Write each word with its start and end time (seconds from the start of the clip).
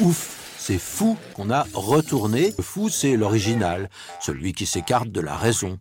Ouf, 0.00 0.56
c'est 0.58 0.78
fou 0.78 1.16
qu'on 1.34 1.48
a 1.48 1.62
retourné. 1.72 2.52
Le 2.58 2.62
fou, 2.62 2.90
c'est 2.90 3.16
l'original, 3.16 3.88
celui 4.20 4.52
qui 4.52 4.66
s'écarte 4.66 5.08
de 5.08 5.22
la 5.22 5.34
raison. 5.34 5.78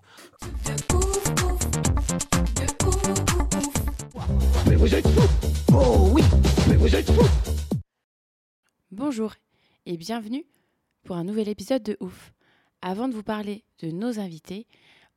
Mais 4.67 4.75
vous 4.75 4.95
êtes 4.95 5.05
fous 5.05 5.49
Oh 5.73 6.09
oui 6.13 6.23
Mais 6.69 6.77
vous 6.77 6.95
êtes 6.95 7.11
fous 7.11 7.27
Bonjour 8.91 9.33
et 9.85 9.97
bienvenue 9.97 10.45
pour 11.03 11.17
un 11.17 11.25
nouvel 11.25 11.49
épisode 11.49 11.83
de 11.83 11.97
Ouf. 11.99 12.31
Avant 12.81 13.09
de 13.09 13.13
vous 13.13 13.23
parler 13.23 13.65
de 13.79 13.91
nos 13.91 14.19
invités, 14.19 14.65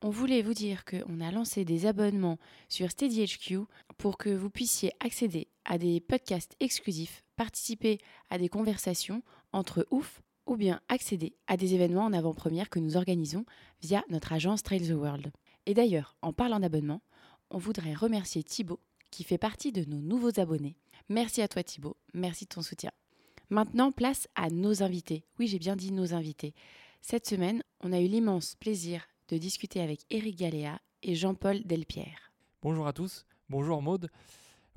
on 0.01 0.09
voulait 0.09 0.41
vous 0.41 0.53
dire 0.53 0.83
qu'on 0.83 1.21
a 1.21 1.31
lancé 1.31 1.63
des 1.63 1.85
abonnements 1.85 2.37
sur 2.67 2.91
SteadyHQ 2.91 3.59
pour 3.99 4.17
que 4.17 4.29
vous 4.29 4.49
puissiez 4.49 4.93
accéder 5.01 5.49
à 5.65 5.77
des 5.77 5.99
podcasts 5.99 6.55
exclusifs, 6.61 7.23
participer 7.35 7.99
à 8.29 8.37
des 8.37 8.49
conversations 8.49 9.21
entre 9.51 9.85
Ouf 9.91 10.21
ou 10.47 10.55
bien 10.55 10.79
accéder 10.87 11.35
à 11.47 11.57
des 11.57 11.75
événements 11.75 12.05
en 12.05 12.13
avant-première 12.13 12.69
que 12.69 12.79
nous 12.79 12.95
organisons 12.97 13.45
via 13.81 14.03
notre 14.09 14.33
agence 14.33 14.63
Trail 14.63 14.87
the 14.87 14.93
World. 14.93 15.31
Et 15.65 15.73
d'ailleurs, 15.73 16.15
en 16.21 16.31
parlant 16.33 16.61
d'abonnement, 16.61 17.01
on 17.51 17.57
voudrait 17.57 17.93
remercier 17.93 18.41
Thibaut 18.41 18.79
qui 19.11 19.23
fait 19.23 19.37
partie 19.37 19.73
de 19.73 19.83
nos 19.83 19.99
nouveaux 19.99 20.39
abonnés. 20.39 20.77
Merci 21.09 21.41
à 21.41 21.49
toi 21.49 21.61
Thibaut, 21.61 21.97
merci 22.13 22.45
de 22.45 22.49
ton 22.49 22.61
soutien. 22.61 22.91
Maintenant, 23.49 23.91
place 23.91 24.29
à 24.35 24.49
nos 24.49 24.81
invités. 24.81 25.25
Oui, 25.39 25.47
j'ai 25.47 25.59
bien 25.59 25.75
dit 25.75 25.91
nos 25.91 26.13
invités. 26.13 26.53
Cette 27.01 27.27
semaine, 27.27 27.63
on 27.81 27.91
a 27.91 27.99
eu 27.99 28.07
l'immense 28.07 28.55
plaisir 28.55 29.05
de 29.27 29.37
discuter 29.37 29.81
avec 29.81 30.05
Eric 30.09 30.37
Galéa 30.37 30.79
et 31.03 31.15
Jean-Paul 31.15 31.63
Delpierre. 31.63 32.31
Bonjour 32.61 32.87
à 32.87 32.93
tous. 32.93 33.25
Bonjour 33.49 33.81
Maude. 33.81 34.11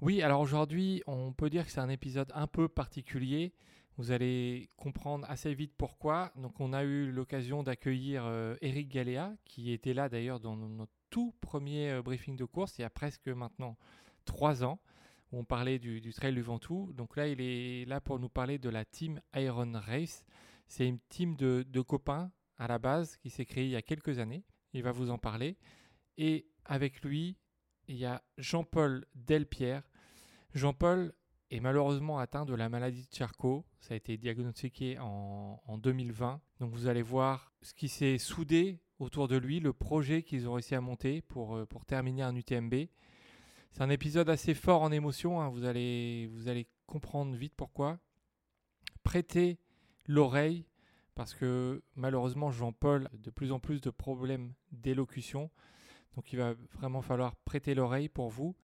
Oui, 0.01 0.23
alors 0.23 0.41
aujourd'hui, 0.41 1.03
on 1.07 1.35
peut 1.35 1.51
dire 1.51 1.67
que 1.67 1.71
c'est 1.71 1.81
un 1.81 1.91
épisode 1.91 2.33
un 2.35 2.47
peu 2.47 2.69
particulier. 2.69 3.53
Vous 3.99 4.13
allez 4.13 4.71
comprendre 4.79 5.27
assez 5.29 5.53
vite 5.53 5.75
pourquoi. 5.77 6.33
Donc, 6.37 6.59
on 6.59 6.73
a 6.73 6.83
eu 6.83 7.13
l'occasion 7.13 7.63
d'accueillir 7.63 8.25
euh, 8.25 8.57
Eric 8.63 8.89
Galéa, 8.89 9.37
qui 9.45 9.73
était 9.73 9.93
là 9.93 10.09
d'ailleurs 10.09 10.41
dans 10.41 10.57
no- 10.57 10.71
notre 10.71 10.93
tout 11.11 11.35
premier 11.43 11.91
euh, 11.91 12.03
briefing 12.03 12.35
de 12.35 12.47
course, 12.47 12.79
il 12.79 12.81
y 12.81 12.85
a 12.85 12.89
presque 12.89 13.29
maintenant 13.29 13.77
trois 14.25 14.65
ans, 14.65 14.81
où 15.33 15.39
on 15.41 15.45
parlait 15.45 15.79
du, 15.79 16.01
du 16.01 16.15
Trail 16.15 16.33
du 16.33 16.41
Ventoux. 16.41 16.95
Donc 16.95 17.19
là, 17.19 17.29
il 17.29 17.43
est 17.43 17.85
là 17.85 18.01
pour 18.01 18.19
nous 18.19 18.31
parler 18.31 18.59
de 18.59 18.71
la 18.71 18.87
team 18.87 19.21
Iron 19.35 19.73
Race. 19.75 20.25
C'est 20.67 20.89
une 20.89 20.99
team 21.11 21.37
de, 21.37 21.63
de 21.69 21.81
copains 21.83 22.33
à 22.57 22.69
la 22.69 22.79
base 22.79 23.19
qui 23.19 23.29
s'est 23.29 23.45
créée 23.45 23.65
il 23.67 23.71
y 23.73 23.77
a 23.77 23.83
quelques 23.83 24.19
années. 24.19 24.45
Il 24.73 24.83
va 24.83 24.93
vous 24.93 25.11
en 25.11 25.19
parler. 25.19 25.59
Et 26.17 26.47
avec 26.65 27.03
lui, 27.03 27.37
il 27.89 27.97
y 27.97 28.05
a 28.05 28.23
Jean-Paul 28.39 29.05
Delpierre. 29.15 29.83
Jean-Paul 30.55 31.13
est 31.51 31.61
malheureusement 31.61 32.19
atteint 32.19 32.45
de 32.45 32.55
la 32.55 32.69
maladie 32.69 33.07
de 33.11 33.15
Charcot. 33.15 33.65
Ça 33.81 33.95
a 33.95 33.97
été 33.97 34.17
diagnostiqué 34.17 34.99
en, 34.99 35.61
en 35.67 35.79
2020. 35.79 36.41
Donc 36.61 36.73
vous 36.73 36.87
allez 36.87 37.03
voir 37.03 37.53
ce 37.63 37.75
qui 37.75 37.89
s'est 37.89 38.19
soudé 38.19 38.81
autour 38.99 39.29
de 39.29 39.37
lui, 39.37 39.61
le 39.61 39.73
projet 39.73 40.23
qu'ils 40.23 40.49
ont 40.49 40.55
réussi 40.55 40.75
à 40.75 40.81
monter 40.81 41.23
pour, 41.23 41.57
euh, 41.57 41.67
pour 41.67 41.85
terminer 41.85 42.23
un 42.23 42.35
UTMB. 42.37 42.75
C'est 43.73 43.83
un 43.83 43.91
épisode 43.91 44.29
assez 44.31 44.55
fort 44.55 44.83
en 44.83 44.93
émotion. 44.93 45.41
hein. 45.41 45.49
Vous, 45.49 45.65
allez, 45.65 46.29
vous 46.33 46.49
allez 46.49 46.69
comprendre 46.87 47.35
vite 47.35 47.55
pourquoi. 47.57 47.99
Prêtez 49.03 49.59
l'oreille 50.07 50.67
parce 51.15 51.35
que 51.35 51.83
malheureusement 51.97 52.51
Jean-Paul 52.51 53.09
a 53.13 53.17
de 53.17 53.31
plus 53.31 53.53
en 53.53 53.59
plus 53.59 53.81
de 53.81 53.91
problèmes 53.91 54.53
d'élocution. 54.71 55.51
Donc 56.15 56.33
il 56.33 56.39
va 56.39 56.55
vraiment 56.75 57.03
falloir 57.03 57.37
prêter 57.37 57.75
l'oreille 57.75 58.09
pour 58.09 58.29
vous. 58.29 58.55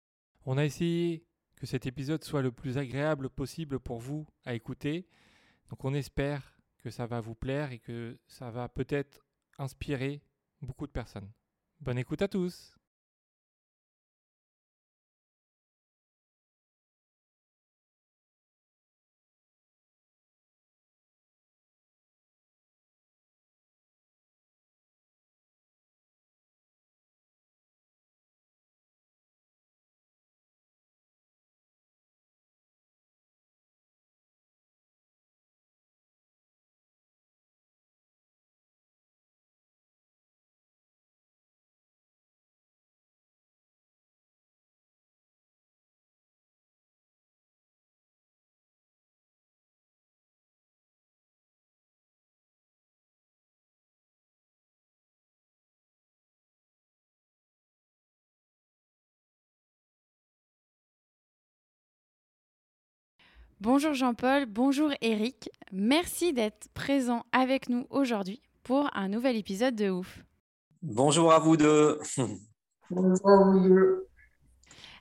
On 0.44 0.58
a 0.58 0.64
essayé 0.64 1.24
que 1.56 1.66
cet 1.66 1.86
épisode 1.86 2.22
soit 2.24 2.42
le 2.42 2.52
plus 2.52 2.78
agréable 2.78 3.30
possible 3.30 3.80
pour 3.80 3.98
vous 3.98 4.26
à 4.44 4.54
écouter. 4.54 5.08
Donc 5.70 5.84
on 5.84 5.94
espère 5.94 6.58
que 6.78 6.90
ça 6.90 7.06
va 7.06 7.20
vous 7.20 7.34
plaire 7.34 7.72
et 7.72 7.78
que 7.78 8.18
ça 8.26 8.50
va 8.50 8.68
peut-être 8.68 9.26
inspirer 9.58 10.22
beaucoup 10.62 10.86
de 10.86 10.92
personnes. 10.92 11.30
Bonne 11.80 11.98
écoute 11.98 12.22
à 12.22 12.28
tous. 12.28 12.77
Bonjour 63.60 63.92
Jean-Paul, 63.92 64.46
bonjour 64.46 64.92
Eric. 65.00 65.50
Merci 65.72 66.32
d'être 66.32 66.68
présent 66.74 67.24
avec 67.32 67.68
nous 67.68 67.88
aujourd'hui 67.90 68.40
pour 68.62 68.88
un 68.94 69.08
nouvel 69.08 69.36
épisode 69.36 69.74
de 69.74 69.90
Ouf. 69.90 70.22
Bonjour 70.80 71.32
à 71.32 71.40
vous 71.40 71.56
deux. 71.56 71.98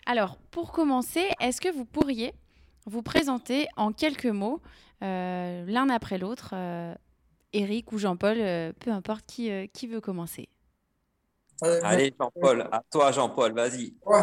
Alors, 0.07 0.37
pour 0.49 0.71
commencer, 0.71 1.29
est-ce 1.39 1.61
que 1.61 1.71
vous 1.71 1.85
pourriez 1.85 2.33
vous 2.87 3.03
présenter 3.03 3.67
en 3.77 3.91
quelques 3.91 4.25
mots, 4.25 4.59
euh, 5.03 5.63
l'un 5.67 5.89
après 5.89 6.17
l'autre, 6.17 6.51
euh, 6.53 6.95
Eric 7.53 7.91
ou 7.91 7.99
Jean-Paul, 7.99 8.37
euh, 8.39 8.73
peu 8.79 8.89
importe 8.89 9.23
qui, 9.27 9.51
euh, 9.51 9.67
qui 9.71 9.85
veut 9.85 10.01
commencer 10.01 10.49
Allez, 11.61 12.11
Jean-Paul, 12.19 12.67
à 12.71 12.81
toi, 12.89 13.11
Jean-Paul, 13.11 13.53
vas-y. 13.53 13.93
Ouais. 14.03 14.21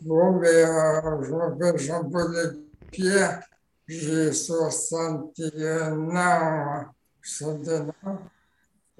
Bon, 0.00 0.32
ben, 0.40 0.46
euh, 0.46 1.22
je 1.22 1.32
m'appelle 1.32 1.78
Jean-Paul 1.78 2.69
Pierre, 2.90 3.42
j'ai 3.86 4.32
61 4.32 6.16
ans, 6.16 6.86
61 7.22 7.88
ans. 8.04 8.18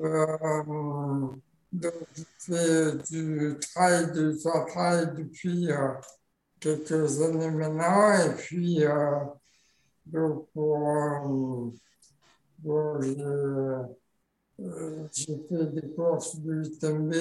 Euh, 0.01 1.29
donc, 1.73 1.93
je 2.17 2.23
fais 2.39 2.97
du 3.11 3.57
trail, 3.61 4.13
du 4.13 4.37
trail 4.39 5.13
depuis 5.17 5.71
euh, 5.71 5.93
quelques 6.59 7.21
années 7.23 7.51
maintenant. 7.51 8.13
Et 8.25 8.35
puis, 8.37 8.85
euh, 8.85 9.25
euh, 14.61 15.09
j'ai 15.13 15.39
fait 15.49 15.67
des 15.67 15.95
courses 15.95 16.37
de 16.37 16.63
UTMB 16.65 17.15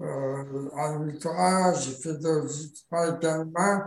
euh, 0.00 0.68
en 0.72 1.06
ultra, 1.06 1.72
j'ai 1.74 1.92
fait 1.92 2.18
de 2.18 2.42
l'ultra 2.42 3.16
également. 3.16 3.82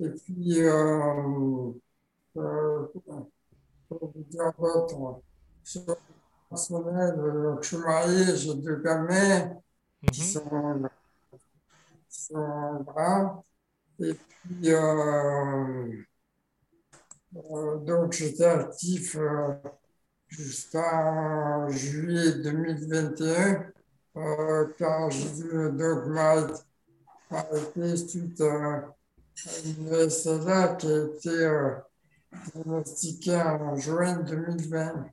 Et 0.00 0.08
puis, 0.10 0.60
euh, 0.62 1.72
euh, 2.36 2.86
pour 3.88 4.12
vous 4.14 4.24
dire 4.24 4.52
d'autres, 4.58 5.22
sur 5.62 5.82
le 5.86 5.96
personnel, 6.50 7.14
euh, 7.18 7.56
je 7.62 7.68
suis 7.68 7.76
marié, 7.78 8.36
j'ai 8.36 8.54
deux 8.56 8.76
gamins 8.82 9.54
qui 10.10 10.20
Mhm. 10.20 10.24
sont, 10.24 10.82
qui 12.08 12.22
sont 12.22 12.82
grands. 12.84 13.44
Et 14.00 14.14
puis, 14.14 14.72
euh, 14.72 16.04
euh, 17.36 17.78
donc, 17.84 18.12
j'étais 18.12 18.44
actif 18.44 19.16
euh, 19.16 19.54
jusqu'en 20.28 21.68
juillet 21.70 22.34
2021, 22.42 23.66
euh, 24.16 24.74
quand 24.78 25.10
j'ai 25.10 25.28
vu 25.30 25.50
le 25.52 25.72
dogma 25.72 26.46
arrêté 27.30 27.96
suite 27.98 28.40
à 28.42 28.94
SLA 29.36 30.74
qui 30.76 30.86
a 30.86 31.04
été 31.04 31.30
diagnostiquée 32.52 33.42
en 33.42 33.76
juin 33.76 34.22
2020. 34.22 35.10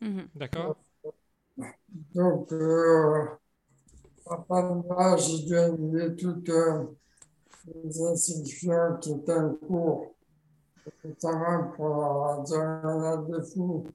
Mhm. 0.00 0.28
D'accord. 0.34 0.76
Donc, 2.14 2.52
à 4.26 4.36
part 4.36 4.76
de 4.76 4.88
là, 4.88 5.16
j'ai 5.16 5.44
dû 5.44 5.56
annuler 5.56 6.16
toutes 6.16 6.50
les 7.66 8.02
inscriptions 8.02 8.96
qui 9.00 9.12
étaient 9.12 9.32
en 9.32 9.54
cours, 9.54 10.14
notamment 11.04 11.72
pour 11.76 12.26
la 12.26 12.42
diagonale 12.44 13.26
de 13.28 13.40
fou 13.40 13.86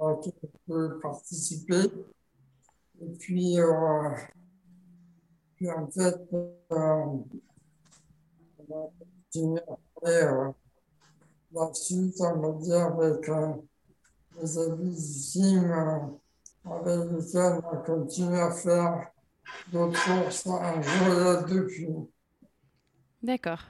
à 0.00 0.16
je 0.24 0.30
peux 0.66 0.98
participer. 1.00 1.90
Et 3.00 3.12
puis, 3.18 3.58
euh, 3.60 4.10
puis 5.56 5.70
en 5.70 5.86
fait, 5.88 6.20
euh, 8.70 8.74
on 8.74 8.86
a 8.86 8.90
continué 8.98 9.60
après 9.68 10.24
euh, 10.24 10.50
la 11.52 11.74
suite, 11.74 12.20
on 12.20 12.40
va 12.40 12.52
dire, 12.60 12.86
avec 12.86 13.28
euh, 13.28 13.52
les 14.40 14.58
amis 14.58 15.30
du 15.34 15.58
euh, 15.58 15.98
avec 16.64 17.10
lesquels 17.12 17.60
on 17.62 17.70
a 17.70 17.76
continué 17.84 18.40
à 18.40 18.50
faire 18.50 19.10
d'autres 19.72 20.04
courses 20.04 20.46
un 20.46 20.82
jour 20.82 21.46
depuis. 21.48 21.88
D'accord. 23.22 23.60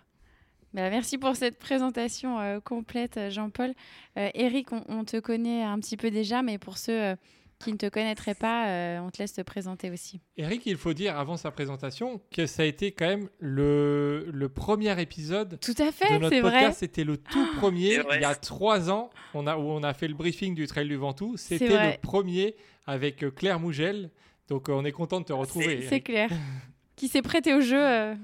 Bah, 0.75 0.91
merci 0.91 1.19
pour 1.19 1.37
cette 1.37 1.61
présentation 1.61 2.41
euh, 2.41 2.59
complète, 2.59 3.31
Jean-Paul. 3.31 3.75
Euh, 4.19 4.29
Eric, 4.35 4.73
on, 4.73 4.83
on, 4.89 5.05
te 5.05 5.21
connaît 5.21 5.63
un 5.63 5.79
petit 5.79 5.97
peu 5.97 6.11
déjà, 6.11 6.43
mais 6.43 6.59
pour 6.59 6.79
ceux 6.79 7.01
euh, 7.01 7.17
qui 7.65 7.73
ne 7.73 7.79
te 7.79 7.89
connaîtraient 7.89 8.35
pas, 8.35 8.69
euh, 8.69 8.99
on 9.01 9.11
te 9.11 9.19
laisse 9.19 9.33
te 9.33 9.41
présenter 9.41 9.91
aussi. 9.91 10.21
Eric, 10.37 10.67
il 10.67 10.77
faut 10.77 10.93
dire 10.93 11.19
avant 11.19 11.37
sa 11.37 11.51
présentation 11.51 12.21
que 12.31 12.47
ça 12.47 12.63
a 12.63 12.67
été 12.67 12.93
quand 12.93 13.07
même 13.07 13.29
le, 13.41 14.29
le 14.33 14.49
premier 14.49 15.01
épisode 15.01 15.59
Tout 15.61 15.75
à 15.79 15.91
fait, 15.91 16.15
de 16.15 16.19
notre 16.19 16.35
c'est 16.35 16.41
podcast. 16.43 16.65
vrai. 16.65 16.73
C'était 16.75 17.05
le 17.05 17.17
tout 17.17 17.47
premier, 17.57 17.97
C'est 17.97 18.03
vrai. 18.03 18.17
il 18.19 18.23
y 18.23 18.27
a 18.27 18.35
trois 18.35 18.91
ans, 18.91 19.11
on 19.35 19.47
a, 19.47 19.57
où 19.57 19.63
on 19.63 19.83
a 19.83 19.95
fait 19.95 20.09
le 20.09 20.15
briefing 20.15 20.55
du 20.55 20.67
Trail 20.67 20.87
du 20.89 20.97
Ventoux. 20.97 21.37
C'était 21.37 21.69
le 21.69 21.99
premier 22.01 22.55
avec 22.87 23.25
euh, 23.25 23.31
Claire 23.31 23.59
Mougel. 23.59 24.11
Donc 24.49 24.69
euh, 24.69 24.73
on 24.75 24.85
est 24.85 24.93
content 24.93 25.21
de 25.21 25.25
te 25.25 25.33
retrouver. 25.33 25.87
C'est 25.89 26.01
clair. 26.03 26.29
qui 26.97 27.09
s'est 27.09 27.23
prêté 27.23 27.55
au 27.55 27.61
jeu. 27.63 27.83
euh, 27.83 28.15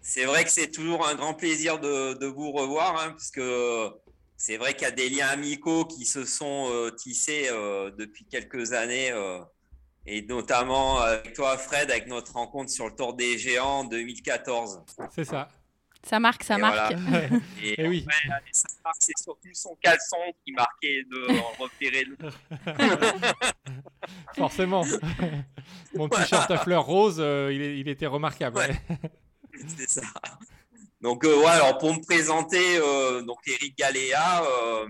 C'est 0.00 0.24
vrai 0.24 0.44
que 0.44 0.50
c'est 0.50 0.70
toujours 0.70 1.06
un 1.08 1.14
grand 1.14 1.34
plaisir 1.34 1.78
de, 1.80 2.18
de 2.18 2.26
vous 2.26 2.50
revoir, 2.52 3.00
hein, 3.02 3.12
puisque 3.16 3.40
c'est 4.42 4.56
vrai 4.56 4.74
qu'il 4.74 4.82
y 4.82 4.86
a 4.86 4.90
des 4.90 5.08
liens 5.08 5.28
amicaux 5.28 5.84
qui 5.84 6.04
se 6.04 6.24
sont 6.24 6.66
euh, 6.68 6.90
tissés 6.90 7.46
euh, 7.52 7.92
depuis 7.96 8.24
quelques 8.24 8.72
années, 8.72 9.12
euh, 9.12 9.38
et 10.04 10.22
notamment 10.22 10.98
avec 10.98 11.32
toi, 11.32 11.56
Fred, 11.56 11.92
avec 11.92 12.08
notre 12.08 12.32
rencontre 12.32 12.68
sur 12.68 12.88
le 12.88 12.94
Tour 12.96 13.14
des 13.14 13.38
Géants 13.38 13.78
en 13.78 13.84
2014. 13.84 14.82
C'est 15.14 15.22
ça. 15.22 15.48
Ça 16.02 16.18
marque, 16.18 16.42
ça 16.42 16.56
Et 16.56 16.60
marque. 16.60 16.96
voilà. 16.96 17.28
Et, 17.62 17.74
Eh 17.78 17.86
oui. 17.86 18.04
ça 18.50 18.68
marque, 18.84 18.96
c'est 18.98 19.16
surtout 19.16 19.48
son 19.52 19.76
caleçon 19.80 20.16
qui 20.44 20.50
marquait 20.50 21.04
de 21.08 21.62
repérer 21.62 22.04
le. 22.04 22.16
Forcément. 24.34 24.84
Mon 25.94 26.08
t-shirt 26.08 26.50
à 26.50 26.58
fleurs 26.58 26.84
rose, 26.84 27.18
euh, 27.20 27.52
il, 27.52 27.86
était 27.86 28.06
remarquable. 28.06 28.56
Ouais. 28.56 28.74
C'est 29.78 29.88
ça. 29.88 30.02
Donc, 31.02 31.24
euh, 31.24 31.44
alors 31.46 31.78
pour 31.78 31.92
me 31.92 32.00
présenter, 32.00 32.76
euh, 32.78 33.26
Eric 33.46 33.76
Galéa, 33.76 34.44
euh, 34.44 34.86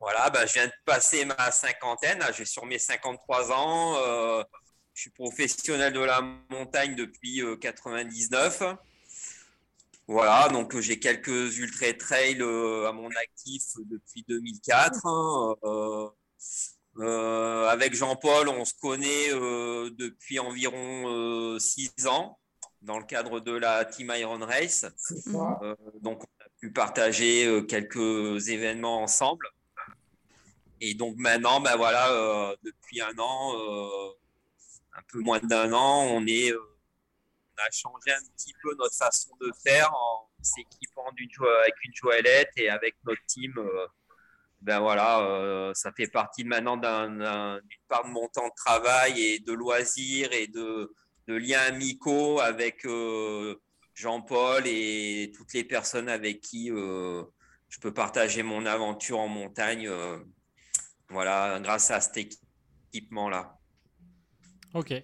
voilà, 0.00 0.30
bah, 0.30 0.46
je 0.46 0.54
viens 0.54 0.66
de 0.66 0.72
passer 0.84 1.24
ma 1.24 1.52
cinquantaine, 1.52 2.18
là, 2.18 2.32
j'ai 2.32 2.44
sur 2.44 2.66
mes 2.66 2.78
53 2.78 3.52
ans, 3.52 4.44
je 4.92 5.00
suis 5.00 5.10
professionnel 5.10 5.92
de 5.92 6.00
la 6.00 6.20
montagne 6.50 6.96
depuis 6.96 7.40
euh, 7.40 7.56
99. 7.56 8.64
Voilà, 10.08 10.48
donc 10.48 10.76
j'ai 10.80 10.98
quelques 10.98 11.56
ultra 11.58 11.92
trails 11.92 12.42
à 12.42 12.90
mon 12.90 13.10
actif 13.10 13.62
depuis 13.84 14.24
2004. 14.26 15.06
hein, 15.06 15.54
avec 17.68 17.94
Jean-Paul, 17.94 18.48
on 18.48 18.64
se 18.64 18.74
connaît 18.74 19.28
depuis 19.30 20.40
environ 20.40 21.56
6 21.60 22.08
ans 22.08 22.40
dans 22.82 22.98
le 22.98 23.04
cadre 23.04 23.40
de 23.40 23.52
la 23.52 23.84
Team 23.84 24.12
Iron 24.16 24.38
Race. 24.38 24.86
Euh, 25.62 25.74
donc, 26.00 26.22
on 26.22 26.44
a 26.44 26.48
pu 26.60 26.72
partager 26.72 27.46
euh, 27.46 27.62
quelques 27.62 28.48
événements 28.48 29.02
ensemble. 29.02 29.46
Et 30.80 30.94
donc, 30.94 31.16
maintenant, 31.18 31.60
ben 31.60 31.76
voilà, 31.76 32.10
euh, 32.12 32.56
depuis 32.62 33.02
un 33.02 33.16
an, 33.18 33.54
euh, 33.54 34.10
un 34.94 35.02
peu 35.12 35.18
moins 35.20 35.40
d'un 35.40 35.72
an, 35.74 36.06
on, 36.10 36.26
est, 36.26 36.54
on 36.54 37.58
a 37.58 37.70
changé 37.70 38.12
un 38.12 38.22
petit 38.34 38.54
peu 38.62 38.74
notre 38.76 38.96
façon 38.96 39.30
de 39.40 39.50
faire 39.62 39.92
en 39.94 40.28
s'équipant 40.42 41.12
d'une 41.12 41.28
avec 41.62 41.74
une 41.84 41.92
joëlette 41.94 42.50
et 42.56 42.70
avec 42.70 42.96
notre 43.04 43.20
team. 43.26 43.52
ben 44.62 44.80
voilà, 44.80 45.70
ça 45.74 45.92
fait 45.92 46.06
partie 46.08 46.44
maintenant 46.44 46.78
d'un- 46.78 47.10
d'un- 47.10 47.60
d'une 47.60 47.80
part 47.88 48.04
de 48.04 48.10
mon 48.10 48.26
temps 48.28 48.46
de 48.48 48.54
travail 48.56 49.20
et 49.22 49.38
de 49.38 49.52
loisirs 49.52 50.32
et 50.32 50.46
de, 50.46 50.94
de 51.30 51.36
liens 51.36 51.60
amicaux 51.68 52.40
avec 52.40 52.84
euh, 52.86 53.54
Jean-Paul 53.94 54.64
et 54.66 55.30
toutes 55.36 55.52
les 55.54 55.64
personnes 55.64 56.08
avec 56.08 56.40
qui 56.40 56.70
euh, 56.70 57.22
je 57.68 57.78
peux 57.78 57.94
partager 57.94 58.42
mon 58.42 58.66
aventure 58.66 59.20
en 59.20 59.28
montagne. 59.28 59.86
euh, 59.86 60.18
voilà, 61.08 61.58
grâce 61.60 61.90
à 61.90 62.00
cet 62.00 62.36
équipement-là. 62.92 63.58
Ok. 64.74 64.94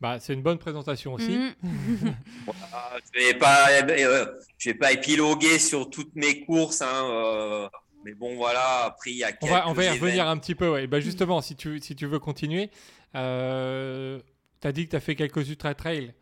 Bah, 0.00 0.18
c'est 0.20 0.34
une 0.34 0.42
bonne 0.42 0.58
présentation 0.58 1.14
aussi. 1.14 1.36
Voilà, 2.44 2.98
je 3.14 3.20
vais 3.20 3.34
pas, 3.34 3.70
euh, 3.70 4.26
je 4.58 4.70
vais 4.70 4.74
pas 4.74 4.92
épiloguer 4.92 5.58
sur 5.58 5.90
toutes 5.90 6.14
mes 6.14 6.44
courses, 6.44 6.82
hein, 6.82 7.08
euh, 7.10 7.68
mais 8.04 8.14
bon 8.14 8.36
voilà. 8.36 8.84
Après, 8.84 9.10
il 9.10 9.16
y 9.16 9.24
a 9.24 9.32
On 9.42 9.46
va, 9.46 9.68
on 9.68 9.72
va 9.72 9.84
y 9.84 9.88
revenir 9.90 10.28
un 10.28 10.38
petit 10.38 10.54
peu. 10.54 10.70
Ouais. 10.70 10.86
Bah, 10.86 11.00
justement, 11.00 11.40
si 11.40 11.56
tu, 11.56 11.80
si 11.80 11.96
tu 11.96 12.06
veux 12.06 12.20
continuer, 12.20 12.70
euh, 13.16 14.20
tu 14.60 14.66
as 14.68 14.72
dit 14.72 14.84
que 14.86 14.90
tu 14.90 14.96
as 14.96 15.00
fait 15.00 15.14
quelques 15.14 15.48
ultra 15.48 15.74
trails. 15.74 16.14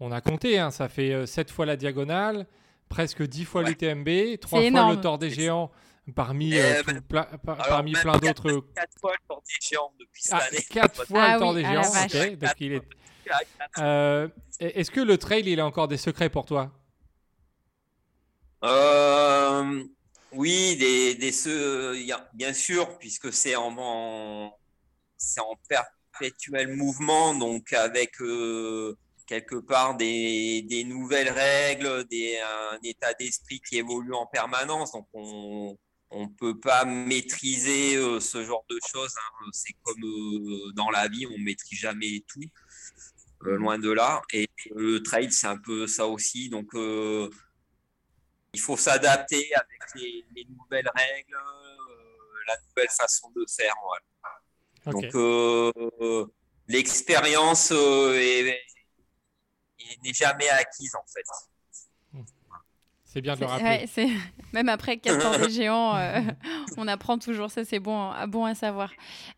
On 0.00 0.10
a 0.12 0.20
compté, 0.20 0.58
hein, 0.58 0.70
ça 0.70 0.88
fait 0.88 1.26
7 1.26 1.50
fois 1.50 1.66
la 1.66 1.76
diagonale, 1.76 2.46
presque 2.88 3.22
10 3.22 3.44
fois 3.44 3.62
Ouais. 3.62 3.68
l'UTMB, 3.70 4.38
3 4.40 4.60
C'est 4.60 4.70
fois 4.70 4.90
le. 4.94 5.00
Tour 5.00 5.18
des 5.18 5.30
Géants, 5.30 5.70
parmi, 6.14 6.54
Eh 6.54 6.60
euh, 6.60 6.82
ben, 6.84 6.96
tout 6.96 7.02
pla- 7.02 7.24
par- 7.44 7.54
alors, 7.60 7.68
parmi 7.68 7.92
plein 7.92 8.18
d'autres. 8.18 8.64
Quatre 8.74 8.98
fois 9.00 9.12
le 9.12 9.28
Tour 9.28 9.42
des 9.46 9.66
Géants 9.68 9.92
depuis 10.00 10.22
cette 10.22 10.34
Ah, 10.34 10.44
année. 10.50 10.64
4 10.70 11.04
fois 11.06 11.22
Ah 11.22 11.34
le 11.34 11.40
Tour 11.40 11.50
oui, 11.50 11.54
des 11.56 11.64
Géants. 11.64 11.82
vache. 11.82 12.14
ok, 12.14 12.36
donc 12.38 12.50
il 12.60 12.72
est- 12.72 12.82
Euh, 13.78 14.28
Est-ce 14.58 14.90
que 14.90 15.00
le 15.00 15.16
trail, 15.16 15.44
il 15.46 15.60
a 15.60 15.66
encore 15.66 15.86
des 15.88 15.96
secrets 15.96 16.28
pour 16.28 16.44
toi? 16.44 16.72
Euh, 18.64 19.84
oui, 20.32 20.76
des, 20.76 21.14
des 21.14 21.32
bien 22.34 22.52
sûr, 22.52 22.98
puisque 22.98 23.32
c'est 23.32 23.56
en, 23.56 23.74
en- 23.78 24.56
c'est 25.16 25.40
en 25.40 25.54
perpétuel 26.12 26.76
mouvement, 26.76 27.34
donc 27.34 27.72
avec 27.72 28.20
euh, 28.20 28.96
quelque 29.26 29.56
part 29.56 29.96
des, 29.96 30.84
nouvelles 30.86 31.30
règles, 31.30 32.04
des, 32.08 32.38
un 32.38 32.78
état 32.82 33.14
d'esprit 33.14 33.60
qui 33.60 33.78
évolue 33.78 34.14
en 34.14 34.26
permanence. 34.26 34.92
Donc 34.92 35.08
on 35.12 35.76
on 36.14 36.28
peut 36.28 36.60
pas 36.60 36.84
maîtriser 36.84 37.96
euh, 37.96 38.20
ce 38.20 38.44
genre 38.44 38.66
de 38.68 38.78
choses. 38.86 39.14
hein. 39.16 39.46
C'est 39.52 39.72
comme 39.82 40.04
euh, 40.04 40.70
dans 40.74 40.90
la 40.90 41.08
vie, 41.08 41.26
on 41.26 41.38
maîtrise 41.38 41.78
jamais 41.78 42.22
tout, 42.28 42.42
loin 43.40 43.78
de 43.78 43.90
là. 43.90 44.20
Et 44.34 44.46
le 44.74 45.02
trail, 45.02 45.32
c'est 45.32 45.46
un 45.46 45.56
peu 45.56 45.86
ça 45.86 46.06
aussi. 46.06 46.50
Donc 46.50 46.68
il 46.74 47.30
faut 48.60 48.76
s'adapter 48.76 49.54
avec 49.54 49.80
les, 49.94 50.26
les 50.36 50.44
nouvelles 50.44 50.90
règles, 50.94 51.34
la 52.46 52.56
nouvelle 52.68 52.90
façon 52.90 53.30
de 53.34 53.46
faire. 53.48 53.74
voilà. 53.82 54.04
Donc 54.86 55.14
euh, 55.14 56.24
l'expérience 56.68 57.70
euh, 57.72 58.14
est- 58.14 58.48
est- 59.78 60.02
n'est 60.04 60.12
jamais 60.12 60.48
acquise 60.48 60.94
en 60.94 61.04
fait. 61.06 62.24
C'est 63.04 63.20
bien 63.20 63.34
de 63.34 63.40
le 63.40 63.46
rappeler. 63.46 63.86
ouais, 63.96 64.08
Même 64.54 64.68
après 64.70 64.96
14 64.96 65.38
des 65.38 65.50
géants, 65.50 65.94
euh, 65.96 66.20
on 66.78 66.88
apprend 66.88 67.18
toujours. 67.18 67.50
Ça, 67.50 67.62
c'est 67.64 67.78
bon, 67.78 68.10
à- 68.10 68.26
bon 68.26 68.44
à 68.46 68.54
savoir. 68.54 68.90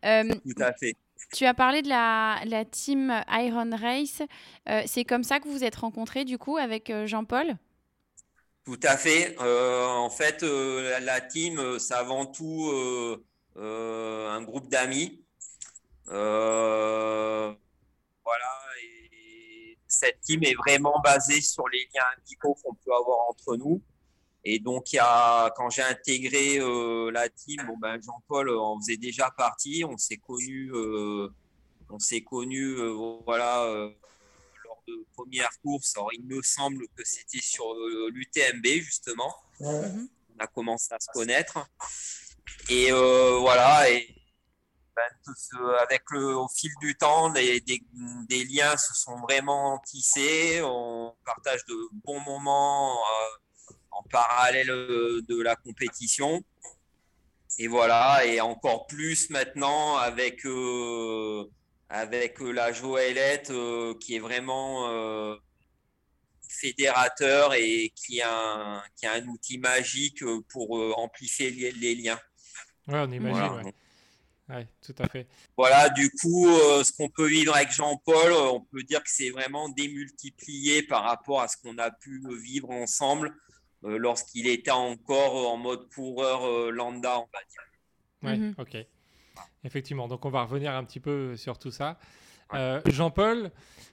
Euh, 0.05 0.23
Tout 0.33 0.63
à 0.63 0.71
fait. 0.73 0.95
tu 1.33 1.45
as 1.45 1.53
parlé 1.53 1.81
de 1.81 1.89
la, 1.89 2.39
la 2.45 2.63
team 2.63 3.13
Iron 3.29 3.69
Race. 3.75 4.21
Euh, 4.69 4.81
c'est 4.85 5.03
comme 5.03 5.23
ça 5.23 5.39
que 5.41 5.47
vous 5.49 5.51
vous 5.55 5.63
êtes 5.65 5.75
rencontrés, 5.75 6.23
du 6.23 6.37
coup, 6.37 6.55
avec 6.55 6.91
Jean-Paul? 7.05 7.57
Tout 8.63 8.79
à 8.83 8.95
fait. 8.95 9.35
Euh, 9.41 9.85
en 9.85 10.09
fait, 10.09 10.41
euh, 10.43 10.91
la, 10.91 10.99
la 11.01 11.21
team, 11.21 11.77
c'est 11.77 11.93
avant 11.95 12.25
tout 12.25 12.69
euh, 12.71 13.25
euh, 13.57 14.29
un 14.31 14.41
groupe 14.41 14.69
d'amis. 14.69 15.24
Euh, 16.09 17.53
voilà. 18.23 18.51
Et 18.83 19.77
cette 19.87 20.21
team 20.21 20.43
est 20.43 20.55
vraiment 20.55 20.99
basée 21.03 21.41
sur 21.41 21.67
les 21.69 21.87
liens 21.93 22.05
amicaux 22.17 22.55
qu'on 22.63 22.73
peut 22.75 22.93
avoir 22.93 23.29
entre 23.29 23.55
nous. 23.57 23.81
Et 24.47 24.59
donc, 24.59 24.93
il 24.93 24.97
y 24.97 24.99
a, 24.99 25.49
quand 25.57 25.71
j'ai 25.71 25.81
intégré 25.81 26.59
euh, 26.59 27.09
la 27.11 27.27
team, 27.29 27.57
bon, 27.65 27.77
ben, 27.77 27.99
Jean-Paul 27.99 28.49
euh, 28.49 28.59
en 28.59 28.79
faisait 28.79 28.97
déjà 28.97 29.31
partie. 29.31 29.83
On 29.83 29.97
s'est 29.97 30.17
connus, 30.17 30.71
euh, 30.71 31.33
on 31.89 31.97
s'est 31.97 32.21
connus, 32.21 32.77
voilà, 33.25 33.65
lors 34.63 34.83
de 34.87 35.03
première 35.15 35.49
course. 35.63 35.97
Alors, 35.97 36.13
il 36.13 36.23
me 36.25 36.43
semble 36.43 36.87
que 36.95 37.03
c'était 37.03 37.41
sur 37.41 37.73
l'UTMB, 38.11 38.65
justement. 38.81 39.33
On 39.59 40.07
a 40.37 40.45
commencé 40.45 40.93
à 40.93 40.99
se 40.99 41.07
connaître. 41.11 41.57
Et 42.69 42.91
voilà, 42.91 43.89
et 43.89 44.15
avec 45.81 46.03
le, 46.11 46.37
au 46.37 46.47
fil 46.47 46.71
du 46.81 46.95
temps, 46.95 47.29
des, 47.29 47.61
des, 47.61 48.43
liens 48.45 48.77
se 48.77 48.93
sont 48.93 49.17
vraiment 49.21 49.79
tissés. 49.85 50.61
On 50.63 51.13
partage 51.25 51.65
de 51.65 51.75
bons 52.05 52.19
moments 52.21 52.97
en 53.91 54.03
parallèle 54.03 54.67
de 54.67 55.41
la 55.41 55.55
compétition. 55.55 56.43
Et 57.57 57.67
voilà, 57.67 58.25
et 58.25 58.41
encore 58.41 58.85
plus 58.85 59.29
maintenant 59.29 59.95
avec, 59.95 60.45
euh, 60.45 61.45
avec 61.87 62.41
euh, 62.41 62.51
la 62.51 62.73
Joëlette 62.73 63.49
euh, 63.51 63.93
qui 63.99 64.15
est 64.15 64.19
vraiment 64.19 65.37
fédérateur 66.49 67.53
et 67.53 67.91
qui 67.95 68.21
a, 68.21 68.31
un, 68.31 68.83
qui 68.95 69.05
a 69.05 69.13
un 69.13 69.25
outil 69.27 69.57
magique 69.57 70.23
pour 70.49 70.99
amplifier 70.99 71.51
les, 71.51 71.95
liens. 71.95 72.19
Ouais, 72.87 72.99
on 72.99 73.11
imagine, 73.11 73.63
ouais. 73.63 73.73
Tout 74.81 74.95
à 74.99 75.07
fait. 75.07 75.27
Voilà, 75.57 75.89
du 75.89 76.09
coup, 76.11 76.47
ce 76.47 76.91
qu'on 76.95 77.09
peut 77.09 77.27
vivre 77.27 77.55
avec 77.55 77.71
Jean-Paul, 77.71 78.31
on 78.31 78.61
peut 78.61 78.83
dire 78.83 79.01
que 79.03 79.09
c'est 79.09 79.29
vraiment 79.31 79.69
démultiplié 79.69 80.83
par 80.83 81.03
rapport 81.03 81.41
à 81.41 81.47
ce 81.47 81.57
qu'on 81.57 81.77
a 81.77 81.89
pu 81.91 82.21
vivre 82.41 82.69
ensemble 82.69 83.33
euh, 83.83 83.97
lorsqu'il 83.97 84.47
était 84.47 84.71
encore 84.71 85.51
en 85.51 85.57
mode 85.57 85.87
coureur 85.93 86.43
euh, 86.45 86.71
lambda, 86.71 87.19
on 87.19 87.27
va 87.33 87.39
dire. 87.49 87.61
Oui, 88.23 88.37
Mhm. 88.39 88.55
ok. 88.57 88.77
Effectivement, 89.63 90.07
donc 90.07 90.25
on 90.25 90.29
va 90.29 90.43
revenir 90.43 90.73
un 90.73 90.83
petit 90.83 90.99
peu 90.99 91.35
sur 91.35 91.57
tout 91.57 91.71
ça. 91.71 91.97
Euh, 92.53 92.79
Jean-Paul, 92.85 93.51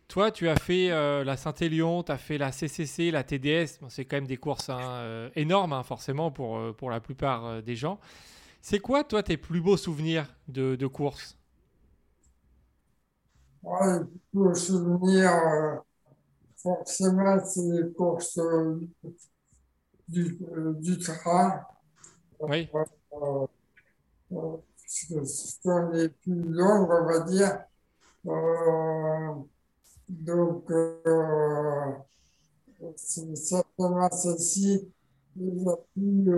toi, 0.08 0.30
tu 0.30 0.48
as 0.48 0.56
fait 0.56 0.88
la 0.88 1.36
Saint-Élion, 1.38 2.02
tu 2.02 2.12
as 2.12 2.18
fait 2.18 2.36
la 2.36 2.52
CCC, 2.52 3.10
la 3.10 3.24
TDS. 3.24 3.78
Bon, 3.80 3.88
c'est 3.88 4.04
quand 4.04 4.16
même 4.18 4.26
des 4.26 4.36
courses 4.36 4.68
hein, 4.68 5.30
énormes, 5.34 5.72
hein, 5.72 5.82
forcément, 5.82 6.30
pour, 6.30 6.76
pour 6.76 6.90
la 6.90 7.00
plupart 7.00 7.62
des 7.62 7.74
gens. 7.76 7.98
C'est 8.62 8.78
quoi, 8.80 9.04
toi, 9.04 9.22
tes 9.22 9.36
plus 9.36 9.60
beaux 9.60 9.76
souvenirs 9.76 10.26
de, 10.48 10.74
de 10.74 10.86
course? 10.86 11.36
Ouais, 13.62 13.98
les 13.98 14.04
plus 14.04 14.18
beaux 14.32 14.54
souvenirs, 14.54 15.82
forcément, 16.56 17.44
c'est 17.44 17.60
les 17.62 17.92
courses 17.92 18.38
du, 20.08 20.38
euh, 20.52 20.74
du 20.74 20.98
train. 20.98 21.60
Oui. 22.40 22.68
Euh, 22.74 23.46
euh, 24.32 24.56
ce 24.86 25.24
sont 25.62 25.90
les 25.92 26.08
plus 26.08 26.42
longues, 26.42 26.90
on 26.90 27.06
va 27.06 27.20
dire. 27.20 27.58
donc, 30.08 30.70
c'est 32.96 33.36
certainement 33.36 34.10
celle-ci 34.10 34.92
la 35.36 35.76
plus, 35.94 36.30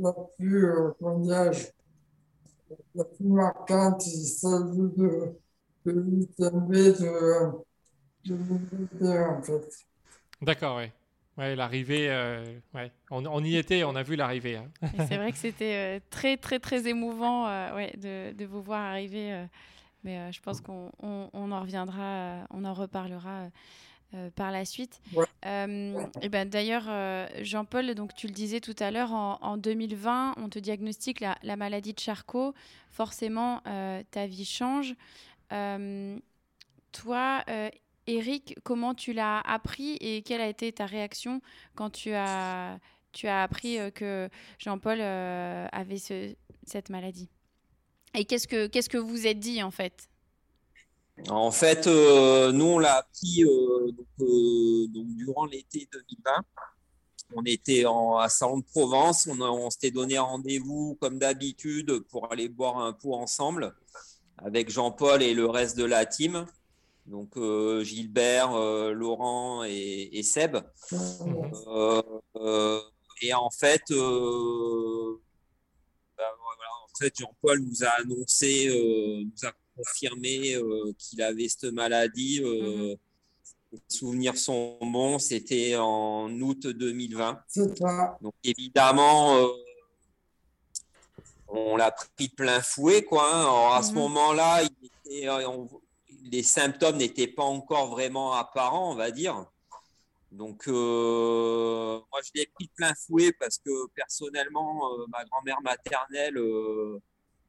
la 0.00 0.12
plus, 0.36 0.72
comment 0.98 1.18
dirais-je, 1.20 1.68
la 2.94 3.04
plus 3.04 3.26
marquante, 3.26 4.02
c'est 4.02 4.24
celle 4.24 4.74
de, 4.96 5.34
de 5.86 5.92
l'UTMB 5.92 6.72
de, 6.72 7.52
de 8.26 9.28
en 9.28 9.42
fait. 9.42 9.86
D'accord, 10.42 10.78
oui. 10.78 10.90
Ouais, 11.36 11.54
l'arrivée, 11.54 12.10
euh, 12.10 12.44
ouais. 12.74 12.90
On, 13.10 13.24
on, 13.26 13.44
y 13.44 13.56
était, 13.56 13.84
on 13.84 13.94
a 13.94 14.02
vu 14.02 14.16
l'arrivée. 14.16 14.56
Hein. 14.56 14.70
C'est 15.08 15.16
vrai 15.16 15.30
que 15.30 15.38
c'était 15.38 15.98
euh, 15.98 16.00
très, 16.10 16.36
très, 16.36 16.58
très 16.58 16.88
émouvant 16.88 17.46
euh, 17.46 17.76
ouais, 17.76 17.92
de, 17.96 18.32
de, 18.32 18.44
vous 18.44 18.60
voir 18.60 18.80
arriver. 18.80 19.32
Euh, 19.32 19.44
mais 20.02 20.18
euh, 20.18 20.32
je 20.32 20.40
pense 20.40 20.60
qu'on 20.60 20.90
on, 21.00 21.30
on 21.32 21.52
en 21.52 21.60
reviendra, 21.60 22.02
euh, 22.02 22.42
on 22.50 22.64
en 22.64 22.74
reparlera 22.74 23.50
par 24.34 24.50
la 24.50 24.64
suite. 24.64 25.00
Ouais. 25.14 25.26
et 26.22 26.28
ben, 26.28 26.48
D'ailleurs, 26.48 26.88
Jean-Paul, 27.42 27.94
donc 27.94 28.14
tu 28.14 28.26
le 28.26 28.32
disais 28.32 28.60
tout 28.60 28.76
à 28.78 28.90
l'heure, 28.90 29.12
en, 29.12 29.38
en, 29.42 29.56
2020, 29.56 30.34
on 30.38 30.48
te 30.48 30.58
diagnostique 30.58 31.20
la, 31.20 31.36
la 31.42 31.56
maladie 31.56 31.92
de 31.92 32.00
Charcot. 32.00 32.54
Forcément, 32.90 33.62
ta 34.10 34.26
vie 34.26 34.44
change. 34.44 34.94
toi, 36.92 37.44
Eric, 38.08 38.56
comment 38.64 38.94
tu 38.94 39.12
l'as 39.12 39.40
appris 39.40 39.98
et 40.00 40.22
quelle 40.22 40.40
a 40.40 40.48
été 40.48 40.72
ta 40.72 40.86
réaction 40.86 41.42
quand 41.74 41.90
tu 41.90 42.12
as, 42.14 42.78
tu 43.12 43.28
as 43.28 43.42
appris 43.42 43.78
euh, 43.78 43.90
que 43.90 44.30
Jean-Paul 44.58 44.98
euh, 44.98 45.68
avait 45.72 45.98
ce, 45.98 46.34
cette 46.64 46.88
maladie? 46.88 47.28
Et 48.14 48.24
qu'est-ce 48.24 48.48
que, 48.48 48.66
qu'est-ce 48.66 48.88
que 48.88 48.96
vous 48.96 49.26
êtes 49.26 49.38
dit 49.38 49.62
en 49.62 49.70
fait? 49.70 50.08
En 51.26 51.50
fait, 51.50 51.86
euh, 51.86 52.52
nous, 52.52 52.64
on 52.64 52.78
l'a 52.78 52.98
appris 52.98 53.42
euh, 53.42 53.90
euh, 54.20 54.86
donc, 54.88 55.06
durant 55.16 55.46
l'été 55.46 55.88
2020. 55.92 56.32
On 57.34 57.44
était 57.44 57.84
en, 57.84 58.16
à 58.16 58.28
Salon 58.28 58.58
de 58.58 58.64
Provence, 58.64 59.28
on, 59.28 59.68
s'était 59.68 59.90
donné 59.90 60.18
rendez-vous 60.18 60.96
comme 61.00 61.18
d'habitude 61.18 61.98
pour 62.10 62.32
aller 62.32 62.48
boire 62.48 62.78
un 62.78 62.94
pot 62.94 63.14
ensemble 63.14 63.74
avec 64.38 64.70
Jean-Paul 64.70 65.22
et 65.22 65.34
le 65.34 65.44
reste 65.44 65.76
de 65.76 65.84
la 65.84 66.06
team 66.06 66.46
donc 67.04 67.38
Gilbert, 67.82 68.52
Laurent 68.92 69.64
et, 69.64 70.22
Seb. 70.22 70.56
Et 73.20 73.34
en 73.34 73.50
fait, 73.50 73.82
ben 73.88 73.98
en 76.18 76.98
fait 76.98 77.14
Jean-Paul 77.18 77.60
nous 77.60 77.84
a 77.84 77.88
annoncé, 78.00 78.68
nous 79.24 79.48
a 79.48 79.52
confirmé 79.78 80.56
qu'il 80.98 81.22
avait 81.22 81.48
cette 81.48 81.72
maladie. 81.72 82.40
Mhm. 82.42 82.96
Les 83.70 83.80
souvenirs 83.88 84.36
sont 84.38 84.78
bons, 84.80 85.18
c'était 85.18 85.76
en 85.76 86.30
août 86.40 86.66
2020. 86.66 87.42
C'est 87.48 87.76
ça. 87.78 88.18
Donc 88.22 88.34
évidemment, 88.42 89.46
on 91.48 91.76
l'a 91.76 91.90
pris 91.90 92.28
de 92.28 92.34
plein 92.34 92.60
fouet, 92.60 93.04
quoi. 93.04 93.24
hein. 93.30 93.40
Alors, 93.42 93.74
à 93.74 93.82
ce 93.82 93.90
Mhm. 93.92 93.98
moment-là, 93.98 94.62
les 96.30 96.42
symptômes 96.42 96.96
n'étaient 96.96 97.26
pas 97.26 97.44
encore 97.44 97.90
vraiment 97.90 98.32
apparents, 98.32 98.92
on 98.92 98.94
va 98.96 99.10
dire. 99.10 99.46
Donc, 100.30 100.68
euh, 100.68 102.00
moi, 102.10 102.20
je 102.22 102.30
l'ai 102.34 102.46
pris 102.54 102.66
de 102.66 102.72
plein 102.74 102.92
fouet 102.94 103.32
parce 103.32 103.56
que 103.58 103.86
personnellement, 103.94 104.92
euh, 104.92 105.06
ma 105.08 105.24
grand-mère 105.24 105.60
maternelle, 105.62 106.36
euh, 106.36 107.00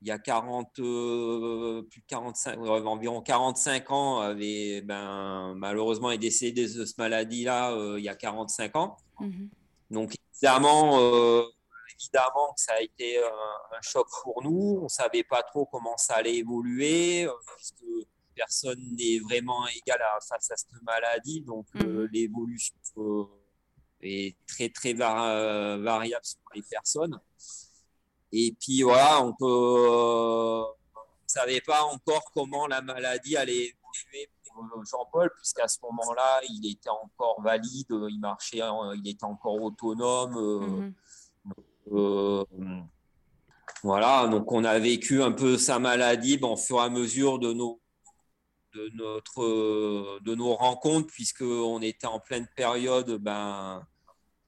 il 0.01 0.08
y 0.08 0.12
a 0.12 0.18
40, 0.20 0.79
euh, 0.79 1.82
plus 1.89 2.00
de 2.01 2.06
45, 2.08 2.58
euh, 2.60 2.84
environ 2.86 3.22
45 3.22 3.91
ans, 3.91 4.20
avait, 4.20 4.82
ben, 4.82 5.53
malheureusement 5.58 6.12
est 6.12 6.18
décédée 6.18 6.68
de 6.74 6.86
cette 6.86 6.98
maladie-là 6.98 7.74
euh, 7.74 8.00
il 8.00 8.06
y 8.06 8.10
a 8.10 8.15
45 8.15 8.75
ans. 8.77 8.98
Mhm. 9.20 9.50
Donc, 9.91 10.13
évidemment, 10.34 11.00
euh, 11.01 11.44
évidemment 12.00 12.53
que 12.56 12.62
ça 12.62 12.74
a 12.74 12.82
été 12.82 13.18
un, 13.22 13.77
un 13.77 13.82
choc 13.82 14.08
pour 14.24 14.41
nous. 14.44 14.77
On 14.79 14.84
ne 14.84 14.88
savait 14.88 15.24
pas 15.24 15.44
trop 15.44 15.65
comment 15.65 15.98
ça 15.98 16.15
allait 16.15 16.36
évoluer, 16.38 17.27
puisque 17.58 17.84
personne 18.36 18.79
n'est 18.98 19.20
vraiment 19.20 19.68
égal 19.68 20.01
à, 20.01 20.18
face 20.22 20.50
à 20.51 20.56
cette 20.56 20.82
maladie. 20.84 21.41
Donc, 21.41 21.65
Mhm. 21.74 22.08
l'évolution 22.13 22.75
est 24.01 24.38
très, 24.48 24.70
très 24.70 24.94
var- 24.94 25.77
variable 25.79 26.24
sur 26.24 26.39
les 26.56 26.62
personnes. 26.62 27.20
Et 28.31 28.55
puis, 28.59 28.81
voilà, 28.83 29.24
on 29.24 29.33
peut, 29.33 29.45
on 29.45 30.67
ne 30.69 31.27
savait 31.27 31.62
pas 31.62 31.83
encore 31.83 32.31
comment 32.33 32.67
la 32.67 32.81
maladie 32.81 33.36
allait 33.38 33.74
évoluer 33.74 34.29
pour 34.45 34.63
euh, 34.63 34.83
Jean-Paul, 34.86 35.31
puisqu'à 35.36 35.67
ce 35.67 35.77
moment-là, 35.83 36.41
il 36.50 36.71
était 36.71 36.89
encore 36.89 37.41
valide, 37.41 37.88
il 37.89 38.19
marchait, 38.19 38.62
euh, 38.62 38.95
il 39.03 39.07
était 39.09 39.24
encore 39.25 39.62
autonome. 39.62 40.38
euh, 40.38 40.59
Mhm. 40.59 40.93
euh, 41.91 42.43
voilà, 43.83 44.27
donc 44.27 44.51
on 44.51 44.63
a 44.65 44.77
vécu 44.77 45.24
un 45.24 45.31
peu 45.31 45.57
sa 45.57 45.79
maladie 45.79 46.38
ben, 46.38 46.50
au 46.50 46.57
fur 46.57 46.77
et 46.77 46.83
à 46.83 46.89
mesure 46.89 47.39
de 47.39 47.53
nos, 47.53 47.79
de 48.75 48.89
notre, 48.93 49.41
euh, 49.41 50.19
de 50.21 50.36
nos 50.36 50.53
rencontres, 50.53 51.07
puisqu'on 51.07 51.81
était 51.81 52.05
en 52.07 52.19
pleine 52.19 52.48
période 52.55 53.09
ben, 53.17 53.88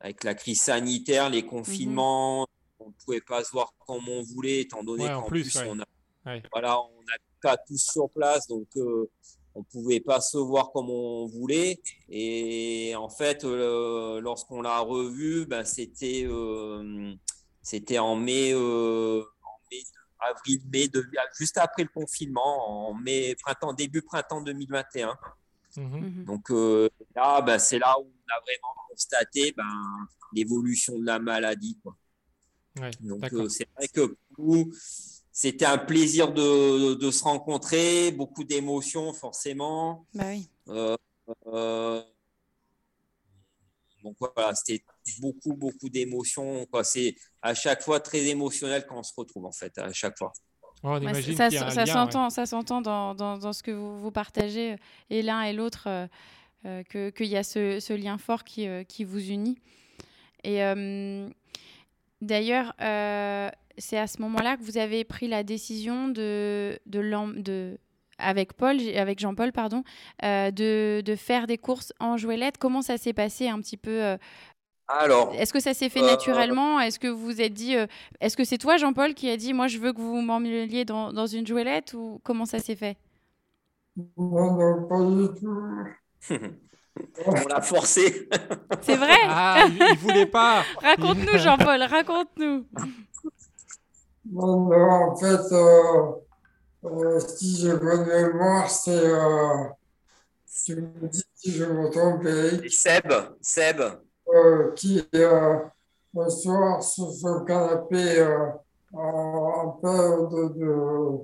avec 0.02 0.24
la 0.24 0.36
crise 0.36 0.62
sanitaire, 0.62 1.30
les 1.30 1.46
confinements, 1.46 2.46
on 2.86 2.88
ne 2.90 2.94
pouvait 3.06 3.22
pas 3.22 3.44
se 3.44 3.52
voir 3.52 3.74
comme 3.88 4.08
on 4.10 4.22
voulait, 4.24 4.62
étant 4.62 4.84
donné 4.84 5.04
Ouais, 5.06 5.12
qu'en 5.14 5.24
plus, 5.24 5.44
plus, 5.44 5.60
ouais. 5.60 5.68
on 5.70 5.80
a 5.80 5.86
Ouais. 6.26 6.44
voilà, 6.52 6.80
on 6.80 6.90
n'habite 7.08 7.42
pas 7.42 7.58
tous 7.58 7.82
sur 7.82 8.08
place, 8.12 8.46
donc 8.48 8.68
euh, 8.78 9.10
on 9.56 9.64
pouvait 9.64 10.00
pas 10.00 10.22
se 10.22 10.38
voir 10.38 10.72
comme 10.72 10.90
on 10.92 11.26
voulait. 11.26 11.80
Et 12.10 12.94
en 12.96 13.10
fait, 13.10 13.44
euh, 13.44 14.22
lorsqu'on 14.22 14.62
l'a 14.62 14.80
revu, 14.80 15.46
ben, 15.48 15.66
c'était 15.66 16.24
euh, 16.28 17.14
c'était 17.64 17.98
en 17.98 18.16
mai, 18.16 18.52
euh, 18.54 19.24
en 19.44 19.58
mai, 19.72 19.80
avril, 20.20 20.62
mai, 20.72 20.88
de- 20.90 21.04
juste 21.40 21.58
après 21.58 21.82
le 21.84 21.90
confinement, 21.90 22.90
en 22.90 22.94
mai, 22.94 23.36
printemps, 23.42 23.74
début 23.74 24.04
printemps 24.04 24.42
2021. 24.42 25.18
Mhm. 25.78 25.84
Mhm. 25.86 26.26
Donc 26.26 26.52
euh, 26.52 26.88
là, 27.16 27.42
ben, 27.42 27.58
c'est 27.58 27.80
là 27.80 27.96
où 28.00 28.04
on 28.04 28.32
a 28.32 28.40
vraiment 28.42 28.76
constaté 28.90 29.54
ben, 29.58 29.66
l'évolution 30.34 31.00
de 31.00 31.06
la 31.06 31.18
maladie. 31.18 31.80
Quoi. 31.82 31.96
Ouais, 32.80 32.92
Donc 33.02 33.34
euh, 33.34 33.50
c'est 33.50 33.68
vrai 33.76 33.88
que 33.88 34.16
pour 34.34 34.46
nous, 34.46 34.72
c'était 35.32 35.66
un 35.66 35.78
plaisir 35.78 36.32
de, 36.32 36.94
de, 36.94 37.12
se 37.12 37.24
rencontrer, 37.24 38.12
beaucoup 38.12 38.44
d'émotions 38.44 39.14
forcément. 39.14 40.06
Bah 40.14 40.26
oui. 40.30 40.50
Euh, 40.70 40.96
euh, 41.48 42.02
donc 44.04 44.16
voilà, 44.20 44.56
c'était 44.56 44.84
beaucoup, 45.20 45.54
beaucoup 45.54 45.90
d'émotions. 45.90 46.66
C'est 46.84 47.16
à 47.42 47.54
chaque 47.54 47.84
fois 47.84 48.00
très 48.00 48.26
émotionnel 48.28 48.86
quand 48.88 49.00
on 49.00 49.04
se 49.04 49.14
retrouve, 49.16 49.46
en 49.46 49.52
fait, 49.52 49.78
à 49.78 49.92
chaque 49.92 50.18
fois. 50.18 50.32
Oh, 50.84 50.98
ça, 51.38 51.52
ça 51.52 51.86
s'entend, 51.86 52.30
ça 52.32 52.46
s'entend 52.48 52.82
dans, 52.82 53.14
dans, 53.14 53.38
dans, 53.38 53.54
ce 53.54 53.62
que 53.62 53.70
vous, 53.70 54.00
vous 54.00 54.12
partagez, 54.12 54.78
et 55.12 55.22
l'un 55.22 55.44
et 55.44 55.54
l'autre, 55.54 55.88
euh, 56.66 56.84
qu'il 56.84 57.26
y 57.26 57.38
a 57.38 57.44
ce, 57.44 57.80
ce, 57.80 57.94
lien 57.94 58.20
fort 58.20 58.44
qui, 58.44 58.68
euh, 58.68 58.84
qui 58.84 59.04
vous 59.04 59.32
unit. 59.32 59.58
Et 60.44 60.60
euh, 62.22 62.26
d'ailleurs, 62.26 62.74
c'est 63.78 63.98
à 63.98 64.08
ce 64.08 64.22
moment-là 64.22 64.58
que 64.58 64.64
vous 64.64 64.78
avez 64.78 65.04
pris 65.04 65.28
la 65.28 65.44
décision 65.44 66.08
de, 66.08 66.80
de, 66.86 67.42
de 67.42 67.78
avec 68.22 68.54
Paul, 68.54 68.78
avec 68.96 69.20
Jean-Paul, 69.20 69.52
pardon, 69.52 69.84
euh, 70.24 70.52
de, 70.52 71.02
de, 71.04 71.16
faire 71.16 71.48
des 71.48 71.58
courses 71.58 71.94
en 72.00 72.18
jouelette. 72.18 72.58
Comment 72.58 72.82
ça 72.82 72.98
s'est 72.98 73.14
passé 73.14 73.50
un 73.50 73.60
petit 73.60 73.78
peu 73.78 74.04
euh, 74.04 74.18
alors, 74.88 75.34
est-ce 75.36 75.54
que 75.54 75.62
ça 75.62 75.74
s'est 75.74 75.88
fait 75.88 76.02
euh, 76.02 76.08
naturellement? 76.08 76.82
Est-ce 76.82 77.00
que 77.00 77.08
vous 77.08 77.24
vous 77.24 77.42
êtes 77.42 77.54
dit, 77.54 77.76
est-ce 78.20 78.36
que 78.36 78.44
c'est 78.44 78.58
toi, 78.58 78.76
Jean-Paul, 78.76 79.14
qui 79.14 79.30
a 79.30 79.38
dit, 79.38 79.54
moi, 79.54 79.68
je 79.68 79.78
veux 79.78 79.94
que 79.94 80.02
vous 80.02 80.20
m'emmêliez 80.20 80.84
dans, 80.84 81.14
dans 81.14 81.28
une 81.28 81.48
jouelette 81.48 81.94
ou 81.94 82.20
comment 82.26 82.46
ça 82.46 82.60
s'est 82.60 82.76
fait? 82.76 82.98
Non, 83.96 84.58
non, 84.58 84.88
pas 84.90 85.02
du 85.02 85.40
tout. 85.40 86.36
On 87.26 87.48
l'a 87.48 87.62
forcé. 87.62 88.30
C'est 88.82 88.96
vrai 88.96 89.16
Ah, 89.28 89.66
il, 89.68 89.98
voulait 89.98 90.26
pas. 90.26 90.64
raconte-nous, 90.82 91.38
Jean-Paul, 91.38 91.84
raconte-nous. 91.84 92.66
Non, 94.32 94.58
non, 94.70 95.12
en 95.12 95.16
fait, 95.16 95.52
euh, 95.52 96.12
euh, 96.86 97.20
si 97.20 97.62
j'ai 97.62 97.74
bonne 97.78 98.06
mémoire, 98.06 98.70
c'est. 98.70 98.92
Euh, 98.92 99.66
tu 100.66 100.76
me 100.76 101.08
dis 101.08 101.24
si 101.34 101.52
je 101.52 101.66
me 101.66 101.90
trompe, 101.90 102.28
Seb, 102.70 103.12
Seb. 103.42 103.82
Euh, 104.28 104.72
qui, 104.76 105.04
euh, 105.16 105.58
le 106.14 106.30
soir, 106.30 106.84
sur 106.84 107.12
son 107.12 107.44
canapé, 107.46 108.20
euh, 108.20 108.50
en, 108.94 109.70
peur 109.82 110.30
de, 110.30 110.48
de, 110.60 111.18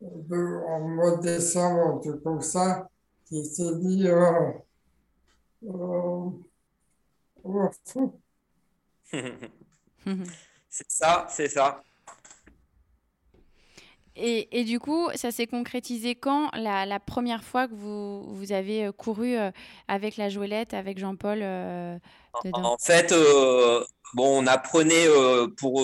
de, 0.00 0.64
en 0.66 0.80
mode 0.80 1.20
décembre, 1.20 1.96
un 1.96 1.98
truc 1.98 2.22
comme 2.22 2.40
ça, 2.40 2.88
qui 3.26 3.44
s'est 3.44 3.74
dit. 3.76 4.08
Euh, 5.66 6.30
c'est 10.68 10.90
ça, 10.90 11.26
c'est 11.30 11.48
ça. 11.48 11.82
Et, 14.16 14.60
et, 14.60 14.64
du 14.64 14.78
coup, 14.78 15.08
ça 15.16 15.32
s'est 15.32 15.48
concrétisé 15.48 16.14
quand 16.14 16.50
la, 16.54 16.86
la, 16.86 17.00
première 17.00 17.42
fois 17.42 17.66
que 17.66 17.74
vous, 17.74 18.32
vous 18.32 18.52
avez 18.52 18.84
euh, 18.84 18.92
couru 18.92 19.36
euh, 19.36 19.50
avec 19.88 20.16
la 20.16 20.28
Joëlette, 20.28 20.72
avec 20.72 20.98
Jean-Paul 20.98 21.40
euh, 21.42 21.98
En 22.52 22.78
fait, 22.78 23.10
euh, 23.10 23.84
bon, 24.14 24.44
on 24.44 24.46
apprenait 24.46 25.08
euh, 25.08 25.48
pour, 25.48 25.82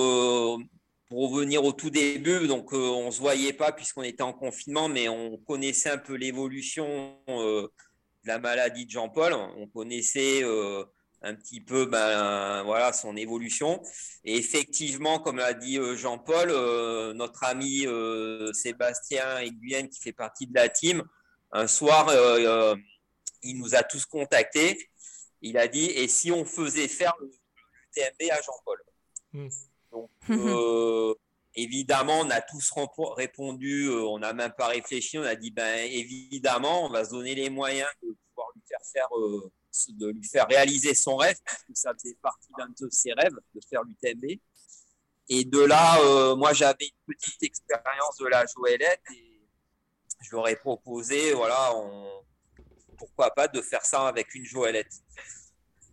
pour 1.08 1.32
revenir 1.32 1.64
au 1.64 1.72
tout 1.72 1.90
début, 1.90 2.46
donc 2.46 2.72
on 2.72 3.06
ne 3.06 3.10
se 3.10 3.18
voyait 3.18 3.52
pas 3.52 3.72
puisqu'on 3.72 4.04
était 4.04 4.22
en 4.22 4.32
confinement, 4.32 4.88
mais 4.88 5.08
on 5.08 5.37
connaissait 5.38 5.90
un 5.90 5.99
peu 5.99 6.14
l'évolution 6.14 7.16
la 8.25 8.39
maladie 8.39 8.87
de 8.87 8.91
Jean-Paul. 8.91 9.33
On 9.33 9.67
connaissait 9.67 10.43
un 11.23 11.35
petit 11.35 11.61
peu 11.61 11.87
ben, 11.87 12.62
voilà, 12.62 12.93
son 12.93 13.17
évolution. 13.17 13.83
Et 14.25 14.37
effectivement, 14.37 15.19
comme 15.19 15.37
l'a 15.37 15.55
dit 15.55 15.79
euh, 15.79 15.97
Jean-Paul, 15.97 16.50
euh, 16.50 17.12
notre 17.12 17.45
ami 17.45 17.87
euh, 17.87 18.53
Sébastien 18.53 19.39
Aiguienne, 19.39 19.89
qui 19.89 20.00
fait 20.00 20.12
partie 20.12 20.47
de 20.47 20.55
la 20.55 20.69
team, 20.69 21.03
un 21.53 21.67
soir, 21.67 22.09
il 23.43 23.59
nous 23.59 23.75
a 23.75 23.83
tous 23.83 24.07
contactés. 24.07 24.91
Il 25.43 25.59
a 25.59 25.67
dit 25.67 25.87
Et 25.87 26.07
si 26.07 26.31
on 26.31 26.45
faisait 26.45 26.87
faire 26.87 27.15
l'UTMB 27.21 28.31
à 28.31 28.41
Jean-Paul? 28.43 28.83
Mmh. 29.33 29.49
Donc, 29.91 30.11
évidemment, 31.54 32.21
on 32.21 32.30
a 32.30 32.41
tous 32.41 32.73
répondu, 33.17 33.91
on 33.91 34.19
n'a 34.19 34.32
même 34.32 34.52
pas 34.56 34.69
réfléchi, 34.69 35.19
on 35.19 35.23
a 35.23 35.34
dit 35.34 35.50
ben, 35.50 35.89
évidemment, 35.91 36.86
on 36.86 36.91
va 36.91 37.04
se 37.04 37.10
donner 37.10 37.34
les 37.34 37.50
moyens 37.50 37.91
de 38.02 38.17
pouvoir 38.28 38.49
lui 38.54 38.63
faire 38.67 39.08
de 39.89 40.08
lui 40.08 40.25
faire 40.26 40.47
réaliser 40.49 40.95
son 40.95 41.17
rêve, 41.17 41.36
parce 41.45 41.63
que 41.63 41.75
ça 41.75 41.93
faisait 41.95 42.17
partie 42.21 42.49
d'un 42.58 42.69
de 42.69 42.91
ses 42.91 43.13
rêves, 43.13 43.34
de 43.54 43.60
faire 43.69 43.82
l'UTMB. 43.84 44.41
Et 45.28 45.45
de 45.45 45.60
là, 45.60 46.00
euh, 46.00 46.34
moi, 46.34 46.52
j'avais 46.52 46.86
une 46.86 47.15
petite 47.15 47.43
expérience 47.43 48.17
de 48.17 48.26
la 48.26 48.45
joëlette 48.47 49.02
et 49.15 49.49
je 50.23 50.34
leur 50.34 50.49
ai 50.49 50.56
proposé, 50.56 51.32
voilà, 51.34 51.73
pourquoi 52.99 53.30
pas 53.30 53.49
de 53.49 53.63
faire 53.63 53.84
ça 53.84 54.08
avec 54.08 54.34
une 54.34 54.45
joëlette. 54.45 54.93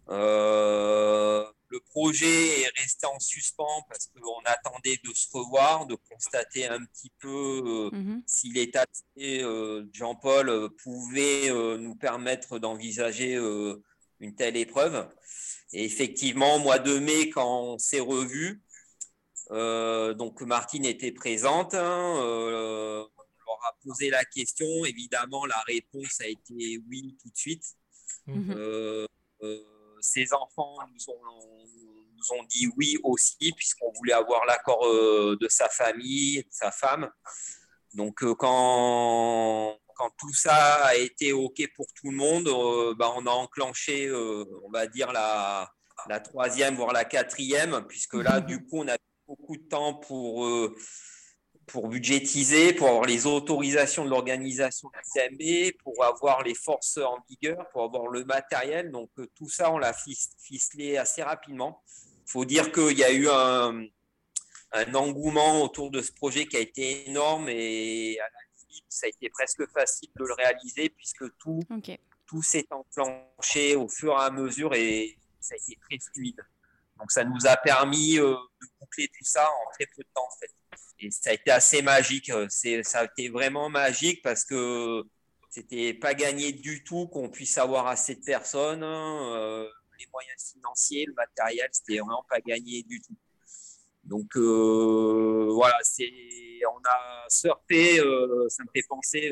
Euh, 0.10 1.46
le 1.70 1.80
projet 1.82 2.62
est 2.62 2.80
resté 2.80 3.06
en 3.08 3.20
suspens 3.20 3.84
parce 3.90 4.08
qu'on 4.08 4.42
attendait 4.46 5.00
de 5.04 5.14
se 5.14 5.28
revoir, 5.32 5.86
de 5.86 5.96
constater 6.10 6.68
un 6.68 6.84
petit 6.86 7.12
peu 7.20 7.90
euh, 7.94 7.96
mhm. 7.96 8.24
si 8.26 8.52
l'état 8.52 8.86
de 9.16 9.90
Jean-Paul 9.94 10.50
euh, 10.50 10.70
pouvait 10.84 11.50
euh, 11.50 11.78
nous 11.78 11.96
permettre 11.96 12.60
d'envisager 12.60 13.36
une 14.20 14.36
telle 14.36 14.58
épreuve. 14.58 15.08
Et 15.74 15.84
effectivement, 15.84 16.56
au 16.56 16.60
mois 16.60 16.80
de 16.80 16.98
mai, 16.98 17.30
quand 17.30 17.74
on 17.74 17.78
s'est 17.78 18.00
revu, 18.00 18.62
donc 19.50 20.42
Martine 20.42 20.86
était 20.86 21.12
présente, 21.12 21.74
hein, 21.74 22.16
on 22.20 23.10
leur 23.46 23.60
a 23.66 23.78
posé 23.84 24.10
la 24.10 24.24
question. 24.26 24.66
Évidemment, 24.86 25.46
la 25.46 25.60
réponse 25.68 26.22
a 26.22 26.28
été 26.28 26.80
oui 26.90 27.18
tout 27.22 27.30
de 27.30 27.38
suite. 27.38 27.64
Mhm 28.28 29.08
ses 30.08 30.34
enfants 30.34 30.76
nous 30.94 32.34
ont, 32.34 32.44
dit 32.50 32.68
oui 32.78 32.98
aussi, 33.04 33.52
puisqu'on 33.56 33.92
voulait 33.94 34.14
avoir 34.14 34.46
l'accord 34.46 34.86
euh, 34.86 35.38
de 35.40 35.48
sa 35.50 35.70
famille, 35.70 36.38
de 36.38 36.50
sa 36.50 36.72
femme. 36.72 37.10
Donc, 37.94 38.24
euh, 38.24 38.34
quand, 38.36 39.78
quand 39.96 40.10
tout 40.18 40.34
ça 40.34 40.86
a 40.86 40.96
été 40.96 41.34
OK 41.34 41.62
pour 41.76 41.88
tout 41.94 42.10
le 42.10 42.18
monde, 42.18 42.48
euh, 42.48 42.96
bah, 42.96 43.12
on 43.16 43.26
a 43.26 43.32
enclenché, 43.32 44.12
on 44.12 44.72
va 44.72 44.88
dire, 44.88 45.12
la, 45.12 45.70
la 46.08 46.20
troisième, 46.20 46.76
voire 46.76 46.94
la 46.94 47.06
quatrième, 47.06 47.86
puisque 47.88 48.16
là, 48.16 48.40
du 48.40 48.66
coup, 48.66 48.80
on 48.80 48.88
a 48.88 48.98
beaucoup 49.28 49.58
de 49.58 49.68
temps 49.68 49.94
pour 49.94 50.48
pour 51.68 51.90
budgétiser, 51.90 52.74
pour 52.74 52.88
avoir 52.88 53.06
les 53.06 53.26
autorisations 53.26 54.06
de 54.06 54.10
l'organisation 54.10 54.90
du 54.90 55.00
CMB, 55.14 55.78
pour 55.84 56.04
avoir 56.04 56.42
les 56.44 56.56
forces 56.56 56.98
en 56.98 57.20
vigueur, 57.30 57.70
pour 57.70 57.84
avoir 57.84 58.08
le 58.08 58.24
matériel. 58.24 58.90
Donc 58.90 59.10
euh, 59.20 59.28
tout 59.36 59.50
ça, 59.50 59.72
on 59.72 59.78
l'a 59.78 59.94
ficelé 59.94 60.98
assez 60.98 61.22
rapidement. 61.22 61.84
Il 62.26 62.32
faut 62.32 62.46
dire 62.46 62.72
qu'il 62.72 62.98
y 62.98 63.04
a 63.04 63.12
eu 63.12 63.28
un, 63.30 63.86
un, 64.72 64.96
engouement 64.96 65.62
autour 65.62 65.92
de 65.92 66.02
ce 66.02 66.12
projet 66.12 66.46
qui 66.46 66.56
a 66.56 66.62
été 66.62 67.10
énorme 67.10 67.50
et 67.50 68.18
à 68.20 68.24
la 68.24 68.40
limite, 68.60 68.86
ça 68.88 69.06
a 69.06 69.10
été 69.10 69.30
presque 69.30 69.70
facile 69.72 70.10
de 70.16 70.26
le 70.26 70.34
réaliser 70.34 70.90
puisque 70.90 71.26
tout, 71.38 71.60
tout 72.26 72.44
s'est 72.44 72.68
enclenché 72.72 73.76
au 73.76 73.90
fur 73.90 74.14
et 74.14 74.24
à 74.24 74.30
mesure 74.30 74.74
et 74.74 75.18
ça 75.42 75.56
a 75.56 75.58
été 75.58 75.78
très 75.82 76.00
fluide. 76.14 76.42
Donc 76.98 77.12
ça 77.12 77.26
nous 77.26 77.46
a 77.46 77.58
permis 77.58 78.18
euh, 78.18 78.34
de 78.34 78.68
boucler 78.80 79.08
tout 79.08 79.26
ça 79.26 79.48
en 79.50 79.72
très 79.74 79.86
peu 79.86 80.02
de 80.02 80.10
temps 80.14 80.26
en 80.26 80.40
fait 80.40 80.52
et 81.00 81.12
ça 81.12 81.30
a 81.30 81.34
été 81.34 81.52
assez 81.52 81.82
magique. 81.82 82.30
Euh, 82.30 82.48
c'est, 82.50 82.84
ça 82.84 83.00
a 83.00 83.06
été 83.06 83.30
vraiment 83.30 83.70
magique 83.70 84.22
parce 84.24 84.44
que 84.44 85.04
c'était 85.50 85.94
pas 85.94 86.14
gagné 86.14 86.52
du 86.52 86.84
tout 86.84 87.08
qu'on 87.08 87.30
puisse 87.30 87.58
avoir 87.58 87.88
assez 87.88 88.16
de 88.16 88.24
personnes. 88.24 88.84
Hein. 88.84 89.36
Euh, 89.36 89.68
les 90.00 90.08
moyens 90.12 90.54
financiers, 90.54 91.06
le 91.06 91.14
matériel, 91.14 91.70
c'était 91.72 92.00
vraiment 92.00 92.26
pas 92.30 92.40
gagné 92.40 92.84
du 92.84 93.02
tout. 93.02 93.16
Donc 94.04 94.38
euh, 94.38 95.50
voilà, 95.52 95.78
on 96.72 96.82
a 96.88 97.26
surfé, 97.30 97.98
ça 97.98 98.64
me 98.64 98.70
fait 98.74 98.88
penser 98.88 99.32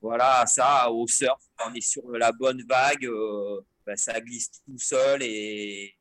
voilà, 0.00 0.40
à 0.40 0.46
ça, 0.46 0.90
au 0.90 1.06
surf. 1.06 1.38
On 1.64 1.72
est 1.74 1.80
sur 1.80 2.10
la 2.10 2.32
bonne 2.32 2.62
vague, 2.68 3.08
ben, 3.86 3.96
ça 3.96 4.20
glisse 4.20 4.50
tout 4.64 4.78
seul 4.78 5.22
et, 5.22 5.94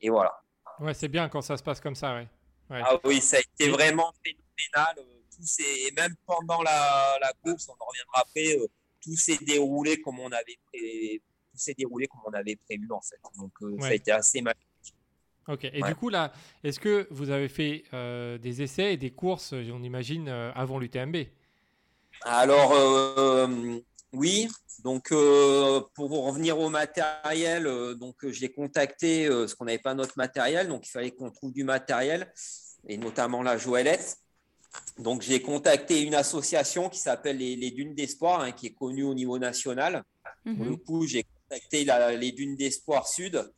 et 0.00 0.10
voilà. 0.10 0.34
Ouais, 0.80 0.92
c'est 0.92 1.08
bien 1.08 1.28
quand 1.28 1.40
ça 1.40 1.56
se 1.56 1.62
passe 1.62 1.80
comme 1.80 1.94
ça, 1.94 2.14
ouais. 2.14 2.28
Ah 2.70 2.98
oui, 3.04 3.20
ça 3.20 3.38
a 3.38 3.40
été 3.40 3.70
vraiment 3.70 4.12
phénoménal. 4.22 4.94
Euh, 4.98 5.18
tout 5.34 5.62
et 5.62 5.92
même 5.92 6.14
pendant 6.26 6.62
la, 6.62 7.18
la, 7.20 7.32
course, 7.42 7.68
on 7.68 7.72
en 7.72 7.86
reviendra 7.86 8.20
après, 8.20 8.56
euh, 8.56 8.66
tout 9.00 9.16
s'est 9.16 9.38
déroulé 9.44 10.00
comme 10.00 10.18
on 10.18 10.30
avait 10.32 10.58
tout 10.72 11.58
s'est 11.58 11.74
déroulé 11.74 12.06
comme 12.08 12.20
on 12.26 12.32
avait 12.32 12.56
prévu 12.56 12.90
en 12.90 13.00
fait. 13.00 13.20
Donc 13.38 13.52
euh, 13.62 13.76
ça 13.80 13.88
a 13.88 13.94
été 13.94 14.10
assez 14.10 14.42
magique. 14.42 14.58
Ok. 15.46 15.64
Et 15.64 15.80
du 15.80 15.94
coup 15.94 16.08
là, 16.08 16.32
est-ce 16.62 16.80
que 16.80 17.06
vous 17.10 17.30
avez 17.30 17.48
fait 17.48 17.84
des 17.92 18.62
essais 18.62 18.94
et 18.94 18.96
des 18.96 19.10
courses, 19.10 19.52
on 19.52 19.82
imagine, 19.82 20.28
avant 20.28 20.78
l'UTMB 20.78 21.16
Alors 22.22 22.72
oui. 24.12 24.48
Donc 24.84 25.08
pour 25.08 26.26
revenir 26.26 26.58
au 26.58 26.70
matériel, 26.70 27.64
donc 27.96 28.14
j'ai 28.28 28.50
contacté 28.50 29.28
parce 29.28 29.54
qu'on 29.54 29.64
n'avait 29.64 29.78
pas 29.78 29.94
notre 29.94 30.16
matériel, 30.16 30.68
donc 30.68 30.86
il 30.86 30.90
fallait 30.90 31.10
qu'on 31.10 31.30
trouve 31.30 31.52
du 31.52 31.64
matériel 31.64 32.32
et 32.86 32.96
notamment 32.96 33.42
la 33.42 33.56
Joëlette. 33.56 34.18
donc 34.98 35.22
j'ai 35.22 35.42
contacté 35.42 36.02
une 36.02 36.14
association 36.14 36.88
qui 36.88 36.98
s'appelle 36.98 37.38
les, 37.38 37.70
Dunes 37.70 37.94
d'Espoir, 37.94 38.40
hein, 38.40 38.52
qui 38.52 38.66
est 38.66 38.74
connue 38.74 39.04
au 39.04 39.14
niveau 39.14 39.38
national. 39.38 40.04
Pour 40.44 40.64
le 40.64 40.76
coup, 40.76 41.06
j'ai 41.06 41.24
contacté 41.24 41.84
les 42.16 42.32
Dunes 42.32 42.56
d'Espoir 42.56 43.06
Sud. 43.08 43.50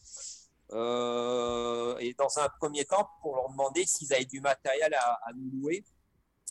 Euh, 0.72 1.98
et 1.98 2.14
dans 2.14 2.38
un 2.38 2.48
premier 2.60 2.84
temps, 2.84 3.08
pour 3.22 3.34
leur 3.34 3.50
demander 3.50 3.84
s'ils 3.86 4.12
avaient 4.12 4.24
du 4.24 4.40
matériel 4.40 4.94
à, 4.94 5.18
nous 5.34 5.50
louer. 5.60 5.84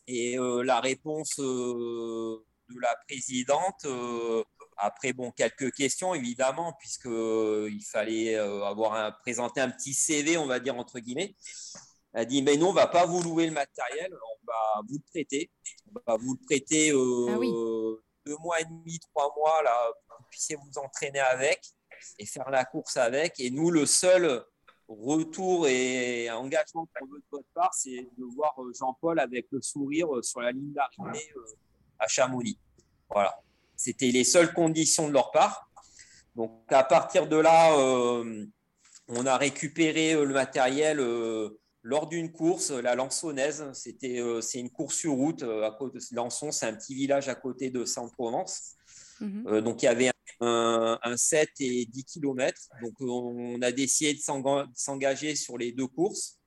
Et 0.08 0.38
euh, 0.38 0.64
la 0.64 0.80
réponse 0.80 1.40
de 2.70 2.80
la 2.80 2.96
présidente, 3.08 3.86
après 4.78 5.14
bon 5.14 5.32
quelques 5.32 5.74
questions 5.74 6.14
évidemment, 6.14 6.74
puisque 6.80 7.06
il 7.06 7.84
fallait 7.84 8.36
avoir 8.36 8.94
un, 8.94 9.12
présenter 9.12 9.62
un 9.62 9.70
petit 9.70 9.94
CV, 9.94 10.38
on 10.38 10.46
va 10.46 10.60
dire 10.60 10.78
entre 10.78 11.00
guillemets. 11.00 11.36
Elle 12.14 12.26
dit, 12.26 12.42
mais 12.42 12.58
nous, 12.58 12.68
on 12.68 12.72
ne 12.72 12.76
va 12.76 12.88
pas 12.88 13.06
vous 13.06 13.22
louer 13.22 13.46
le 13.46 13.54
matériel, 13.54 14.12
on 14.14 14.46
va 14.48 14.82
vous 14.88 14.96
le 14.96 15.04
prêter. 15.12 15.52
On 15.88 16.00
va 16.12 16.18
vous 16.18 16.34
le 16.40 16.46
prêter 16.46 16.92
euh, 16.92 17.28
ah 17.30 18.04
deux 18.26 18.38
mois 18.38 18.60
et 18.60 18.66
demi, 18.66 19.00
trois 19.00 19.34
mois, 19.38 19.62
là, 19.64 19.92
pour 20.08 20.18
que 20.18 20.24
vous 20.24 20.30
puissiez 20.30 20.56
vous 20.56 20.78
entraîner 20.80 21.20
avec 21.20 21.62
et 22.18 22.26
faire 22.26 22.50
la 22.50 22.66
course 22.66 22.98
avec. 22.98 23.40
Et 23.40 23.52
nous, 23.52 23.70
le 23.70 23.86
seul 23.86 24.44
retour 24.88 25.68
et 25.68 26.32
engagement 26.32 26.88
qu'on 26.96 27.06
veut 27.06 27.20
de 27.20 27.26
votre 27.32 27.48
part, 27.54 27.74
c'est 27.76 28.10
de 28.18 28.24
voir 28.36 28.56
euh, 28.60 28.74
Jean-Paul 28.74 29.20
avec 29.20 29.48
le 29.52 29.62
sourire 29.62 30.14
euh, 30.16 30.24
sur 30.24 30.42
la 30.42 30.52
ligne 30.52 30.74
d'arrivée 30.74 31.32
à 32.00 32.08
Chamonix. 32.08 32.58
Voilà. 33.10 33.36
C'était 33.76 34.12
les 34.12 34.24
seules 34.24 34.54
conditions 34.54 35.08
de 35.08 35.14
leur 35.14 35.32
part. 35.32 35.70
Donc, 36.36 36.64
à 36.70 36.84
partir 36.84 37.28
de 37.28 37.38
là, 37.38 37.74
on 39.08 39.26
a 39.26 39.38
récupéré 39.38 40.14
le 40.14 40.34
matériel 40.34 41.00
lors 41.82 42.08
d'une 42.08 42.32
course, 42.32 42.72
la 42.72 42.96
Lançonnaise, 42.96 43.66
c'était, 43.74 44.20
euh, 44.20 44.42
c'est 44.42 44.60
une 44.60 44.70
course 44.70 44.96
sur 44.96 45.14
route 45.14 45.44
euh, 45.44 45.64
à 45.64 45.72
côté 45.72 46.00
de 46.00 46.16
Lançon, 46.16 46.52
c'est 46.52 46.66
un 46.66 46.74
petit 46.74 46.94
village 46.94 47.30
à 47.30 47.36
côté 47.36 47.70
de 47.70 47.86
Saint-Provence. 47.86 48.76
Mhm. 49.22 49.48
Euh, 49.48 49.62
donc 49.62 49.82
il 49.82 49.86
y 49.86 49.90
avait 49.90 50.12
un, 50.42 51.18
7 51.18 51.50
et 51.60 51.86
10 51.86 52.06
km. 52.06 52.70
Donc 52.82 52.94
on 53.00 53.62
a 53.62 53.72
décidé 53.72 54.14
de 54.14 54.20
s'engager 54.74 55.36
sur 55.36 55.58
les 55.58 55.72
deux 55.72 55.88
courses 55.88 56.40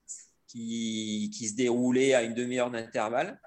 qui, 0.46 1.30
qui 1.34 1.48
se 1.48 1.54
déroulaient 1.54 2.14
à 2.14 2.22
une 2.22 2.34
demi-heure 2.34 2.70
d'intervalle 2.70 3.40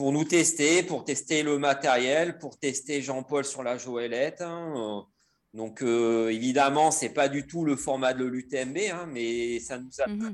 pour 0.00 0.12
nous 0.12 0.24
tester, 0.24 0.82
pour 0.82 1.04
tester 1.04 1.42
le 1.42 1.58
matériel, 1.58 2.38
pour 2.38 2.58
tester 2.58 3.02
Jean-Paul 3.02 3.44
sur 3.44 3.62
la 3.62 3.76
Joëlette. 3.76 4.40
Hein. 4.40 5.04
Donc 5.52 5.82
évidemment, 5.82 6.90
c'est 6.90 7.10
pas 7.10 7.28
du 7.28 7.46
tout 7.46 7.66
le 7.66 7.76
format 7.76 8.14
de 8.14 8.24
l'UTMB, 8.24 8.78
hein, 8.90 9.06
mais 9.06 9.60
ça 9.60 9.78
nous 9.78 10.00
a 10.00 10.08
mhm 10.08 10.32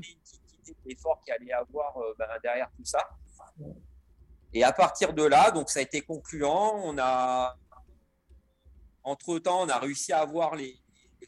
l'effort 0.87 1.21
qu'il 1.23 1.33
allait 1.33 1.53
avoir 1.53 1.97
euh, 1.97 2.13
ben, 2.17 2.27
derrière 2.41 2.69
tout 2.75 2.85
ça. 2.85 2.99
Et 4.53 4.63
à 4.63 4.71
partir 4.71 5.13
de 5.13 5.23
là, 5.23 5.51
donc 5.51 5.69
ça 5.69 5.79
a 5.79 5.83
été 5.83 6.01
concluant. 6.01 6.81
On 6.83 6.97
a, 6.97 7.57
entre 9.03 9.39
temps, 9.39 9.61
on 9.61 9.69
a 9.69 9.77
réussi 9.77 10.13
à 10.13 10.21
avoir 10.21 10.55
les, 10.55 10.79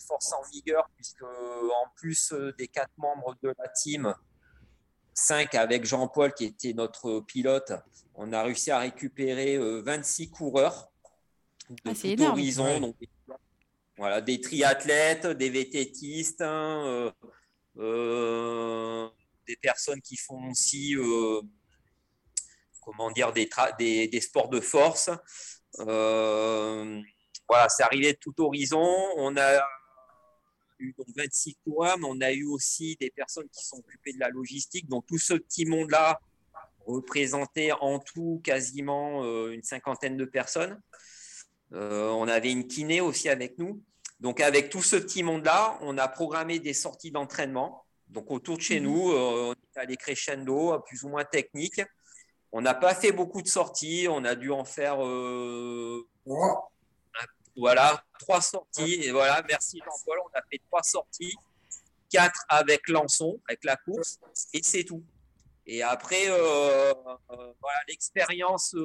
forces 0.08 0.32
en 0.32 0.41
vigueur, 0.49 0.89
puisque 0.95 1.23
en 1.23 1.89
plus 1.97 2.32
euh, 2.32 2.54
des 2.58 2.69
quatre 2.69 2.93
membres 2.97 3.36
de 3.43 3.54
la 3.58 3.67
team, 3.67 4.15
avec 5.53 5.86
Jean-Paul 5.86 6.34
qui 6.34 6.45
était 6.45 6.73
notre 6.73 7.19
pilote, 7.21 7.71
on 8.15 8.34
a 8.34 8.43
réussi 8.43 8.71
à 8.71 8.79
récupérer 8.79 9.58
26 9.58 10.23
euh, 10.23 10.29
coureurs 10.29 10.91
de 11.69 11.75
ah, 11.86 11.93
tout 11.93 12.23
horizon. 12.23 12.79
Donc, 12.79 12.95
voilà, 13.97 14.21
des 14.21 14.41
triathlètes, 14.41 15.27
des 15.27 15.49
vététistes, 15.49 16.41
hein, 16.41 17.13
des 19.49 19.58
personnes 19.62 20.01
qui 20.01 20.15
font 20.15 20.51
aussi, 20.51 20.95
euh, 20.95 21.41
comment 22.82 23.12
dire, 23.12 23.34
des, 23.34 23.49
des, 23.77 24.21
sports 24.21 24.49
de 24.49 24.60
force. 24.60 25.10
Euh, 25.79 27.01
voilà, 27.47 27.67
c'est 27.69 27.84
arrivé 27.84 28.13
de 28.13 28.17
tout 28.19 28.34
horizon. 28.41 28.95
On 29.17 29.36
a 29.38 29.62
eu 30.79 30.93
donc 30.97 31.07
26 31.15 31.57
coureurs, 31.63 31.97
mais 31.97 32.07
on 32.09 32.21
a 32.21 32.31
eu 32.31 32.45
aussi 32.45 32.97
des 32.99 33.09
personnes 33.09 33.47
qui 33.49 33.65
sont 33.65 33.77
occupées 33.77 34.13
de 34.13 34.19
la 34.19 34.29
logistique. 34.29 34.87
Donc 34.87 35.05
tout 35.05 35.19
ce 35.19 35.33
petit 35.33 35.65
monde-là 35.65 36.19
représentait 36.85 37.71
en 37.71 37.99
tout 37.99 38.41
quasiment 38.43 39.23
euh, 39.23 39.51
une 39.51 39.63
cinquantaine 39.63 40.17
de 40.17 40.25
personnes. 40.25 40.79
on 41.71 42.27
avait 42.27 42.51
une 42.51 42.67
kiné 42.67 43.01
aussi 43.01 43.29
avec 43.29 43.57
nous. 43.59 43.83
Donc 44.19 44.41
avec 44.41 44.69
tout 44.69 44.81
ce 44.81 44.97
petit 44.97 45.23
monde-là, 45.23 45.77
on 45.81 45.97
a 45.97 46.07
programmé 46.07 46.59
des 46.59 46.73
sorties 46.73 47.11
d'entraînement. 47.11 47.85
Donc 48.09 48.31
autour 48.31 48.57
de 48.57 48.61
chez 48.61 48.79
mhm. 48.79 48.85
nous, 48.85 49.11
euh, 49.11 49.53
on 49.53 49.53
est 49.53 49.79
allé 49.79 49.95
crescendo, 49.95 50.79
plus 50.85 51.03
ou 51.03 51.09
moins 51.09 51.23
technique. 51.23 51.81
On 52.51 52.61
n'a 52.61 52.73
pas 52.73 52.95
fait 52.95 53.11
beaucoup 53.11 53.41
de 53.41 53.47
sorties, 53.47 54.07
on 54.09 54.25
a 54.25 54.35
dû 54.35 54.51
en 54.51 54.65
faire 54.65 55.05
euh, 55.05 56.07
voilà, 57.55 58.03
trois 58.19 58.41
sorties. 58.41 59.01
Et 59.03 59.12
voilà, 59.12 59.41
merci 59.47 59.79
Jean-Paul, 59.79 60.19
on 60.25 60.38
a 60.38 60.41
fait 60.51 60.62
trois 60.67 60.84
sorties, 60.84 61.36
quatre 62.12 62.45
avec 62.49 62.88
Lançon, 62.89 63.39
avec 63.47 63.63
la 63.63 63.77
course, 63.77 64.19
et 64.53 64.62
c'est 64.62 64.84
tout. 64.84 65.03
Et 65.65 65.82
après, 65.82 66.25
euh, 66.27 66.93
voilà, 67.27 67.79
l'expérience 67.88 68.75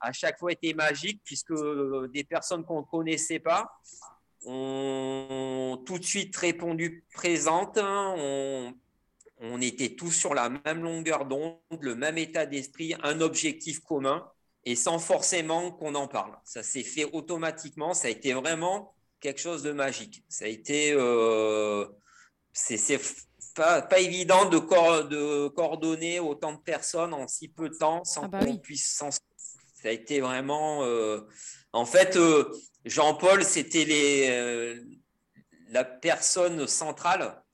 à 0.00 0.12
chaque 0.12 0.38
fois 0.38 0.52
était 0.52 0.74
magique, 0.74 1.20
puisque 1.24 1.54
des 2.12 2.24
personnes 2.24 2.64
qu'on 2.64 2.80
ne 2.80 2.86
connaissait 2.86 3.38
pas, 3.40 3.70
ont 4.46 5.82
tout 5.86 5.98
de 5.98 6.04
suite 6.04 6.36
répondu 6.36 7.04
présente. 7.14 7.78
On, 7.78 8.74
on 9.38 9.60
était 9.60 9.94
tous 9.94 10.10
sur 10.10 10.34
la 10.34 10.48
même 10.48 10.82
longueur 10.82 11.26
d'onde, 11.26 11.58
le 11.80 11.94
même 11.94 12.18
état 12.18 12.44
d'esprit, 12.44 12.94
un 13.02 13.20
objectif 13.20 13.80
commun 13.80 14.28
et 14.64 14.76
sans 14.76 14.98
forcément 14.98 15.70
qu'on 15.72 15.94
en 15.94 16.08
parle. 16.08 16.36
Ça 16.44 16.62
s'est 16.62 16.82
fait 16.82 17.04
automatiquement. 17.04 17.94
Ça 17.94 18.08
a 18.08 18.10
été 18.10 18.32
vraiment 18.32 18.94
quelque 19.20 19.40
chose 19.40 19.62
de 19.62 19.72
magique. 19.72 20.24
Ça 20.28 20.46
a 20.46 20.48
été. 20.48 20.92
Euh, 20.92 21.86
c'est 22.52 23.00
pas, 23.54 23.82
pas, 23.82 23.98
évident 23.98 24.48
de, 24.48 24.58
de, 25.08 25.48
coordonner 25.48 26.20
autant 26.20 26.52
de 26.52 26.60
personnes 26.60 27.12
en 27.12 27.26
si 27.26 27.48
peu 27.48 27.68
de 27.68 27.76
temps 27.76 28.04
sans 28.04 28.24
ah 28.24 28.28
bah 28.28 28.44
qu'on 28.44 28.58
puisse. 28.58 28.86
ça 28.94 29.10
a 29.84 29.90
été 29.90 30.20
vraiment. 30.20 30.84
Euh, 30.84 31.20
en 31.72 31.84
fait, 31.84 32.16
euh, 32.16 32.52
Jean-Paul, 32.84 33.44
c'était 33.44 34.76
la 35.70 35.84
personne 35.84 36.66
centrale. 36.68 37.44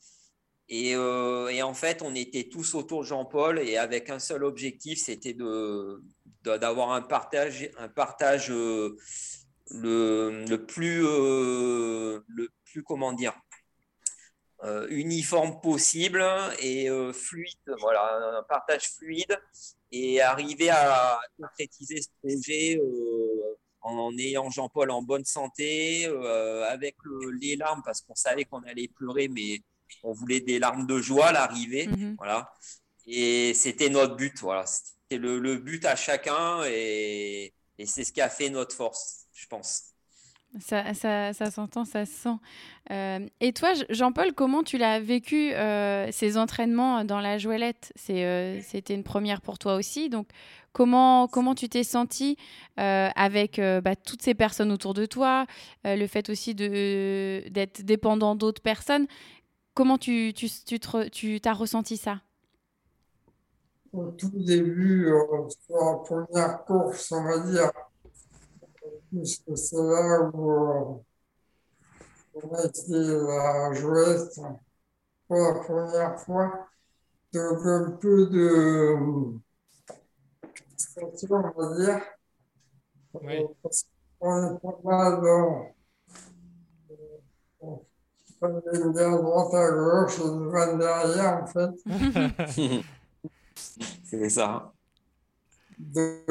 Euh, 0.73 1.49
et, 1.49 1.63
en 1.63 1.75
fait, 1.75 2.03
on 2.03 2.15
était 2.15 2.49
tous 2.49 2.75
autour 2.75 3.03
de 3.03 3.07
Jean-Paul 3.07 3.59
et 3.59 3.77
avec 3.77 4.09
un 4.09 4.19
seul 4.19 4.45
objectif, 4.45 5.03
c'était 5.03 5.35
d'avoir 6.43 6.93
un 6.93 7.03
partage, 7.03 7.71
un 7.79 7.89
partage 7.89 8.51
euh, 8.51 8.97
le, 9.71 10.57
plus, 10.57 11.03
le 11.03 12.49
plus, 12.65 12.83
comment 12.83 13.13
dire, 13.13 13.35
uniforme 14.89 15.61
possible 15.61 16.25
et 16.61 16.89
fluide. 17.13 17.57
Voilà, 17.81 18.39
un 18.39 18.43
partage 18.43 18.91
fluide 18.91 19.39
et 19.93 20.21
arriver 20.21 20.71
à 20.71 21.21
concrétiser 21.39 22.01
ce 22.03 22.09
projet 22.23 22.81
en 23.83 24.17
ayant 24.19 24.51
Jean-Paul 24.51 24.91
en 24.91 25.03
bonne 25.03 25.25
santé, 25.25 26.07
euh, 26.07 26.69
avec 26.69 26.97
les 27.41 27.57
larmes, 27.57 27.83
parce 27.85 28.01
qu'on 28.03 28.15
savait 28.15 28.45
qu'on 28.45 28.63
allait 28.65 28.89
pleurer, 28.89 29.29
mais 29.29 29.61
on 30.03 30.13
voulait 30.13 30.41
des 30.41 30.59
larmes 30.59 30.87
de 30.87 31.01
joie 31.01 31.29
à 31.29 31.33
l'arrivée. 31.33 31.87
Mhm. 31.87 32.17
Voilà. 32.19 32.53
Et 33.07 33.55
c'était 33.55 33.89
notre 33.89 34.17
but. 34.17 34.39
Voilà. 34.41 34.65
C'était 35.11 35.19
le, 35.19 35.57
but 35.57 35.85
à 35.85 35.97
chacun 35.97 36.63
et, 36.67 37.53
c'est 37.85 38.05
ce 38.05 38.13
qui 38.13 38.21
a 38.21 38.29
fait 38.29 38.51
notre 38.51 38.77
force, 38.77 39.27
je 39.33 39.47
pense. 39.47 39.85
Ça, 40.59 40.95
ça, 40.95 41.33
ça 41.33 41.51
s'entend, 41.51 41.85
ça 41.85 42.05
se 42.05 42.13
sent. 42.13 42.37
Euh, 42.91 43.27
et 43.41 43.53
toi, 43.53 43.73
Jean-Paul, 43.89 44.35
comment 44.35 44.65
tu 44.65 44.79
l'as 44.79 44.99
vécu 44.99 45.53
euh, 45.53 46.09
ces 46.11 46.37
entraînements 46.37 47.05
dans 47.05 47.21
la 47.21 47.39
Joëlette 47.39 47.93
C'était 47.97 48.95
une 48.95 49.05
première 49.05 49.41
pour 49.41 49.59
toi 49.59 49.77
aussi. 49.77 50.11
Donc, 50.11 50.27
Comment, 50.73 51.27
comment 51.27 51.55
tu 51.55 51.69
t'es 51.69 51.83
senti 51.83 52.37
euh, 52.79 53.09
avec 53.17 53.59
euh, 53.59 53.81
bah, 53.81 53.97
toutes 53.97 54.23
ces 54.23 54.35
personnes 54.35 54.71
autour 54.71 54.95
de 54.95 55.05
toi, 55.05 55.47
euh, 55.85 55.97
le 55.97 56.07
fait 56.07 56.31
aussi 56.31 56.55
d'être 56.55 57.83
dépendant 57.83 58.37
d'autres 58.37 58.63
personnes? 58.63 59.07
Comment 59.75 59.99
tu, 59.99 60.33
tu, 60.33 60.49
tu, 61.11 61.41
as 61.45 61.53
ressenti 61.53 61.97
ça? 61.97 62.21
Au 63.93 64.11
tout 64.13 64.31
début, 64.31 65.13
sur 65.67 65.77
la 65.81 65.97
première 65.97 66.65
course, 66.65 67.11
on 67.13 67.25
va 67.25 67.39
dire, 67.41 67.73
puisque 69.11 69.57
c'est 69.59 69.77
là 69.77 70.31
où 70.33 71.03
on 72.35 72.55
a 72.55 72.65
été 72.65 72.83
la 72.89 73.73
jouer 73.75 74.17
pour 75.27 75.39
la 75.39 75.55
première 75.55 76.21
fois, 76.21 76.69
donc 77.33 77.59
un 77.65 77.91
peu 78.01 78.27
de 78.27 79.41
on 81.31 81.41
va 81.41 81.77
dire. 81.77 82.01
Oui. 83.15 83.47
On 84.21 84.55
est 84.55 84.59
pas 84.61 84.79
mal 84.85 85.21
dans. 85.23 85.75
On 88.43 88.59
est 88.59 88.93
bien 88.93 89.11
droite 89.11 89.55
à 89.55 89.71
gauche, 89.71 90.19
une 90.19 90.49
vanne 90.49 90.79
derrière, 90.79 91.43
en 91.43 91.47
fait. 91.47 92.85
C'est 94.05 94.29
ça. 94.31 94.73
de, 95.79 96.25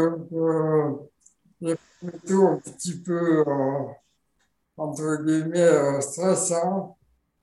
de, 1.62 1.78
plutôt 2.02 2.48
un 2.48 2.58
petit 2.60 3.00
peu, 3.02 3.44
euh, 3.48 3.86
entre 4.78 5.24
guillemets, 5.24 5.60
euh, 5.62 6.02
stressant, 6.02 6.98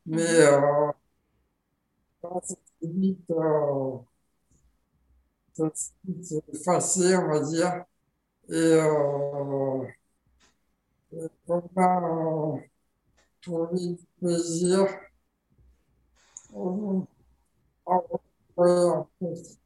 mais 0.07 0.23
euh, 0.25 0.93
c'est 2.45 2.59
vite, 2.83 3.31
euh, 3.31 3.99
c'est 5.55 6.65
facile, 6.65 7.17
on 7.17 7.29
va 7.29 7.41
dire. 7.41 7.85
Et, 8.51 8.55
euh, 8.55 9.85
et 11.13 11.27
comment 11.47 12.61
trouver 13.43 13.79
du 13.97 13.99
plaisir 14.21 14.87
en, 16.53 17.07
en, 17.87 18.05
en 18.57 19.07
fait. 19.21 19.21
En 19.23 19.66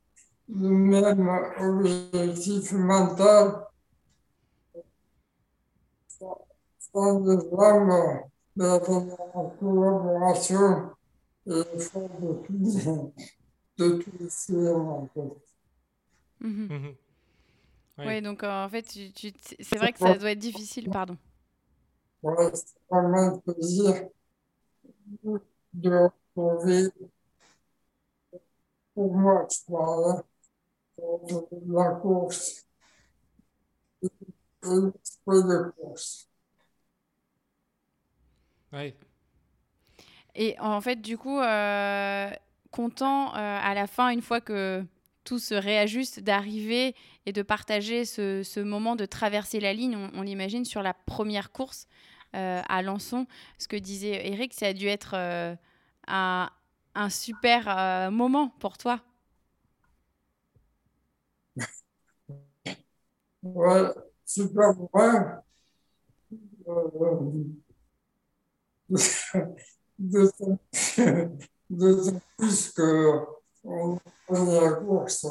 le 0.51 0.69
même 0.69 1.27
objectif 1.59 2.73
mental, 2.73 3.65
sans 6.79 7.59
âmes 7.59 8.21
de 8.55 8.63
la 8.63 8.79
collaboration 8.79 10.91
et 11.47 11.51
l'effort 11.73 12.09
de 12.21 12.33
tous 12.47 12.79
de 13.79 13.89
tous 13.99 14.11
les 14.19 14.29
séances, 14.29 14.77
en 14.77 15.07
fait. 15.13 15.41
Oui, 18.03 18.05
Ouais. 18.05 18.21
donc 18.21 18.43
euh, 18.43 18.65
en 18.65 18.69
fait, 18.69 18.83
tu, 18.83 19.11
tu- 19.11 19.33
c'est 19.59 19.77
vrai 19.77 19.93
que 19.93 19.99
ça 19.99 20.17
doit 20.17 20.31
être 20.31 20.39
difficile, 20.39 20.89
pardon. 20.89 21.17
Ouais, 22.23 22.49
c'est 22.55 22.65
vraiment 22.89 23.17
un 23.35 23.37
plaisir 23.39 24.09
de 25.73 25.89
retrouver, 26.35 26.91
pour 28.93 29.13
moi, 29.15 29.47
je 29.49 29.71
parle, 29.71 30.23
course 32.01 32.65
et 40.35 40.59
en 40.59 40.81
fait, 40.81 41.01
du 41.01 41.17
coup, 41.17 41.39
euh, 41.39 42.29
content 42.71 43.35
euh, 43.35 43.59
à 43.61 43.73
la 43.73 43.87
fin, 43.87 44.09
une 44.09 44.21
fois 44.21 44.39
que 44.39 44.85
tout 45.23 45.39
se 45.39 45.53
réajuste, 45.53 46.21
d'arriver 46.21 46.95
et 47.25 47.33
de 47.33 47.41
partager 47.41 48.05
ce, 48.05 48.59
moment 48.61 48.95
de 48.95 49.05
traverser 49.05 49.59
la 49.59 49.73
ligne, 49.73 49.97
on, 50.13 50.21
l'imagine, 50.21 50.65
sur 50.65 50.81
la 50.81 50.93
première 50.93 51.51
course 51.51 51.87
euh, 52.35 52.61
à 52.67 52.81
Lançon. 52.81 53.27
Ce 53.57 53.67
que 53.67 53.75
disait 53.75 54.27
Eric, 54.27 54.53
ça 54.53 54.67
a 54.67 54.73
dû 54.73 54.87
être 54.87 55.15
un, 56.07 56.49
un 56.95 57.09
super 57.09 58.09
moment 58.11 58.49
pour 58.59 58.77
toi. 58.77 59.01
Ouais, 63.43 63.89
super 64.25 64.73
bien. 64.93 65.41
Euh, 66.67 67.43
D'autant 71.69 72.21
plus 72.37 72.71
que 72.73 73.19
on 73.63 73.97
prenait 74.27 74.61
la 74.61 74.71
course 74.73 75.25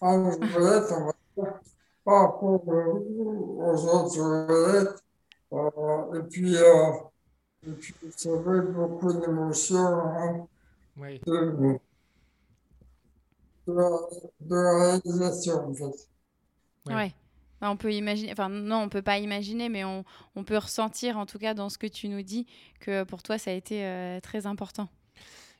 en 0.00 0.30
vedette, 0.30 0.92
on 0.92 1.04
va 1.06 1.12
dire, 1.36 1.60
par 2.04 2.22
rapport 2.22 2.66
aux 2.66 3.86
autres 3.88 4.46
vedettes. 4.46 5.02
Euh, 5.52 6.20
et 6.20 6.22
puis, 6.28 6.56
euh, 6.56 6.92
et 7.66 7.72
puis 7.72 7.94
ça 8.16 8.30
beaucoup 8.30 9.12
d'émotions 9.12 9.78
hein, 9.78 10.46
de, 10.96 11.78
de, 13.66 13.72
la, 13.72 13.88
de 14.40 14.54
la 14.54 14.78
réalisation, 14.78 15.68
en 15.68 15.74
fait. 15.74 16.08
Ouais. 16.86 17.14
Bah, 17.60 17.70
on 17.70 17.76
peut 17.76 17.92
imaginer, 17.92 18.30
enfin 18.32 18.48
non, 18.48 18.82
on 18.82 18.88
peut 18.88 19.02
pas 19.02 19.18
imaginer, 19.18 19.68
mais 19.68 19.84
on, 19.84 20.04
on 20.36 20.44
peut 20.44 20.56
ressentir 20.58 21.18
en 21.18 21.26
tout 21.26 21.38
cas 21.38 21.54
dans 21.54 21.68
ce 21.68 21.78
que 21.78 21.86
tu 21.88 22.08
nous 22.08 22.22
dis 22.22 22.46
que 22.80 23.02
pour 23.04 23.22
toi 23.22 23.36
ça 23.38 23.50
a 23.50 23.54
été 23.54 23.84
euh, 23.84 24.20
très 24.20 24.46
important. 24.46 24.88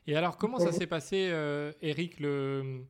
Et 0.07 0.15
alors, 0.15 0.37
comment 0.37 0.57
ça 0.59 0.71
s'est 0.71 0.87
passé, 0.87 1.27
euh, 1.29 1.71
Eric, 1.81 2.19
le, 2.19 2.83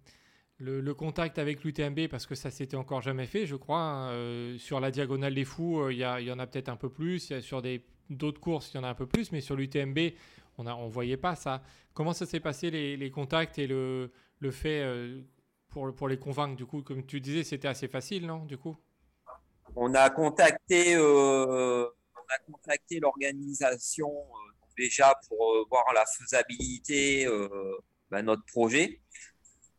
le, 0.57 0.79
le 0.79 0.93
contact 0.93 1.37
avec 1.37 1.63
l'UTMB 1.63 2.07
Parce 2.07 2.25
que 2.25 2.35
ça 2.35 2.49
s'était 2.49 2.77
encore 2.77 3.01
jamais 3.01 3.25
fait, 3.25 3.45
je 3.45 3.55
crois. 3.57 3.81
hein. 3.81 4.11
Euh, 4.11 4.57
sur 4.57 4.79
la 4.79 4.89
Diagonale 4.91 5.33
des 5.33 5.43
Fous, 5.43 5.81
euh, 5.81 5.91
il 5.91 5.99
y, 5.99 6.31
en 6.31 6.39
a 6.39 6.47
peut-être 6.47 6.69
un 6.69 6.77
peu 6.77 6.89
plus. 6.89 7.29
Il 7.29 7.33
y 7.33 7.35
a 7.35 7.41
sur 7.41 7.61
des- 7.61 7.83
d'autres 8.09 8.39
courses, 8.39 8.71
il 8.73 8.77
y 8.77 8.79
en 8.79 8.83
a 8.83 8.89
un 8.89 8.93
peu 8.93 9.05
plus. 9.07 9.31
Mais 9.33 9.41
sur 9.41 9.55
l'UTMB, 9.57 10.13
on 10.57 10.63
ne 10.63 10.71
on 10.71 10.87
voyait 10.87 11.17
pas 11.17 11.35
ça. 11.35 11.61
Comment 11.93 12.13
ça 12.13 12.25
s'est 12.25 12.39
passé, 12.39 12.71
les, 12.71 12.95
les 12.95 13.11
contacts 13.11 13.57
et 13.59 13.67
le, 13.67 14.11
le 14.39 14.51
fait 14.51 14.81
euh, 14.81 15.21
pour, 15.67 15.93
pour 15.93 16.07
les 16.07 16.17
convaincre 16.17 16.55
Du 16.55 16.65
coup, 16.65 16.83
comme 16.83 17.05
tu 17.05 17.19
disais, 17.19 17.43
c'était 17.43 17.67
assez 17.67 17.89
facile, 17.89 18.25
non 18.27 18.45
Du 18.45 18.57
coup? 18.57 18.77
On 19.75 19.93
a 19.93 20.09
contacté, 20.09 20.95
euh, 20.95 21.85
on 22.15 22.33
a 22.33 22.39
contacté 22.51 22.99
l'organisation 22.99 24.09
euh, 24.09 24.51
déjà 24.77 25.15
pour 25.27 25.53
euh, 25.55 25.65
voir 25.69 25.85
la 25.93 26.05
faisabilité 26.05 27.25
euh, 27.25 27.47
bah, 28.09 28.21
notre 28.21 28.43
projet. 28.45 29.01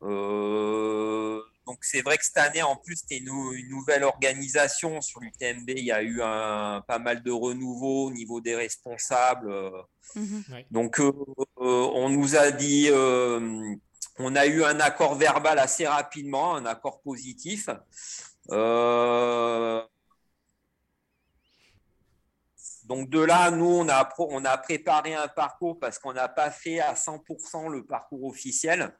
Euh, 0.03 1.41
donc 1.67 1.79
c'est 1.83 2.01
vrai 2.01 2.17
que 2.17 2.25
cette 2.25 2.39
année 2.39 2.63
en 2.63 2.75
plus 2.75 2.97
c'était 2.97 3.19
une, 3.19 3.27
nou- 3.27 3.53
une 3.53 3.69
nouvelle 3.69 4.03
organisation 4.05 5.01
sur 5.03 5.21
l'UTMB. 5.21 5.69
Il 5.71 5.85
y 5.85 5.93
a 5.93 6.03
eu 6.03 6.21
un, 6.23 6.83
pas 6.89 6.99
mal 6.99 7.23
de 7.23 7.31
renouveau 7.31 8.07
au 8.07 8.11
niveau 8.11 8.41
des 8.41 8.57
responsables. 8.57 9.53
Mhm. 10.17 10.43
donc, 10.73 10.99
euh, 10.99 11.13
euh, 11.61 11.89
on 11.95 12.09
nous 12.09 12.35
a 12.35 12.51
dit, 12.51 12.89
euh, 12.91 13.75
on 14.19 14.35
a 14.35 14.47
eu 14.47 14.65
un 14.65 14.81
accord 14.81 15.15
verbal 15.15 15.59
assez 15.59 15.87
rapidement, 15.87 16.57
un 16.57 16.67
accord 16.67 17.01
positif. 17.03 17.69
Euh, 18.51 19.83
donc, 22.85 23.09
de 23.11 23.21
là, 23.21 23.51
nous, 23.51 23.67
on 23.67 23.89
a, 23.89 24.09
on 24.19 24.43
préparé 24.63 25.15
un 25.15 25.29
parcours 25.29 25.79
parce 25.79 25.99
qu'on 25.99 26.13
n'a 26.13 26.29
pas 26.29 26.51
fait 26.51 26.81
à 26.81 26.95
100% 26.97 27.69
le 27.69 27.85
parcours 27.85 28.25
officiel. 28.25 28.97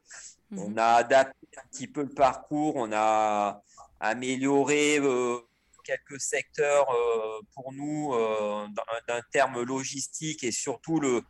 On 0.57 0.71
Mhm. 0.71 0.79
a 0.79 0.95
adapté 0.97 1.49
un 1.59 1.69
petit 1.71 1.89
peu 1.89 2.03
le 2.03 2.11
parcours, 2.15 2.77
on 2.77 2.91
a 2.93 3.63
amélioré 4.01 4.99
euh, 5.01 5.39
quelques 5.85 6.21
secteurs 6.21 6.91
euh, 6.91 7.41
pour 7.55 7.73
nous 7.73 8.13
euh, 8.15 8.67
d'un- 8.69 9.15
d'un 9.17 9.23
terme 9.33 9.63
logistique 9.63 10.45
et 10.45 10.53
surtout 10.53 11.01
le, 11.01 11.23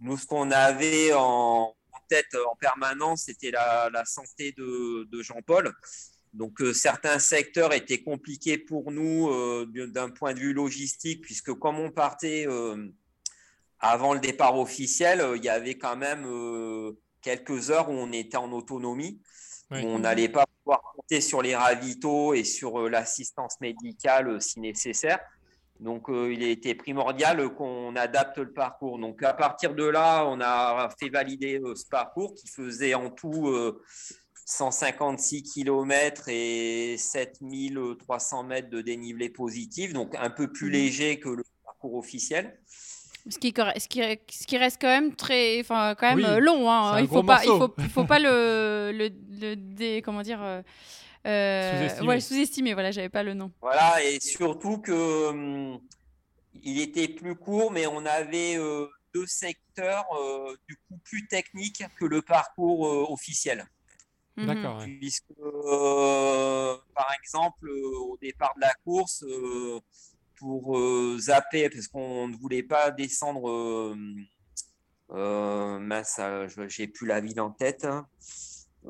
nous 0.00 0.16
ce 0.18 0.26
qu'on 0.26 0.50
avait 0.52 1.12
en, 1.14 1.74
en 1.92 2.00
tête 2.08 2.34
en 2.50 2.56
permanence 2.56 3.24
c'était 3.26 3.50
la, 3.52 3.90
la 3.90 4.04
santé 4.04 4.52
de, 4.58 5.04
de 5.10 5.22
Jean-Paul. 5.22 5.72
Donc 6.34 6.60
euh, 6.60 6.72
certains 6.72 7.20
secteurs 7.20 7.72
étaient 7.72 8.02
compliqués 8.02 8.58
pour 8.58 8.90
nous 8.90 9.28
euh, 9.28 9.66
d'un 9.86 10.10
point 10.10 10.34
de 10.34 10.40
vue 10.40 10.52
logistique 10.52 11.22
puisque 11.22 11.54
comme 11.54 11.78
on 11.78 11.90
partait 11.90 12.46
euh, 12.48 12.88
avant 13.78 14.14
le 14.14 14.20
départ 14.20 14.58
officiel, 14.58 15.24
il 15.36 15.44
y 15.44 15.48
avait 15.48 15.76
quand 15.76 15.96
même 15.96 16.26
quelques 17.20 17.70
heures 17.70 17.90
où 17.90 17.92
on 17.92 18.12
était 18.12 18.38
en 18.38 18.50
autonomie, 18.50 19.20
où 19.70 19.76
on 19.76 19.98
n'allait 19.98 20.30
pas 20.30 20.46
pouvoir 20.58 20.80
compter 20.96 21.20
sur 21.20 21.42
les 21.42 21.54
ravitaux 21.54 22.32
et 22.32 22.44
sur 22.44 22.88
l'assistance 22.88 23.60
médicale 23.60 24.40
si 24.40 24.58
nécessaire. 24.58 25.18
Donc, 25.80 26.06
il 26.08 26.42
était 26.44 26.74
primordial 26.74 27.46
qu'on 27.50 27.94
adapte 27.96 28.38
le 28.38 28.54
parcours. 28.54 28.98
Donc, 28.98 29.22
à 29.22 29.34
partir 29.34 29.74
de 29.74 29.84
là, 29.84 30.24
on 30.24 30.40
a 30.40 30.88
fait 30.98 31.10
valider 31.10 31.60
ce 31.74 31.84
parcours 31.84 32.32
qui 32.34 32.48
faisait 32.48 32.94
en 32.94 33.10
tout 33.10 33.52
156 34.46 35.42
km 35.42 36.28
et 36.28 36.96
7300 36.98 38.44
mètres 38.44 38.68
de 38.70 38.80
dénivelé 38.80 39.28
positif, 39.30 39.92
donc 39.92 40.14
un 40.16 40.30
peu 40.30 40.52
plus 40.52 40.66
Mhm. 40.66 40.72
léger 40.72 41.20
que 41.20 41.28
le 41.30 41.44
parcours 41.64 41.94
officiel. 41.94 42.58
Ce 43.28 43.38
qui, 43.38 43.54
corre- 43.54 43.72
ce, 43.80 43.88
qui, 43.88 44.00
ce 44.30 44.46
qui 44.46 44.58
reste 44.58 44.78
quand 44.80 44.88
même 44.88 45.14
très, 45.16 45.58
enfin 45.60 45.94
quand 45.98 46.08
même 46.14 46.18
Oui, 46.18 46.24
euh, 46.26 46.40
long. 46.40 46.70
hein. 46.70 47.00
Il 47.00 47.08
faut 47.08 47.22
pas, 47.22 47.42
il 47.42 47.48
faut, 47.48 47.74
il 47.78 47.88
faut 47.88 48.04
pas 48.04 48.18
le, 48.18 48.92
le, 48.92 49.08
le 49.40 49.56
dé- 49.56 50.02
comment 50.04 50.20
dire, 50.20 50.42
euh, 50.42 50.60
euh, 51.26 51.78
Sous-estimer. 51.78 52.08
ouais, 52.08 52.20
sous-estimer. 52.20 52.74
Voilà, 52.74 52.90
j'avais 52.90 53.08
pas 53.08 53.22
le 53.22 53.32
nom. 53.32 53.50
Voilà, 53.62 54.04
et 54.04 54.20
surtout 54.20 54.76
que 54.76 55.28
hum, 55.28 55.80
il 56.62 56.80
était 56.82 57.08
plus 57.08 57.34
court, 57.34 57.70
mais 57.72 57.86
on 57.86 58.04
avait 58.04 58.56
euh, 58.58 58.86
deux 59.14 59.26
secteurs 59.26 60.04
euh, 60.20 60.54
du 60.68 60.76
coup 60.86 60.98
plus 61.02 61.26
techniques 61.26 61.82
que 61.98 62.04
le 62.04 62.20
parcours 62.20 62.86
euh, 62.86 63.06
officiel. 63.10 63.64
Mhm. 64.36 64.46
D'accord. 64.46 64.78
ouais. 64.78 64.96
puisque, 64.98 65.30
euh, 65.40 66.76
par 66.94 67.08
exemple, 67.22 67.68
euh, 67.68 67.98
au 68.10 68.18
départ 68.20 68.52
de 68.56 68.60
la 68.62 68.74
course, 68.84 69.22
euh, 69.22 69.78
pour 70.36 70.76
euh, 70.78 71.16
zapper, 71.20 71.68
parce 71.70 71.86
qu'on 71.88 72.28
ne 72.28 72.36
voulait 72.36 72.62
pas 72.64 72.90
descendre, 72.90 73.48
euh, 73.48 73.96
euh, 75.12 75.78
mince, 75.78 76.16
je- 76.18 76.68
j'ai 76.68 76.88
plus 76.88 77.06
la 77.06 77.20
ville 77.20 77.40
en 77.40 77.50
tête. 77.50 77.84
hein. 77.84 78.06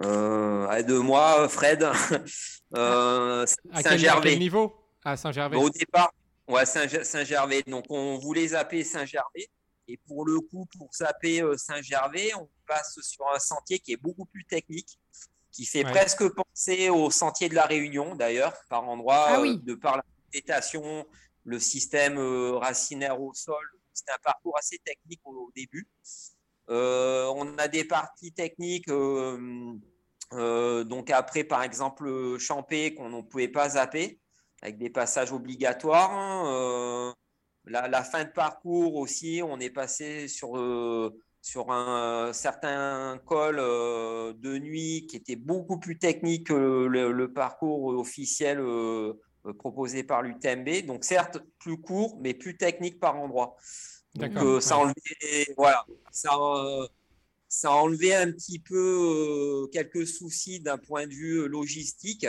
Euh, 0.03 0.67
à 0.69 0.83
deux 0.83 1.01
mois, 1.01 1.49
Fred, 1.49 1.83
euh, 2.77 3.45
À 3.71 3.79
à 3.79 3.83
Saint-Gervais. 3.83 4.31
quel 4.31 4.39
niveau? 4.39 4.75
À 5.05 5.17
Saint-Gervais. 5.17 5.57
Au 5.57 5.71
départ, 5.71 6.11
ouais, 6.49 6.67
Saint- 6.67 7.05
Saint-Gervais. 7.05 7.63
Donc, 7.67 7.85
on 7.91 8.19
voulait 8.19 8.49
zapper 8.49 8.83
Saint-Gervais. 8.83 9.47
Et 9.87 9.99
pour 10.09 10.25
le 10.25 10.41
coup, 10.41 10.67
pour 10.79 10.89
zapper 10.95 11.43
euh, 11.43 11.57
Saint-Gervais, 11.59 12.33
on 12.35 12.49
passe 12.67 12.99
sur 13.03 13.25
un 13.35 13.39
sentier 13.39 13.79
qui 13.79 13.93
est 13.93 13.97
beaucoup 14.01 14.25
plus 14.25 14.45
technique, 14.47 14.99
qui 15.55 15.67
fait 15.67 15.85
Ouais. 15.85 15.91
presque 15.93 16.29
penser 16.35 16.91
au 16.91 17.11
sentier 17.11 17.49
de 17.49 17.55
la 17.55 17.65
Réunion, 17.65 18.17
d'ailleurs, 18.17 18.55
par 18.69 18.89
endroits, 18.89 19.25
Ah 19.29 19.39
euh, 19.39 19.43
oui. 19.43 19.61
de 19.63 19.75
par 19.75 19.97
la 19.99 20.05
végétation, 20.33 21.07
le 21.45 21.61
système 21.61 22.19
euh, 22.19 22.57
racinaire 22.59 23.21
au 23.23 23.33
sol. 23.33 23.65
C'est 23.93 24.11
un 24.11 24.19
parcours 24.25 24.59
assez 24.59 24.79
technique 24.85 25.21
au, 25.25 25.31
au 25.31 25.53
début. 25.55 25.89
Euh, 26.71 27.27
on 27.37 27.57
a 27.59 27.69
des 27.69 27.85
parties 27.85 28.33
techniques. 28.33 28.89
euh, 28.89 29.75
euh, 30.33 30.83
donc 30.83 31.11
après, 31.11 31.45
par 31.45 31.63
exemple, 31.63 32.37
Champé, 32.39 32.93
qu'on 32.95 33.11
ne 33.11 33.23
pouvait 33.23 33.47
pas 33.47 33.69
zapper, 33.71 34.19
avec 34.61 34.77
des 34.79 34.91
passages 34.91 35.31
obligatoires. 35.33 36.11
hein, 36.11 36.47
euh, 36.49 37.13
la, 37.67 37.87
la 37.87 38.03
fin 38.03 38.25
de 38.25 38.31
parcours 38.31 38.97
aussi, 38.97 39.41
on 39.45 39.61
est 39.61 39.71
passé 39.71 40.27
sur, 40.27 40.59
euh, 40.59 41.17
sur 41.45 41.71
un 41.71 42.33
certain 42.33 43.21
col 43.27 43.59
euh, 43.59 44.33
de 44.33 44.57
nuit 44.57 45.07
qui 45.07 45.17
était 45.17 45.37
beaucoup 45.37 45.79
plus 45.79 45.99
technique 45.99 46.47
que 46.47 46.87
le, 46.87 47.13
le 47.13 47.33
parcours 47.35 47.85
officiel 47.99 48.61
euh, 48.61 49.13
euh, 49.45 49.53
proposé 49.53 50.05
par 50.05 50.23
l'UTMB. 50.23 50.87
Donc 50.87 51.05
certes, 51.05 51.39
plus 51.59 51.77
court, 51.77 52.19
mais 52.23 52.33
plus 52.33 52.57
technique 52.57 52.99
par 52.99 53.17
endroit. 53.17 53.57
Donc 54.15 54.33
D'accord, 54.33 54.43
euh, 54.43 54.61
ça, 54.61 54.79
ouais. 54.79 54.85
enlevait, 54.85 55.55
voilà, 55.59 55.85
ça, 56.11 56.31
euh, 56.35 56.89
ça 57.47 57.69
a 57.69 57.75
enlevé 57.75 58.15
un 58.15 58.33
petit 58.33 58.59
peu 58.59 58.79
euh, 58.79 59.67
quelques 59.71 60.07
soucis 60.07 60.61
d'un 60.61 60.79
point 60.79 61.07
de 61.07 61.13
vue 61.13 61.41
euh, 61.43 61.47
logistique. 61.47 62.27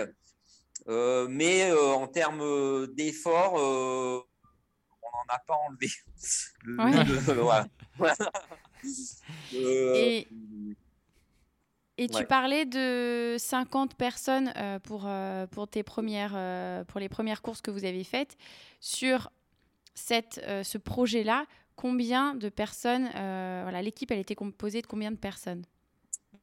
Euh, 0.89 1.25
mais 1.29 1.71
euh, 1.71 1.93
en 1.93 2.07
termes 2.09 2.41
euh, 2.41 2.87
d'effort, 2.87 3.57
euh, 3.57 4.19
on 5.01 5.07
n'en 5.07 5.33
a 5.33 5.39
pas 5.47 5.55
enlevé. 5.69 5.87
Le- 6.65 6.83
Ouais. 6.83 7.05
le- 7.05 7.41
voilà. 7.41 7.65
Euh, 9.53 9.93
Et, 9.95 10.27
et 11.97 12.09
tu 12.09 12.25
parlais 12.25 12.65
de 12.65 13.35
50 13.39 13.95
personnes 13.95 14.51
euh, 14.57 14.79
pour, 14.79 15.03
euh, 15.05 15.47
pour, 15.47 15.67
tes 15.67 15.83
premières, 15.83 16.85
pour 16.87 16.99
les 16.99 17.09
premières 17.09 17.41
courses 17.41 17.61
que 17.61 17.71
vous 17.71 17.85
avez 17.85 18.03
faites. 18.03 18.37
Sur 18.79 19.31
cette, 19.93 20.41
ce 20.63 20.77
projet-là, 20.77 21.45
combien 21.75 22.35
de 22.35 22.49
personnes, 22.49 23.09
voilà, 23.13 23.81
l'équipe, 23.81 24.11
elle 24.11 24.19
était 24.19 24.35
composée 24.35 24.81
de 24.81 24.87
combien 24.87 25.11
de 25.11 25.17
personnes? 25.17 25.65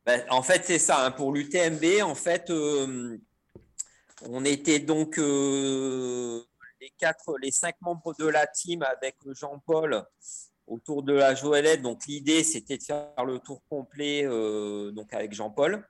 Ben, 0.07 0.25
en 0.31 0.43
fait, 0.43 0.65
c'est 0.65 0.79
ça. 0.79 1.05
hein. 1.05 1.11
Pour 1.11 1.33
l'UTMB, 1.33 2.03
en 2.03 2.15
fait, 2.15 2.51
on 2.51 4.45
était 4.45 4.81
donc 4.81 5.19
les 5.19 6.91
quatre, 6.99 7.39
les 7.41 7.53
cinq 7.53 7.77
membres 7.81 8.15
de 8.19 8.27
la 8.27 8.47
team 8.47 8.83
avec 8.83 9.17
Jean-Paul 9.27 10.05
autour 10.73 11.03
de 11.03 11.13
la 11.13 11.35
Joëlette. 11.35 11.83
Donc, 11.83 12.07
l'idée, 12.07 12.43
c'était 12.43 12.79
de 12.79 12.83
faire 12.83 13.25
le 13.25 13.39
tour 13.39 13.63
complet 13.69 14.25
euh, 14.25 14.91
donc 14.91 15.13
avec 15.13 15.33
Jean-Paul. 15.33 15.87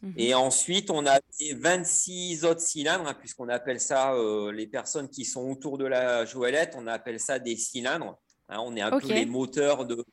Mhm. 0.00 0.14
Et 0.16 0.34
ensuite, 0.34 0.90
on 0.90 1.06
avait 1.06 1.54
26 1.54 2.44
autres 2.44 2.60
cylindres, 2.60 3.06
hein, 3.06 3.14
puisqu'on 3.14 3.48
appelle 3.48 3.80
ça 3.80 4.14
euh, 4.14 4.50
les 4.50 4.66
personnes 4.66 5.08
qui 5.08 5.24
sont 5.24 5.48
autour 5.50 5.78
de 5.78 5.84
la 5.84 6.24
Joëlette, 6.24 6.74
on 6.76 6.86
appelle 6.86 7.20
ça 7.20 7.38
des 7.38 7.56
cylindres. 7.56 8.18
Hein, 8.48 8.58
on 8.60 8.74
est 8.74 8.80
un 8.80 8.98
peu 8.98 9.06
les 9.08 9.26
moteurs 9.26 9.86
de, 9.86 10.04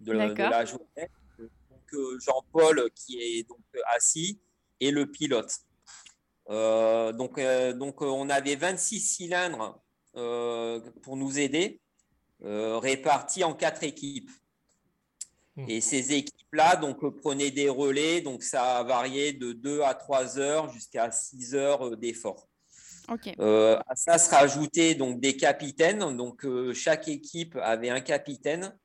de, 0.00 0.12
la, 0.12 0.28
de 0.28 0.34
D'accord. 0.34 0.50
la 0.50 0.64
Joëlette. 0.64 1.12
Donc, 1.38 1.94
euh, 1.94 2.18
Jean-Paul 2.20 2.90
qui 2.94 3.20
est 3.20 3.48
donc 3.48 3.60
assis 3.94 4.40
et 4.80 4.90
le 4.90 5.06
pilote. 5.06 5.52
Donc, 6.48 7.38
donc, 7.76 8.00
on 8.00 8.30
avait 8.30 8.56
26 8.56 9.00
cylindres 9.00 9.78
pour 10.14 11.16
nous 11.16 11.38
aider, 11.38 11.82
euh, 12.44 12.78
répartis 12.78 13.44
en 13.44 13.54
quatre 13.54 13.82
équipes. 13.82 14.30
Hmm. 15.56 15.64
Et 15.68 15.80
ces 15.80 16.12
équipes-là 16.12 16.76
donc, 16.76 17.02
euh, 17.02 17.10
prenaient 17.10 17.50
des 17.50 17.68
relais, 17.68 18.20
donc 18.20 18.42
ça 18.42 18.78
a 18.78 18.82
varié 18.84 19.32
de 19.32 19.52
2 19.52 19.82
à 19.82 19.94
3 19.94 20.38
heures 20.38 20.72
jusqu'à 20.72 21.10
6 21.10 21.54
heures 21.54 21.86
euh, 21.86 21.96
d'effort. 21.96 22.48
Ok. 23.10 23.34
Euh, 23.38 23.78
à 23.86 23.96
ça 23.96 24.18
se 24.18 24.30
rajoutait 24.30 24.94
donc 24.94 25.20
des 25.20 25.36
capitaines. 25.36 26.16
Donc 26.16 26.44
euh, 26.44 26.74
chaque 26.74 27.08
équipe 27.08 27.56
avait 27.56 27.88
un 27.88 28.00
capitaine. 28.00 28.78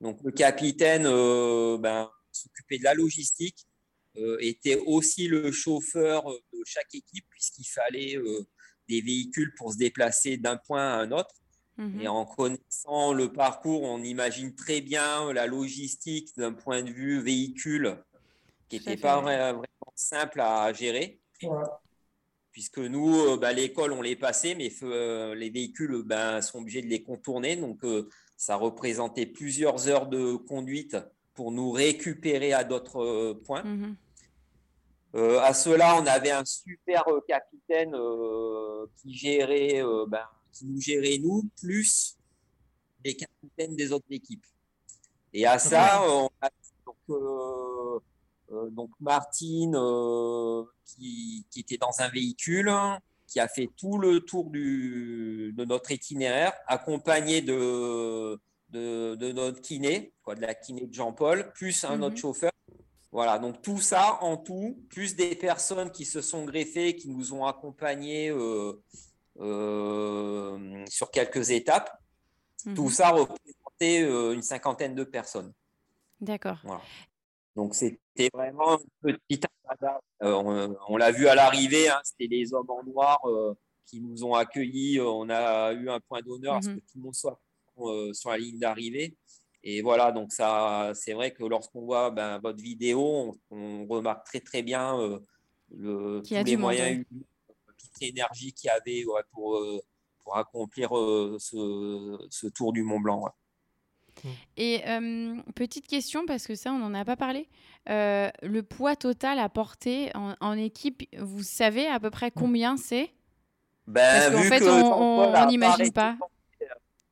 Donc 0.00 0.20
le 0.22 0.32
capitaine 0.32 1.06
euh, 1.06 1.78
ben, 1.78 2.10
s'occupait 2.30 2.78
de 2.78 2.84
la 2.84 2.94
logistique, 2.94 3.66
euh, 4.16 4.36
était 4.40 4.76
aussi 4.86 5.28
le 5.28 5.52
chauffeur 5.52 6.24
de 6.28 6.62
chaque 6.64 6.94
équipe 6.94 7.26
puisqu'il 7.30 7.66
fallait 7.66 8.16
euh, 8.16 8.46
des 8.88 9.00
véhicules 9.00 9.54
pour 9.56 9.72
se 9.72 9.78
déplacer 9.78 10.36
d'un 10.36 10.56
point 10.56 10.82
à 10.82 10.96
un 10.96 11.12
autre. 11.12 11.34
Mhm. 11.80 12.00
Et 12.02 12.08
en 12.08 12.26
connaissant 12.26 13.14
le 13.14 13.32
parcours, 13.32 13.82
on 13.82 14.02
imagine 14.02 14.54
très 14.54 14.82
bien 14.82 15.32
la 15.32 15.46
logistique 15.46 16.36
d'un 16.36 16.52
point 16.52 16.82
de 16.82 16.90
vue 16.90 17.20
véhicule 17.22 17.96
qui 18.68 18.76
n'était 18.76 18.98
pas 18.98 19.20
vraiment 19.20 19.64
simple 19.94 20.40
à 20.40 20.72
gérer 20.72 21.18
Ouais. 21.42 21.64
puisque 22.52 22.78
nous, 22.78 23.18
euh, 23.18 23.38
bah, 23.38 23.54
l'école, 23.54 23.92
on 23.94 24.02
les 24.02 24.14
passait, 24.14 24.54
mais 24.54 24.70
euh, 24.82 25.34
les 25.34 25.48
véhicules 25.48 25.94
euh, 25.94 26.02
ben, 26.02 26.42
sont 26.42 26.58
obligés 26.58 26.82
de 26.82 26.86
les 26.86 27.02
contourner. 27.02 27.56
Donc, 27.56 27.82
euh, 27.82 28.10
ça 28.36 28.56
représentait 28.56 29.24
plusieurs 29.24 29.88
heures 29.88 30.06
de 30.06 30.34
conduite 30.34 30.98
pour 31.32 31.50
nous 31.50 31.70
récupérer 31.70 32.52
à 32.52 32.62
d'autres 32.62 33.02
euh, 33.02 33.42
points. 33.42 33.62
Mhm. 33.64 33.96
Euh, 35.14 35.40
à 35.40 35.54
cela, 35.54 35.96
on 35.96 36.06
avait 36.06 36.30
un 36.30 36.44
super 36.44 37.08
euh, 37.08 37.20
capitaine 37.26 37.94
euh, 37.94 38.86
qui 38.96 39.14
gérait, 39.14 39.82
euh, 39.82 40.04
ben, 40.06 40.26
qui 40.52 40.66
nous 40.66 40.80
gérait 40.80 41.18
nous, 41.18 41.48
plus 41.60 42.16
les 43.04 43.14
capitaines 43.16 43.76
des 43.76 43.92
autres 43.92 44.06
équipes. 44.10 44.44
Et 45.32 45.46
à 45.46 45.58
ça, 45.58 46.02
on 46.08 46.28
a 46.40 46.50
donc, 46.84 46.96
euh, 47.10 47.98
euh, 48.52 48.70
donc 48.70 48.90
Martine 49.00 49.74
euh, 49.76 50.64
qui, 50.84 51.46
qui 51.50 51.60
était 51.60 51.76
dans 51.78 52.00
un 52.00 52.08
véhicule, 52.08 52.70
qui 53.26 53.38
a 53.38 53.46
fait 53.46 53.70
tout 53.76 53.96
le 53.98 54.20
tour 54.20 54.50
du, 54.50 55.54
de 55.56 55.64
notre 55.64 55.92
itinéraire, 55.92 56.52
accompagné 56.66 57.42
de, 57.42 58.38
de, 58.70 59.14
de 59.14 59.32
notre 59.32 59.60
kiné, 59.60 60.12
quoi, 60.24 60.34
de 60.34 60.40
la 60.40 60.54
kiné 60.54 60.86
de 60.86 60.92
Jean-Paul, 60.92 61.52
plus 61.54 61.84
un 61.84 61.96
Mhm. 61.96 62.02
autre 62.02 62.16
chauffeur. 62.16 62.50
Voilà, 63.12 63.38
donc 63.38 63.62
tout 63.62 63.80
ça 63.80 64.18
en 64.22 64.36
tout, 64.36 64.84
plus 64.88 65.16
des 65.16 65.34
personnes 65.36 65.90
qui 65.90 66.04
se 66.04 66.20
sont 66.20 66.44
greffées, 66.44 66.94
qui 66.96 67.08
nous 67.08 67.32
ont 67.32 67.44
accompagnés 67.44 68.30
euh, 69.40 70.84
sur 70.88 71.10
quelques 71.10 71.50
étapes, 71.50 71.90
Mhm. 72.66 72.74
tout 72.74 72.90
ça 72.90 73.08
représentait 73.10 74.02
euh, 74.02 74.34
une 74.34 74.42
cinquantaine 74.42 74.94
de 74.94 75.02
personnes. 75.04 75.52
D'accord. 76.20 76.58
Donc 77.56 77.74
c'était 77.74 78.28
vraiment 78.34 78.78
une 79.04 79.16
petite. 79.16 79.46
Euh, 80.22 80.32
on 80.34 80.76
on 80.88 80.96
l'a 80.98 81.10
vu 81.10 81.26
à 81.26 81.34
l'arrivée, 81.34 81.88
hein, 81.88 82.00
c'était 82.04 82.26
les 82.26 82.52
hommes 82.52 82.68
en 82.68 82.82
noir 82.84 83.18
qui 83.86 84.00
nous 84.00 84.24
ont 84.24 84.34
accueillis. 84.34 85.00
On 85.00 85.28
a 85.30 85.72
eu 85.72 85.88
un 85.88 86.00
point 86.00 86.20
d'honneur 86.20 86.56
à 86.56 86.62
ce 86.62 86.68
Mhm. 86.68 86.76
que 86.76 86.80
tout 86.80 86.98
le 86.98 87.02
monde 87.02 87.14
soit 87.14 87.40
sur 88.12 88.28
la 88.30 88.36
ligne 88.36 88.58
d'arrivée. 88.58 89.16
Et 89.62 89.80
voilà, 89.82 90.12
donc 90.12 90.32
ça, 90.32 90.92
c'est 90.94 91.12
vrai 91.14 91.32
que 91.32 91.44
lorsqu'on 91.44 91.82
voit 91.82 92.10
ben, 92.10 92.38
votre 92.40 92.62
vidéo, 92.62 93.34
on, 93.50 93.56
on 93.56 93.86
remarque 93.86 94.24
très 94.26 94.40
très 94.40 94.62
bien 94.62 94.98
euh, 94.98 95.18
le, 95.74 96.20
tous 96.22 96.34
les 96.44 96.56
moyens 96.56 96.90
humains, 97.10 97.24
l'énergie 98.00 98.52
qu'il 98.52 98.68
y 98.68 98.70
avait 98.70 99.04
ouais, 99.04 99.22
pour, 99.32 99.56
euh, 99.56 99.80
pour 100.20 100.36
accomplir 100.36 100.96
euh, 100.96 101.36
ce, 101.38 102.18
ce 102.30 102.46
tour 102.48 102.72
du 102.72 102.82
Mont 102.82 103.00
Blanc. 103.00 103.22
ouais. 103.22 103.30
Et 104.56 104.82
euh, 104.86 105.36
petite 105.54 105.86
question, 105.86 106.26
parce 106.26 106.46
que 106.46 106.54
ça, 106.54 106.72
on 106.72 106.78
n'en 106.78 106.92
a 106.94 107.04
pas 107.06 107.16
parlé. 107.16 107.48
Euh, 107.88 108.28
le 108.42 108.62
poids 108.62 108.94
total 108.96 109.38
à 109.38 109.48
porter 109.48 110.10
en, 110.14 110.34
en 110.40 110.58
équipe, 110.58 111.02
vous 111.18 111.42
savez 111.42 111.86
à 111.86 111.98
peu 112.00 112.10
près 112.10 112.30
combien 112.30 112.76
c'est? 112.76 113.10
Ben, 113.86 114.02
Parce 114.30 114.34
qu'en 114.34 114.42
fait, 114.42 114.58
que 114.60 114.64
on- 114.68 115.46
n'imagine 115.46 115.92
pas 115.92 116.16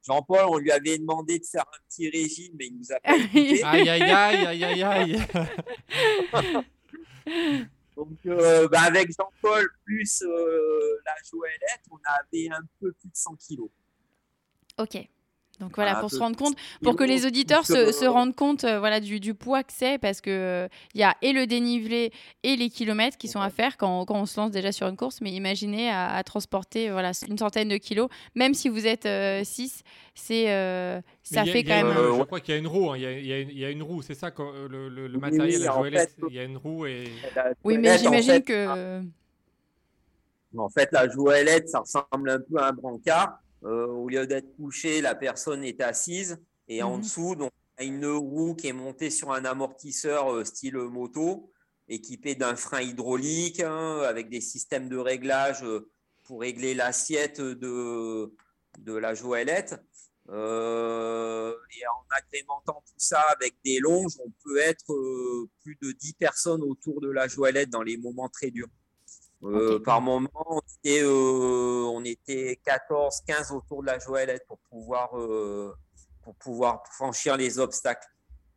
Jean-Paul, 0.07 0.47
on 0.49 0.57
lui 0.59 0.71
avait 0.71 0.97
demandé 0.99 1.39
de 1.39 1.45
faire 1.45 1.63
un 1.67 1.79
petit 1.89 2.09
régime, 2.09 2.53
mais 2.59 2.67
il 2.67 2.79
nous 2.79 2.93
a 2.93 3.01
pas 3.01 3.15
écouté. 3.17 3.63
Aïe, 3.63 3.89
aïe, 3.89 4.03
aïe, 4.03 4.47
aïe, 4.47 4.65
aïe, 4.65 4.83
aïe. 4.83 5.19
Donc, 7.99 8.19
euh, 8.27 8.69
ben, 8.69 8.83
avec 8.83 9.09
Jean-Paul 9.09 9.69
plus 9.85 10.23
euh, 10.23 11.01
la 11.05 11.15
Joëlette, 11.29 11.83
on 11.91 11.99
avait 12.07 12.49
un 12.49 12.63
peu 12.79 12.93
plus 12.93 13.09
de 13.09 13.17
100 13.17 13.35
kilos. 13.35 13.71
Ok. 14.79 15.09
Donc 15.61 15.75
voilà, 15.75 15.91
Voilà, 15.93 16.01
pour 16.01 16.11
se 16.11 16.19
rendre 16.19 16.37
compte, 16.37 16.57
pour 16.83 16.95
que 16.97 17.03
les 17.05 17.27
auditeurs 17.27 17.67
se, 17.67 17.91
se 17.93 18.05
rendent 18.05 18.35
compte 18.37 18.63
euh, 18.65 18.79
voilà, 18.79 19.01
du, 19.01 19.19
du 19.19 19.35
poids 19.35 19.63
que 19.65 19.73
c'est, 19.73 19.99
parce 19.99 20.21
que 20.21 20.69
il 20.95 21.01
y 21.01 21.03
a 21.05 21.17
et 21.21 21.33
le 21.33 21.47
dénivelé 21.47 22.13
et 22.45 22.55
les 22.57 22.71
kilomètres 22.71 23.19
qui 23.19 23.27
sont 23.29 23.41
à 23.41 23.51
faire 23.51 23.77
quand, 23.77 24.05
quand 24.05 24.15
on 24.21 24.27
se 24.27 24.39
lance 24.39 24.51
déjà 24.53 24.71
sur 24.73 24.87
une 24.87 24.97
course. 24.97 25.21
Mais 25.21 25.31
imaginez 25.33 25.91
à, 25.91 26.11
à 26.15 26.23
transporter 26.23 26.91
voilà, 26.91 27.11
une 27.29 27.39
centaine 27.39 27.69
de 27.69 27.77
kilos, 27.77 28.09
même 28.35 28.55
si 28.55 28.69
vous 28.69 28.87
êtes 28.87 29.09
6, 29.45 29.83
c'est 30.15 30.51
euh, 30.51 31.01
ça 31.23 31.43
a- 31.43 31.45
fait 31.45 31.65
quand 31.65 31.75
même. 31.75 31.87
Euh, 31.89 32.17
Je 32.19 32.23
crois 32.25 32.41
qu'il 32.41 32.55
y 32.55 32.57
a 32.57 32.61
une 32.61 32.67
roue. 32.67 32.91
hein, 32.91 32.97
Il 32.97 33.03
y, 33.03 33.07
a, 33.07 33.13
il 33.19 33.27
y 33.27 33.33
a 33.33 33.39
une- 33.41 33.51
il 33.51 33.59
y 33.59 33.65
a 33.65 33.71
une 33.71 33.83
roue, 33.83 34.03
c'est 34.03 34.15
ça, 34.15 34.31
quand, 34.31 34.53
euh, 34.55 34.69
le, 34.69 34.89
le- 34.89 35.07
le 35.09 35.15
Oui, 35.15 35.21
matériel, 35.21 35.61
oui, 35.81 35.91
fait, 35.91 36.17
il 36.29 36.35
y 36.35 36.39
a 36.39 36.45
une 36.45 36.57
roue 36.57 36.87
et. 36.87 37.05
Oui, 37.65 37.79
mais 37.79 37.93
en 37.95 37.99
j'imagine 37.99 38.33
fait, 38.35 38.43
que. 38.43 39.01
En 40.57 40.69
fait, 40.69 40.89
la 40.93 41.09
joëlette, 41.09 41.69
ça 41.69 41.81
ressemble 41.81 42.31
un 42.31 42.39
peu 42.41 42.59
à 42.59 42.69
un 42.69 42.73
brancard. 42.73 43.39
Euh, 43.65 43.87
au 43.87 44.09
lieu 44.09 44.27
d'être 44.27 44.55
couché, 44.57 45.01
la 45.01 45.15
personne 45.15 45.65
est 45.65 45.81
assise 45.81 46.39
et 46.69 46.83
en 46.83 46.97
Mhm. 46.97 47.03
dessous, 47.03 47.35
donc, 47.35 47.53
a 47.77 47.85
une 47.85 48.07
roue 48.07 48.55
qui 48.55 48.69
est 48.69 48.73
montée 48.73 49.11
sur 49.11 49.33
un 49.33 49.45
amortisseur 49.45 50.33
euh, 50.35 50.45
style 50.45 50.77
moto, 50.77 51.53
équipé 51.89 52.35
d'un 52.35 52.57
frein 52.57 52.81
hydraulique, 52.83 53.61
hein, 53.61 54.01
avec 54.03 54.29
des 54.31 54.41
systèmes 54.41 54.89
de 54.89 54.97
réglage 54.97 55.63
euh, 55.65 55.91
pour 56.25 56.41
régler 56.41 56.75
l'assiette 56.75 57.41
de, 57.41 58.33
de 58.79 58.95
la 58.95 59.15
joëlette. 59.15 59.77
Euh, 60.31 61.55
et 61.81 61.87
en 61.87 62.05
agrémentant 62.11 62.83
tout 62.87 62.99
ça 62.99 63.21
avec 63.35 63.57
des 63.65 63.79
longes, 63.79 64.13
on 64.23 64.31
peut 64.45 64.59
être 64.59 64.93
euh, 64.93 65.49
plus 65.63 65.79
de 65.81 65.93
10 65.93 66.13
personnes 66.15 66.63
autour 66.63 67.01
de 67.01 67.11
la 67.11 67.29
joëlette 67.29 67.71
dans 67.71 67.83
les 67.83 67.97
moments 67.97 68.29
très 68.29 68.51
durs. 68.51 68.69
Euh. 69.45 69.79
Par 69.81 70.01
moment, 70.01 70.29
on 70.47 70.61
était, 70.83 71.03
euh, 71.03 71.85
on 71.93 72.05
était 72.05 72.61
14, 72.65 73.21
15 73.27 73.53
autour 73.53 73.83
de 73.83 73.87
la 73.87 73.99
joëlette 73.99 74.45
pour 74.49 74.59
pouvoir, 74.71 75.17
euh, 75.19 75.73
pour 76.23 76.35
pouvoir 76.35 76.83
franchir 76.93 77.37
les 77.37 77.59
obstacles. 77.59 78.07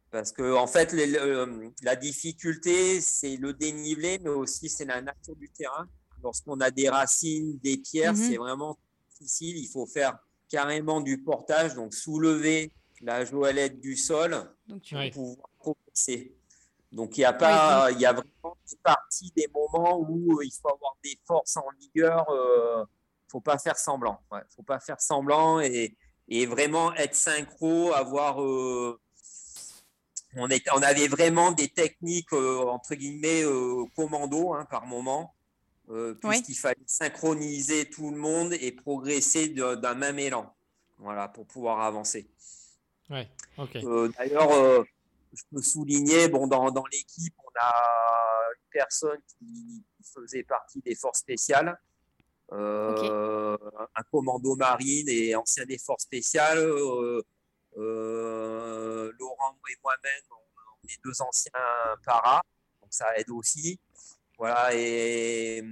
Parce 0.10 0.32
que, 0.32 0.56
en 0.56 0.68
fait, 0.68 0.92
les- 0.92 1.72
la 1.84 1.96
difficulté, 1.96 3.00
c'est 3.00 3.38
le 3.38 3.54
dénivelé, 3.54 4.20
mais 4.20 4.30
aussi 4.30 4.70
c'est 4.70 4.86
la 4.86 5.02
nature 5.02 5.36
du 5.36 5.50
terrain. 5.50 5.86
Lorsqu'on 6.24 6.60
a 6.60 6.70
des 6.72 6.90
racines, 6.90 7.58
des 7.60 7.78
pierres, 7.78 8.14
Mhm. 8.14 8.30
c'est 8.30 8.38
vraiment 8.38 8.78
difficile. 9.12 9.58
Il 9.58 9.68
faut 9.68 9.86
faire 9.86 10.18
carrément 10.50 11.00
du 11.00 11.22
portage, 11.22 11.76
donc 11.76 11.94
soulever 11.94 12.72
la 13.02 13.24
joëlette 13.24 13.80
du 13.80 13.96
sol 13.96 14.52
Donc 14.68 14.82
tu... 14.82 14.96
Ouais. 14.96 15.10
pour 15.12 15.30
pouvoir 15.36 15.50
progresser. 15.60 16.36
Donc, 16.92 17.18
il 17.18 17.22
y 17.22 17.26
a 17.26 17.34
pas, 17.34 17.90
il 17.92 18.00
y 18.00 18.06
a 18.06 18.14
vraiment 18.14 18.58
une 18.72 18.78
partie 18.84 19.32
des 19.36 19.48
moments 19.54 19.98
où 20.00 20.40
euh, 20.40 20.46
il 20.46 20.52
faut 20.52 20.70
avoir 20.70 20.96
des 21.04 21.18
forces 21.26 21.56
en 21.58 21.66
vigueur. 21.80 22.26
Il 22.30 23.32
faut 23.32 23.40
pas 23.42 23.58
faire 23.58 23.78
semblant. 23.78 24.20
Ouais, 24.32 24.42
faut 24.56 24.64
pas 24.64 24.80
faire 24.80 25.00
semblant 25.00 25.62
et, 25.62 25.96
et 26.28 26.46
vraiment 26.46 26.94
être 26.96 27.16
synchro, 27.16 27.94
avoir. 27.94 28.42
euh, 28.44 29.00
on, 30.36 30.50
est, 30.50 30.64
on 30.74 30.82
avait 30.82 31.08
vraiment 31.08 31.52
des 31.52 31.68
techniques 31.70 32.32
euh, 32.34 32.66
entre 32.68 32.96
guillemets 32.96 33.44
euh, 33.44 33.86
commando 33.96 34.54
hein, 34.54 34.66
par 34.70 34.86
moment, 34.86 35.34
euh, 35.90 36.14
Oui. 36.24 36.30
puisqu'il 36.30 36.56
fallait 36.56 36.76
synchroniser 36.86 37.90
tout 37.90 38.12
le 38.12 38.18
monde 38.18 38.54
et 38.54 38.72
progresser 38.72 39.50
d'un 39.50 39.94
même 39.96 40.20
élan. 40.20 40.54
Voilà, 41.00 41.28
pour 41.28 41.46
pouvoir 41.48 41.82
avancer. 41.82 42.30
Ouais. 43.10 43.28
Euh, 43.76 44.10
D'ailleurs, 44.18 44.52
euh, 44.52 44.84
je 45.34 45.44
peux 45.52 45.62
souligner, 45.62 46.28
bon, 46.28 46.48
dans, 46.48 46.72
dans 46.72 46.86
l'équipe, 46.92 47.34
on 47.40 47.52
a 47.60 47.74
une 48.56 48.70
personne 48.72 49.20
qui 49.28 49.84
faisait 50.14 50.44
partie 50.44 50.82
des 50.82 50.96
forces 50.96 51.20
spéciales, 51.20 51.80
euh, 52.52 53.58
un 53.96 54.04
commando 54.12 54.56
marine 54.56 55.08
et 55.08 55.36
ancien 55.36 55.66
des 55.66 55.78
forces 55.78 56.04
spéciales. 56.04 56.58
euh, 56.58 57.22
euh, 57.78 59.12
Laurent 59.18 59.58
et 59.70 59.78
moi-même, 59.82 60.24
on, 60.32 60.36
on 60.36 60.88
est 60.90 61.00
deux 61.06 61.22
anciens 61.22 61.52
paras, 62.06 62.42
donc 62.82 62.94
ça 62.94 63.18
aide 63.18 63.30
aussi. 63.30 63.80
Voilà, 64.38 64.76
et, 64.76 65.64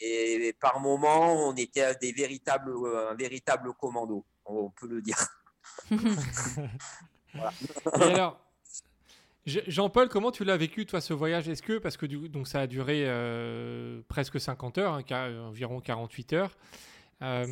et 0.00 0.52
par 0.60 0.78
moment, 0.78 1.48
on 1.48 1.56
était 1.56 1.94
des 1.96 2.12
véritables, 2.12 2.72
un 3.10 3.14
véritable 3.14 3.72
commando, 3.74 4.24
on 4.44 4.70
peut 4.70 4.86
le 4.86 5.02
dire. 5.02 5.18
Et 7.34 8.02
alors, 8.02 8.40
Jean-Paul, 9.46 10.08
comment 10.08 10.30
tu 10.30 10.44
l'as 10.44 10.56
vécu, 10.56 10.86
toi, 10.86 11.00
ce 11.00 11.14
voyage? 11.14 11.48
Est-ce 11.48 11.62
que, 11.62 11.78
parce 11.78 11.96
que 11.96 12.06
du, 12.06 12.28
donc 12.28 12.46
ça 12.46 12.60
a 12.60 12.66
duré 12.66 13.04
euh, 13.06 14.02
presque 14.08 14.38
50 14.38 14.78
heures, 14.78 14.94
hein, 14.94 15.42
environ 15.46 15.80
48 15.80 16.32
heures, 16.34 16.56
euh, 17.22 17.46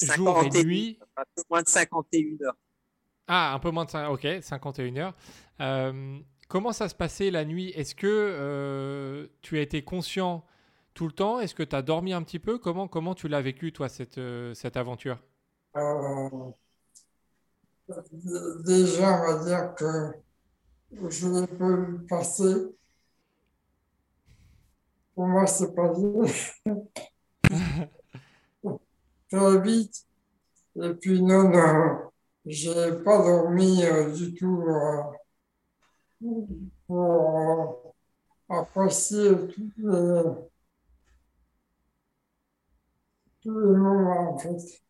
jour 0.00 0.38
et 0.42 0.50
51, 0.50 0.64
nuit, 0.64 0.98
Un 1.16 1.22
peu 1.34 1.42
moins 1.50 1.62
de 1.62 1.68
51 1.68 2.46
heures. 2.46 2.56
Ah, 3.28 3.54
un 3.54 3.58
peu 3.58 3.70
moins 3.70 3.84
de 3.84 3.90
5, 3.90 4.08
ok, 4.10 4.26
51 4.42 4.96
heures. 4.96 5.14
Euh, 5.60 6.18
comment 6.48 6.72
ça 6.72 6.88
se 6.88 6.94
passait 6.94 7.30
la 7.30 7.44
nuit? 7.44 7.70
Est-ce 7.70 7.94
que 7.94 8.06
euh, 8.06 9.26
tu 9.40 9.58
as 9.58 9.62
été 9.62 9.82
conscient 9.82 10.44
tout 10.92 11.06
le 11.06 11.12
temps? 11.12 11.40
Est-ce 11.40 11.54
que 11.54 11.62
tu 11.62 11.74
as 11.74 11.82
dormi 11.82 12.12
un 12.12 12.22
petit 12.22 12.38
peu? 12.38 12.58
Comment, 12.58 12.88
comment 12.88 13.14
tu 13.14 13.28
l'as 13.28 13.40
vécu, 13.40 13.72
toi, 13.72 13.88
cette, 13.88 14.18
euh, 14.18 14.52
cette 14.54 14.76
aventure? 14.76 15.18
Euh, 15.76 16.50
déjà, 18.64 19.22
on 19.22 19.32
va 19.32 19.44
dire 19.44 19.74
que 19.74 20.12
je 20.92 21.46
pas 21.46 21.76
vu 21.76 22.06
passer. 22.06 22.54
Pour 25.14 25.26
moi, 25.26 25.46
c'est 25.46 25.74
pas 25.74 25.92
bien. 25.92 26.22
Très 29.30 29.60
vite. 29.62 30.06
Et 30.76 30.94
puis, 30.94 31.22
non, 31.22 31.50
non, 31.50 32.10
j'ai 32.46 32.92
pas 33.04 33.18
dormi 33.22 33.84
euh, 33.84 34.10
du 34.12 34.34
tout 34.34 34.64
euh, 34.68 35.02
pour 36.86 37.92
euh, 38.50 38.58
apprécier 38.60 39.30
tous 39.48 39.70
les, 39.76 40.22
tous 43.42 43.58
les 43.60 43.76
moments, 43.76 44.34
en 44.34 44.38
fait. 44.38 44.82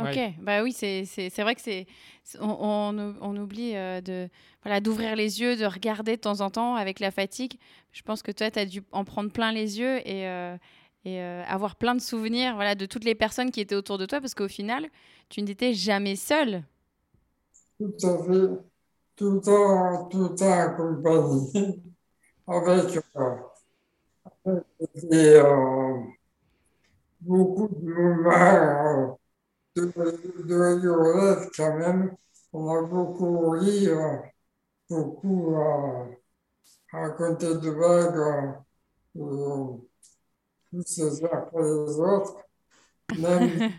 Ok, 0.00 0.18
Ouais. 0.18 0.34
bah 0.40 0.62
oui, 0.62 0.72
c'est 0.72 1.04
c'est- 1.04 1.28
c'est 1.30 1.42
vrai 1.42 1.54
que 1.54 1.60
c'est 1.60 1.86
on, 2.40 2.48
on, 2.60 3.14
on 3.20 3.36
oublie 3.36 3.76
euh, 3.76 4.00
de 4.00 4.28
voilà 4.62 4.80
d'ouvrir 4.80 5.14
les 5.16 5.40
yeux, 5.40 5.56
de 5.56 5.66
regarder 5.66 6.16
de 6.16 6.20
temps 6.22 6.40
en 6.40 6.50
temps 6.50 6.74
avec 6.76 7.00
la 7.00 7.10
fatigue. 7.10 7.54
Je 7.92 8.02
pense 8.02 8.22
que 8.22 8.32
toi, 8.32 8.50
tu 8.50 8.58
as 8.58 8.66
dû 8.66 8.82
en 8.92 9.04
prendre 9.04 9.30
plein 9.30 9.52
les 9.52 9.78
yeux 9.78 9.98
et, 10.08 10.26
euh, 10.28 10.56
et 11.04 11.20
euh, 11.20 11.42
avoir 11.46 11.76
plein 11.76 11.94
de 11.94 12.00
souvenirs 12.00 12.54
voilà, 12.54 12.74
de 12.74 12.86
toutes 12.86 13.04
les 13.04 13.14
personnes 13.14 13.50
qui 13.50 13.60
étaient 13.60 13.74
autour 13.74 13.98
de 13.98 14.06
toi 14.06 14.20
parce 14.20 14.34
qu'au 14.34 14.48
final, 14.48 14.88
tu 15.28 15.42
n'étais 15.42 15.74
jamais 15.74 16.16
seul. 16.16 16.62
Tout 17.78 17.92
à 18.04 18.18
fait, 18.24 18.48
tout 19.16 19.30
le 19.32 19.40
temps, 19.40 20.08
tout 20.08 20.18
le 20.28 20.34
temps 20.36 20.52
accompagné 20.60 21.82
avec, 22.48 22.98
euh, 23.16 23.36
avec 24.46 25.12
euh, 25.12 26.02
beaucoup 27.20 27.68
de 27.68 27.92
moments 27.94 28.30
euh, 28.30 29.06
de, 29.86 30.42
de 30.44 30.54
rigolade 30.54 31.48
quand 31.56 31.76
même. 31.78 32.16
On 32.52 32.68
a 32.68 32.82
beaucoup 32.82 33.50
ri, 33.50 33.88
euh, 33.88 34.16
beaucoup 34.88 35.54
euh, 35.56 36.06
raconté 36.92 37.46
de 37.46 37.70
vagues, 37.70 38.62
euh, 39.16 39.22
euh, 39.22 39.76
tous 40.70 40.98
les 40.98 41.24
uns 41.24 41.28
après 41.32 41.62
les 41.62 42.00
autres. 42.00 42.36
Même, 43.18 43.72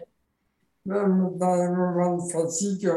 même 0.86 1.38
dans 1.38 1.56
les 1.56 1.70
moments 1.70 2.18
de 2.18 2.32
fatigue, 2.32 2.92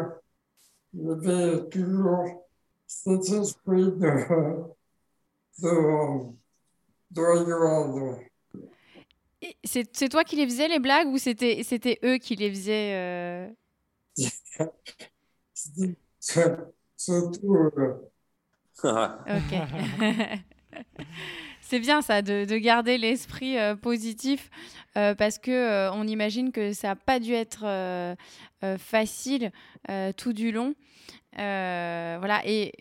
il 0.93 1.07
y 1.07 1.11
avait 1.11 1.69
toujours 1.69 2.47
cet 2.87 3.29
esprit 3.29 3.91
de, 3.93 4.65
de, 5.59 6.33
de 7.11 7.23
rigolade. 7.23 8.25
C'est 9.65 9.97
c'est 9.97 10.09
toi 10.09 10.25
qui 10.25 10.37
les 10.37 10.47
faisais 10.47 10.69
les 10.69 10.79
blagues 10.79 11.09
ou 11.09 11.19
c'était 11.19 11.63
c'était 11.63 11.99
eux 12.05 12.19
qui 12.19 12.37
les 12.37 12.51
faisaient 12.51 12.95
euh, 12.95 13.49
surtout 16.97 17.71
Ok. 18.85 20.41
C'est 21.67 21.81
bien 21.81 22.03
ça, 22.03 22.21
de, 22.21 22.45
de 22.45 22.57
garder 22.59 22.99
l'esprit 22.99 23.59
euh, 23.59 23.75
positif, 23.75 24.51
euh, 24.99 25.15
parce 25.15 25.39
que 25.39 25.51
euh, 25.51 25.93
on 25.93 26.07
imagine 26.07 26.53
que 26.53 26.75
ça 26.75 26.89
n'a 26.89 26.97
pas 26.97 27.19
dû 27.19 27.33
être 27.33 27.65
facile 28.79 29.53
euh, 29.91 30.13
tout 30.13 30.33
du 30.33 30.53
long. 30.53 30.75
Euh, 31.39 32.17
voilà, 32.21 32.43
et 32.47 32.73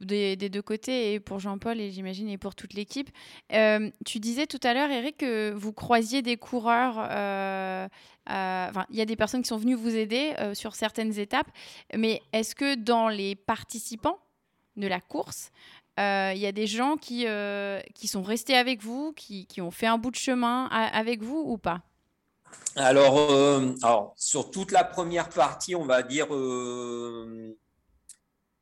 des, 0.00 0.36
deux 0.36 0.60
côtés, 0.60 1.14
et 1.14 1.20
pour 1.20 1.38
Jean-Paul, 1.38 1.80
et 1.80 1.90
j'imagine, 1.90 2.28
et 2.28 2.36
pour 2.36 2.54
toute 2.54 2.74
l'équipe. 2.74 3.08
Euh, 3.52 3.90
tu 4.04 4.20
disais 4.20 4.46
tout 4.46 4.60
à 4.62 4.74
l'heure, 4.74 4.90
Eric, 4.90 5.18
que 5.18 5.52
vous 5.52 5.72
croisiez 5.72 6.20
des 6.20 6.36
coureurs. 6.36 6.98
euh, 7.10 7.88
euh, 8.30 8.70
il 8.90 8.96
y 8.96 9.00
a 9.00 9.04
des 9.06 9.16
personnes 9.16 9.42
qui 9.42 9.48
sont 9.48 9.56
venues 9.56 9.74
vous 9.74 9.96
aider 9.96 10.34
euh, 10.38 10.54
sur 10.54 10.74
certaines 10.74 11.18
étapes, 11.18 11.50
mais 11.96 12.20
est-ce 12.32 12.54
que 12.54 12.74
dans 12.74 13.08
les 13.08 13.34
participants 13.34 14.18
de 14.76 14.86
la 14.86 15.00
course, 15.00 15.50
euh, 15.98 16.32
il 16.34 16.40
y 16.40 16.46
a 16.46 16.52
des 16.52 16.66
gens 16.66 16.96
qui, 16.96 17.24
euh, 17.26 17.80
qui 17.94 18.08
sont 18.08 18.22
restés 18.22 18.54
avec 18.54 18.82
vous, 18.82 19.12
qui, 19.14 19.46
qui 19.46 19.60
ont 19.60 19.70
fait 19.70 19.86
un 19.86 19.98
bout 19.98 20.10
de 20.10 20.16
chemin 20.16 20.66
avec 20.66 21.22
vous 21.22 21.42
ou 21.46 21.58
pas? 21.58 21.82
Alors, 22.76 23.18
euh, 23.18 23.74
alors, 23.82 24.14
sur 24.16 24.50
toute 24.50 24.72
la 24.72 24.84
première 24.84 25.28
partie, 25.28 25.74
on 25.74 25.84
va 25.84 26.02
dire, 26.02 26.26
euh, 26.34 27.56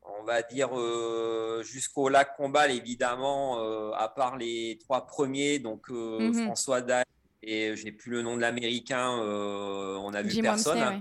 on 0.03 0.25
va 0.25 0.43
dire 0.43 0.77
euh, 0.79 1.63
jusqu'au 1.63 2.09
lac 2.09 2.37
Combal, 2.37 2.71
évidemment, 2.73 3.93
à 3.95 4.09
part 4.09 4.37
les 4.37 4.79
trois 4.81 5.07
premiers, 5.07 5.59
donc 5.59 5.89
Mhm. 5.91 6.45
François 6.45 6.81
Dalle 6.81 7.05
et 7.43 7.75
j'ai 7.77 7.91
plus 7.93 8.11
le 8.11 8.23
nom 8.23 8.37
de 8.37 8.41
l'américain, 8.43 9.11
on 9.11 10.13
a 10.13 10.23
vu 10.23 10.31
Jim 10.31 10.43
personne. 10.43 10.79
Hein. 10.79 10.91
ouais. 10.95 11.01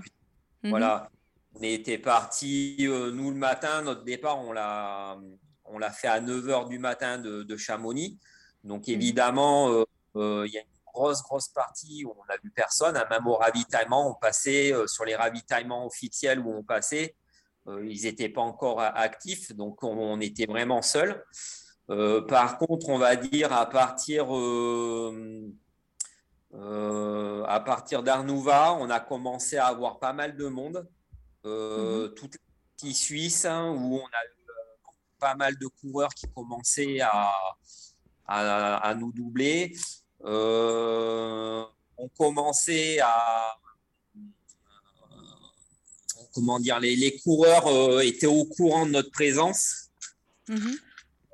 Mhm. 0.62 0.70
Voilà, 0.70 1.10
on 1.54 1.62
était 1.62 1.98
parti, 1.98 2.76
nous 2.78 3.30
le 3.30 3.36
matin, 3.36 3.82
notre 3.82 4.04
départ, 4.04 4.38
on 4.38 4.52
l'a, 4.52 5.18
on 5.64 5.78
l'a 5.78 5.90
fait 5.90 6.08
à 6.08 6.20
9h 6.20 6.68
du 6.68 6.78
matin 6.78 7.18
de, 7.18 7.42
de 7.42 7.56
Chamonix. 7.56 8.18
Donc 8.64 8.86
Mhm. 8.88 8.94
évidemment, 8.94 9.84
il 10.14 10.50
y 10.52 10.58
a 10.58 10.60
une 10.60 10.79
grosse, 11.00 11.22
grosse 11.22 11.48
partie 11.48 12.04
où 12.04 12.10
on 12.20 12.24
n'a 12.28 12.36
vu 12.44 12.50
personne. 12.50 12.94
Même 13.10 13.26
au 13.26 13.36
ravitaillement, 13.36 14.02
on 14.10 14.14
passait 14.26 14.72
euh, 14.72 14.86
sur 14.86 15.04
les 15.04 15.16
ravitaillements 15.16 15.86
officiels 15.86 16.38
où 16.44 16.50
on 16.60 16.62
passait. 16.62 17.16
euh, 17.68 17.86
ils 17.86 18.02
n'étaient 18.04 18.28
pas 18.28 18.42
encore 18.42 18.80
actifs, 18.80 19.52
donc 19.54 19.82
on, 19.82 19.96
on 20.14 20.20
était 20.20 20.46
vraiment 20.46 20.82
seuls. 20.82 21.24
Euh, 21.90 22.20
par 22.26 22.58
contre, 22.58 22.88
on 22.88 22.98
va 22.98 23.16
dire 23.16 23.52
à 23.52 23.66
partir, 23.68 24.34
euh, 24.34 25.50
euh, 26.54 27.44
à 27.44 27.60
partir 27.60 28.02
d'Arnouva, 28.02 28.74
on 28.74 28.88
a 28.90 29.00
commencé 29.00 29.56
à 29.56 29.66
avoir 29.66 29.98
pas 29.98 30.12
mal 30.12 30.36
de 30.36 30.46
monde. 30.48 30.86
Euh, 31.44 32.08
Toute 32.08 32.34
la 32.34 32.40
partie 32.68 32.94
suisse, 32.94 33.44
hein, 33.44 33.70
où 33.76 33.96
on 33.96 34.06
a 34.06 34.24
eu 34.24 34.36
pas 35.18 35.34
mal 35.34 35.54
de 35.58 35.66
coureurs 35.80 36.14
qui 36.14 36.26
commençaient 36.34 37.00
à, 37.00 37.32
à, 38.26 38.76
à 38.88 38.94
nous 38.94 39.12
doubler. 39.12 39.76
Euh, 40.24 41.64
on 41.96 42.08
commençait 42.08 42.98
à. 43.00 43.56
Comment 46.32 46.60
dire, 46.60 46.78
les, 46.78 46.94
les 46.94 47.18
coureurs 47.18 47.66
euh, 47.66 48.00
étaient 48.00 48.26
au 48.26 48.44
courant 48.44 48.86
de 48.86 48.92
notre 48.92 49.10
présence. 49.10 49.90
Mhm. 50.48 50.78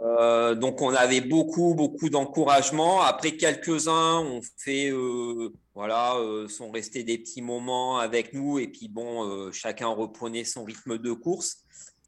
Euh, 0.02 0.54
donc 0.54 0.82
on 0.82 0.94
avait 0.94 1.22
beaucoup 1.22 1.74
beaucoup 1.74 2.10
d'encouragement. 2.10 3.00
Après 3.00 3.36
quelques-uns 3.36 4.18
ont 4.18 4.42
fait 4.58 4.90
euh, 4.90 5.54
voilà 5.74 6.16
euh, 6.16 6.48
sont 6.48 6.70
restés 6.70 7.02
des 7.02 7.16
petits 7.16 7.40
moments 7.40 7.98
avec 7.98 8.34
nous 8.34 8.58
et 8.58 8.68
puis 8.68 8.88
bon 8.88 9.24
euh, 9.24 9.52
chacun 9.52 9.88
reprenait 9.88 10.44
son 10.44 10.64
rythme 10.64 10.98
de 10.98 11.12
course. 11.12 11.58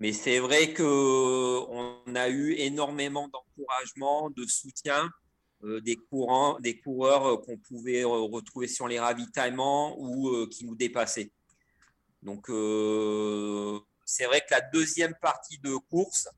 Mais 0.00 0.12
c'est 0.12 0.38
vrai 0.38 0.74
que 0.74 0.82
on 0.84 2.14
a 2.14 2.28
eu 2.28 2.52
énormément 2.52 3.28
d'encouragement, 3.28 4.30
de 4.30 4.44
soutien 4.44 5.04
euh, 5.04 5.27
des 5.62 5.96
courants, 5.96 6.58
des 6.60 6.78
coureurs 6.78 7.26
euh, 7.26 7.36
qu'on 7.36 7.56
pouvait 7.56 8.02
euh, 8.02 8.08
retrouver 8.08 8.68
sur 8.68 8.86
les 8.88 9.00
ravitaillements 9.00 9.96
ou 9.98 10.28
euh, 10.28 10.48
qui 10.48 10.64
nous 10.64 10.76
dépassaient. 10.76 11.32
Donc 12.22 12.48
euh, 12.50 13.78
c'est 14.04 14.26
vrai 14.26 14.40
que 14.40 14.52
la 14.52 14.60
deuxième 14.60 15.14
partie 15.20 15.58
de 15.58 15.74
course 15.90 16.28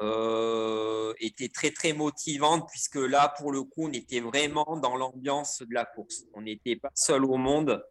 euh, 0.00 1.12
était 1.18 1.48
très 1.48 1.70
très 1.70 1.92
motivante 1.92 2.68
puisque 2.70 2.96
là 2.96 3.34
pour 3.36 3.50
le 3.50 3.62
coup 3.62 3.88
on 3.88 3.92
était 3.92 4.20
vraiment 4.20 4.78
dans 4.80 4.96
l'ambiance 4.96 5.62
de 5.62 5.74
la 5.74 5.84
course. 5.84 6.24
On 6.34 6.42
n'était 6.42 6.76
pas 6.76 6.90
seul 6.94 7.24
au 7.24 7.36
monde 7.36 7.84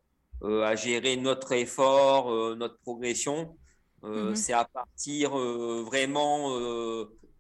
euh, 0.44 0.64
à 0.64 0.76
gérer 0.76 1.18
notre 1.18 1.52
effort, 1.54 2.32
euh, 2.32 2.56
notre 2.56 2.78
progression. 2.80 3.58
Euh, 4.04 4.30
Mhm. 4.30 4.36
C'est 4.36 4.54
à 4.54 4.66
partir 4.66 5.38
euh, 5.38 5.84
vraiment 5.84 6.52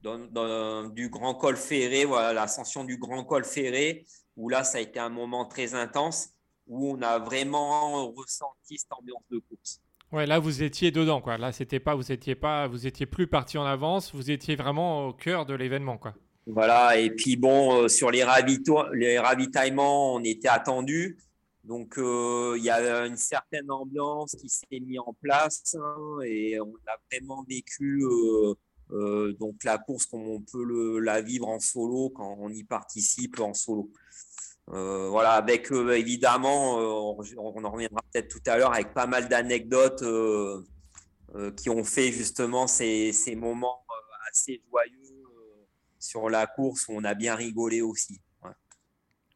d'un- 0.01 0.27
d'un- 0.27 0.89
du 0.89 1.09
grand 1.09 1.33
col 1.35 1.55
ferré, 1.57 2.05
voilà 2.05 2.33
l'ascension 2.33 2.83
du 2.83 2.97
grand 2.97 3.23
col 3.23 3.43
ferré 3.43 4.05
où 4.35 4.49
là 4.49 4.63
ça 4.63 4.77
a 4.77 4.81
été 4.81 4.99
un 4.99 5.09
moment 5.09 5.45
très 5.45 5.73
intense 5.73 6.29
où 6.67 6.91
on 6.91 7.01
a 7.01 7.19
vraiment 7.19 8.11
ressenti 8.11 8.77
cette 8.77 8.91
ambiance 8.91 9.23
de 9.31 9.39
course. 9.39 9.81
Ouais, 10.11 10.25
là 10.25 10.39
vous 10.39 10.63
étiez 10.63 10.91
dedans, 10.91 11.21
quoi. 11.21 11.37
Là, 11.37 11.51
c'était 11.51 11.79
pas, 11.81 11.95
vous 11.95 12.11
étiez 12.11 12.35
pas, 12.35 12.67
vous 12.67 12.87
étiez 12.87 13.05
plus 13.05 13.27
parti 13.27 13.57
en 13.57 13.65
avance, 13.65 14.13
vous 14.15 14.31
étiez 14.31 14.55
vraiment 14.55 15.07
au 15.07 15.13
cœur 15.13 15.45
de 15.45 15.53
l'événement, 15.53 15.97
quoi. 15.97 16.13
Voilà, 16.45 16.97
et 16.97 17.09
puis 17.09 17.35
bon, 17.35 17.83
euh, 17.83 17.87
sur 17.89 18.09
les, 18.09 18.23
ravito- 18.23 18.89
les 18.93 19.19
ravitaillements, 19.19 20.13
on 20.15 20.23
était 20.23 20.47
attendu. 20.47 21.17
Donc, 21.65 21.97
euh, 21.97 22.55
il 22.57 22.63
y 22.63 22.69
a 22.69 23.05
une 23.05 23.17
certaine 23.17 23.69
ambiance 23.69 24.33
qui 24.39 24.47
s'est 24.47 24.65
mise 24.79 24.99
en 24.99 25.13
place 25.21 25.75
hein, 25.77 26.19
et 26.25 26.57
on 26.61 26.73
a 26.87 26.95
vraiment 27.11 27.43
vécu 27.47 28.01
euh, 28.05 28.53
euh, 28.91 29.33
donc 29.33 29.63
la 29.63 29.77
course 29.77 30.05
comme 30.05 30.27
on 30.27 30.41
peut 30.41 30.99
la 30.99 31.21
vivre 31.21 31.47
en 31.47 31.59
solo 31.59 32.09
quand 32.09 32.37
on 32.39 32.49
y 32.49 32.63
participe 32.63 33.39
en 33.39 33.53
solo. 33.53 33.91
Euh, 34.69 35.07
voilà, 35.09 35.31
avec 35.31 35.71
euh, 35.71 35.93
évidemment, 35.93 36.77
on, 36.77 37.63
en 37.63 37.71
reviendra 37.71 38.01
peut-être 38.11 38.27
tout 38.27 38.41
à 38.49 38.57
l'heure, 38.57 38.73
avec 38.73 38.93
pas 38.93 39.07
mal 39.07 39.29
d'anecdotes 39.29 40.03
qui 41.55 41.69
ont 41.69 41.83
fait 41.83 42.11
justement 42.11 42.67
ces, 42.67 43.13
moments 43.35 43.85
assez 44.31 44.61
joyeux 44.69 44.93
sur 45.99 46.29
la 46.29 46.47
course 46.47 46.87
où 46.87 46.93
on 46.93 47.03
a 47.03 47.13
bien 47.13 47.35
rigolé 47.35 47.81
aussi. 47.81 48.21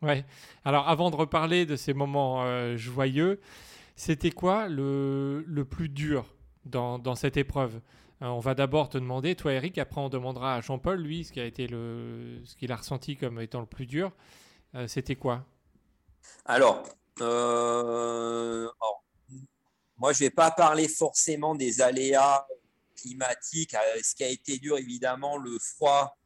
Ouais. 0.01 0.25
Alors, 0.65 0.89
avant 0.89 1.11
de 1.11 1.15
reparler 1.15 1.65
de 1.65 1.75
ces 1.75 1.93
moments 1.93 2.75
joyeux, 2.75 3.39
c'était 3.95 4.31
quoi 4.31 4.67
le, 4.67 5.63
plus 5.69 5.89
dur 5.89 6.25
dans, 6.65 7.15
cette 7.15 7.37
épreuve? 7.37 7.81
On 8.21 8.39
va 8.39 8.53
d'abord 8.53 8.89
te 8.89 8.97
demander, 8.99 9.35
toi 9.35 9.51
Eric, 9.53 9.77
après 9.79 9.99
on 9.99 10.09
demandera 10.09 10.55
à 10.55 10.61
Jean-Paul, 10.61 10.99
lui, 11.01 11.23
ce 11.25 11.31
qui 11.33 11.39
a 11.39 11.45
été 11.45 11.65
le, 11.67 12.39
ce 12.45 12.55
qu'il 12.55 12.71
a 12.71 12.75
ressenti 12.75 13.17
comme 13.17 13.39
étant 13.41 13.59
le 13.61 13.65
plus 13.65 13.87
dur. 13.87 14.11
Euh, 14.75 14.87
c'était 14.87 15.15
quoi? 15.15 15.43
Alors, 16.45 16.83
euh, 17.21 18.67
alors, 18.79 19.03
moi, 19.97 20.13
je 20.13 20.23
ne 20.23 20.27
vais 20.27 20.31
pas 20.35 20.51
parler 20.51 20.87
forcément 20.87 21.55
des 21.55 21.81
aléas 21.81 22.45
climatiques. 22.95 23.73
Euh, 23.73 23.99
Ce 24.03 24.15
qui 24.15 24.23
a 24.23 24.29
été 24.29 24.57
dur, 24.59 24.77
évidemment, 24.77 25.37
le 25.37 25.57
froid. 25.59 26.17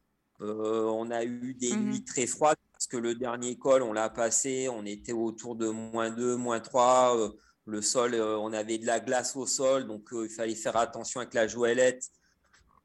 Euh, 0.42 0.84
on 0.84 1.10
a 1.10 1.24
eu 1.24 1.54
des 1.54 1.74
Mhm. 1.74 1.84
nuits 1.84 2.04
très 2.04 2.26
froides 2.26 2.58
parce 2.72 2.86
que 2.86 2.98
le 2.98 3.14
dernier 3.14 3.56
col, 3.56 3.82
on 3.82 3.94
l'a 3.94 4.10
passé, 4.10 4.68
on 4.68 4.84
était 4.84 5.12
autour 5.12 5.56
de 5.56 5.68
moins 5.68 6.10
2, 6.10 6.36
moins 6.36 6.60
3. 6.60 7.32
Le 7.66 7.82
sol, 7.82 8.14
euh, 8.14 8.38
on 8.38 8.52
avait 8.52 8.78
de 8.78 8.86
la 8.86 9.00
glace 9.00 9.36
au 9.36 9.46
sol, 9.46 9.86
donc 9.86 10.12
euh, 10.12 10.26
il 10.26 10.30
fallait 10.30 10.54
faire 10.54 10.76
attention 10.76 11.20
avec 11.20 11.34
la 11.34 11.46
joëlette 11.46 12.10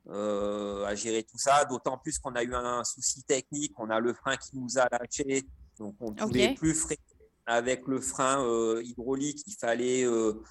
euh, 0.09 0.85
à 0.85 0.95
gérer 0.95 1.23
tout 1.23 1.37
ça. 1.37 1.65
D'autant 1.65 1.97
plus 1.97 2.17
qu'on 2.19 2.33
a 2.33 2.43
eu 2.43 2.53
un, 2.53 2.83
souci 2.83 3.23
technique, 3.23 3.73
on 3.77 3.89
a 3.89 3.99
le 3.99 4.13
frein 4.13 4.35
qui 4.37 4.57
nous 4.57 4.77
a 4.77 4.87
lâché, 4.91 5.43
donc 5.77 5.95
on 5.99 6.11
ne 6.11 6.15
pouvait 6.15 6.55
plus 6.55 6.73
freiner 6.73 7.01
avec 7.45 7.87
le 7.87 7.99
frein 7.99 8.43
euh, 8.43 8.81
hydraulique. 8.83 9.43
Il 9.47 9.55
fallait 9.55 10.03
euh, 10.03 10.41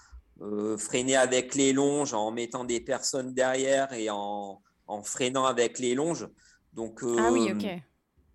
euh, 0.41 0.77
freiner 0.77 1.17
avec 1.17 1.55
les 1.55 1.73
longes 1.73 2.15
en 2.15 2.31
mettant 2.31 2.65
des 2.65 2.81
personnes 2.81 3.35
derrière 3.35 3.93
et 3.93 4.11
en, 4.11 4.61
en 4.87 5.03
freinant 5.03 5.45
avec 5.45 5.79
les 5.79 5.95
longes. 5.95 6.29
Donc, 6.73 7.01
Ah 7.03 7.31
oui, 7.33 7.53
ok. 7.53 7.67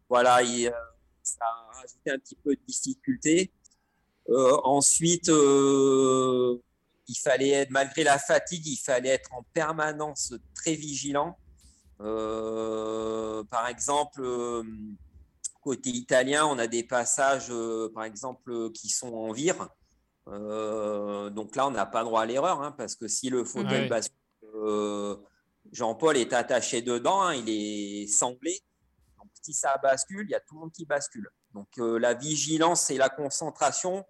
voilà, 0.10 0.42
il, 0.44 0.72
ça 1.24 1.46
a 1.46 1.74
rajouté 1.74 2.12
un 2.12 2.18
petit 2.18 2.36
peu 2.36 2.56
de 2.56 2.62
difficulté. 2.68 3.52
Euh, 4.30 4.58
ensuite, 4.64 5.30
euh, 5.30 6.58
il 7.08 7.16
fallait 7.16 7.50
être, 7.50 7.72
malgré 7.72 8.04
la 8.04 8.18
fatigue, 8.18 8.66
il 8.66 8.78
fallait 8.78 9.10
être 9.10 9.34
en 9.34 9.44
permanence 9.54 10.34
très 10.56 10.74
vigilant. 10.74 11.38
Euh, 12.02 13.44
par 13.46 13.68
exemple, 13.68 14.22
côté 15.62 15.90
italien, 15.90 16.46
on 16.46 16.58
a 16.58 16.68
des 16.68 16.84
passages, 16.84 17.52
par 17.94 18.04
exemple, 18.04 18.72
qui 18.72 18.90
sont 18.90 19.14
en 19.14 19.32
vire. 19.32 19.70
Euh, 20.28 21.30
donc 21.30 21.56
là, 21.56 21.68
on 21.68 21.72
n'a 21.72 21.86
pas 21.86 22.04
droit 22.04 22.22
à 22.22 22.26
l'erreur, 22.26 22.62
hein, 22.62 22.72
parce 22.72 22.96
que 22.96 23.08
si 23.08 23.30
le 23.30 23.44
fauteuil 23.44 23.88
bascule, 23.88 24.18
euh, 24.56 25.16
Jean-Paul 25.72 26.18
est 26.18 26.34
attaché 26.34 26.82
dedans, 26.82 27.22
hein, 27.22 27.36
il 27.36 27.50
est 27.50 28.08
sanglé. 28.08 28.60
Donc 29.18 29.30
si 29.42 29.54
ça 29.54 29.78
bascule, 29.82 30.26
il 30.28 30.32
y 30.32 30.36
a 30.36 30.40
tout 30.40 30.56
le 30.56 30.62
monde 30.62 30.72
qui 30.72 30.86
bascule. 30.86 31.30
Donc 31.54 31.68
euh, 31.78 32.00
la 32.00 32.14
vigilance 32.14 32.90
et 32.90 32.98
la 32.98 33.10
concentration, 33.10 34.04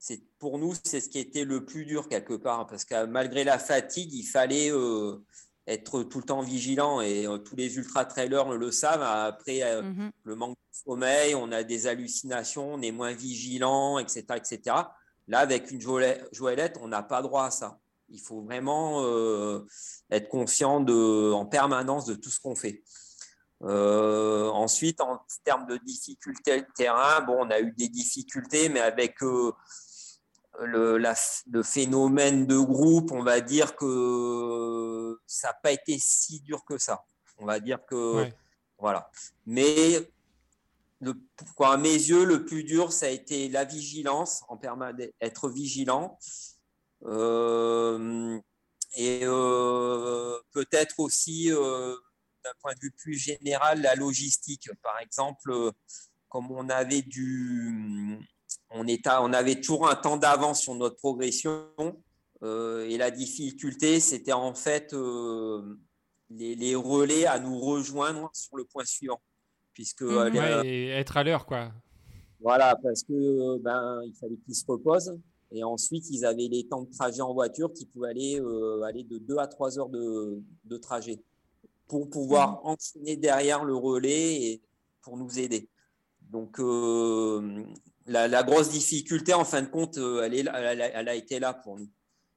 c'est 0.00 0.22
pour 0.38 0.58
nous, 0.58 0.72
c'est 0.82 0.98
ce 0.98 1.10
qui 1.10 1.18
était 1.18 1.44
le 1.44 1.66
plus 1.66 1.84
dur 1.84 2.08
quelque 2.08 2.32
part, 2.32 2.66
parce 2.66 2.86
que 2.86 3.04
malgré 3.04 3.44
la 3.44 3.58
fatigue, 3.58 4.10
il 4.14 4.24
fallait 4.24 4.72
euh, 4.72 5.18
être 5.66 6.02
tout 6.04 6.20
le 6.20 6.24
temps 6.24 6.40
vigilant 6.40 7.02
et 7.02 7.26
euh, 7.26 7.36
tous 7.36 7.54
les 7.54 7.76
ultra 7.76 8.06
trailers 8.06 8.48
le 8.48 8.70
savent. 8.72 9.02
Après 9.02 9.62
euh, 9.62 9.82
Mhm. 9.82 10.10
le 10.24 10.34
manque 10.36 10.56
de 10.56 10.90
sommeil, 10.90 11.34
on 11.34 11.52
a 11.52 11.62
des 11.64 11.86
hallucinations, 11.86 12.72
on 12.74 12.80
est 12.80 12.92
moins 12.92 13.12
vigilant, 13.12 13.98
etc., 13.98 14.24
etc. 14.36 14.76
Là, 15.28 15.40
avec 15.40 15.70
une 15.70 15.82
joëlette, 15.82 16.78
on 16.80 16.88
n'a 16.88 17.02
pas 17.02 17.20
droit 17.20 17.44
à 17.44 17.50
ça. 17.50 17.78
Il 18.08 18.20
faut 18.20 18.40
vraiment 18.40 19.04
être 20.10 20.28
conscient 20.28 20.80
de, 20.80 21.30
en 21.30 21.46
permanence 21.46 22.06
de 22.06 22.14
tout 22.14 22.30
ce 22.30 22.40
qu'on 22.40 22.56
fait. 22.56 22.82
Ensuite, 23.60 25.00
en 25.00 25.20
termes 25.44 25.66
de 25.68 25.76
difficulté 25.76 26.62
de 26.62 26.66
terrain, 26.74 27.20
bon, 27.20 27.36
on 27.46 27.50
a 27.50 27.60
eu 27.60 27.70
des 27.70 27.88
difficultés, 27.88 28.68
mais 28.70 28.80
avec 28.80 29.22
le, 30.60 30.98
la- 30.98 31.14
le 31.50 31.62
phénomène 31.62 32.46
de 32.46 32.58
groupe, 32.58 33.12
on 33.12 33.22
va 33.22 33.40
dire 33.40 33.76
que 33.76 35.18
ça 35.26 35.48
n'a 35.48 35.54
pas 35.54 35.72
été 35.72 35.98
si 35.98 36.40
dur 36.40 36.64
que 36.64 36.78
ça. 36.78 37.04
On 37.38 37.46
va 37.46 37.60
dire 37.60 37.84
que 37.86 38.28
voilà. 38.78 39.10
Mais 39.46 40.08
le, 41.00 41.14
quoi, 41.56 41.74
à 41.74 41.76
mes 41.76 41.92
yeux, 41.92 42.24
le 42.24 42.44
plus 42.44 42.64
dur, 42.64 42.92
ça 42.92 43.06
a 43.06 43.08
été 43.08 43.48
la 43.48 43.64
vigilance, 43.64 44.42
en 44.48 44.56
permanence, 44.56 45.00
être 45.20 45.48
vigilant. 45.48 46.18
Euh, 47.04 48.38
et 48.96 49.20
euh, 49.24 50.38
peut-être 50.52 51.00
aussi, 51.00 51.50
euh, 51.50 51.96
d'un 52.44 52.52
point 52.60 52.74
de 52.74 52.80
vue 52.80 52.90
plus 52.90 53.14
général, 53.14 53.80
la 53.80 53.94
logistique. 53.94 54.68
Par 54.82 54.98
exemple, 55.00 55.72
comme 56.28 56.50
on 56.50 56.68
avait 56.68 57.02
du, 57.02 58.18
on, 58.70 58.86
est 58.86 59.06
on 59.06 59.32
avait 59.32 59.60
toujours 59.60 59.88
un 59.88 59.96
temps 59.96 60.16
d'avance 60.16 60.62
sur 60.62 60.74
notre 60.74 60.96
progression. 60.96 61.66
et 62.42 62.96
la 62.96 63.10
difficulté, 63.10 64.00
c'était 64.00 64.32
en 64.32 64.54
fait 64.54 64.94
les, 66.30 66.54
les, 66.54 66.74
relais 66.74 67.26
à 67.26 67.38
nous 67.38 67.58
rejoindre 67.58 68.30
sur 68.32 68.56
le 68.56 68.64
point 68.64 68.84
suivant 68.84 69.20
puisque 69.72 70.02
mmh. 70.02 70.64
être 70.64 71.16
à 71.16 71.24
l'heure 71.24 71.46
quoi. 71.46 71.72
Voilà, 72.40 72.76
parce 72.82 73.02
que 73.02 73.58
ben 73.58 74.02
il 74.04 74.14
fallait 74.14 74.36
qu'ils 74.44 74.54
se 74.54 74.64
reposent 74.66 75.18
et 75.52 75.64
ensuite 75.64 76.08
ils 76.10 76.24
avaient 76.24 76.48
les 76.48 76.66
temps 76.66 76.82
de 76.82 76.90
trajet 76.90 77.20
en 77.20 77.34
voiture 77.34 77.72
qui 77.72 77.86
pouvaient 77.86 78.10
aller 78.10 78.40
euh, 78.40 78.82
aller 78.82 79.04
de 79.04 79.18
2 79.18 79.38
à 79.38 79.46
3 79.46 79.78
heures 79.78 79.88
de, 79.88 80.42
de 80.64 80.76
trajet 80.76 81.22
pour 81.86 82.08
pouvoir 82.08 82.52
mmh. 82.52 82.68
enchaîner 82.68 83.16
derrière 83.16 83.64
le 83.64 83.74
relais 83.74 84.42
et 84.42 84.62
pour 85.02 85.16
nous 85.16 85.38
aider. 85.38 85.68
Donc 86.20 86.60
euh, 86.60 87.64
la, 88.10 88.28
la, 88.28 88.42
grosse 88.42 88.70
difficulté 88.70 89.34
en 89.34 89.44
fin 89.44 89.62
de 89.62 89.68
compte, 89.68 89.98
euh, 89.98 90.22
elle, 90.22 90.34
est, 90.34 90.40
elle, 90.40 90.82
a, 90.82 90.88
elle 90.88 91.08
a 91.08 91.14
été 91.14 91.38
là 91.40 91.54
pour 91.54 91.78
nous. 91.78 91.90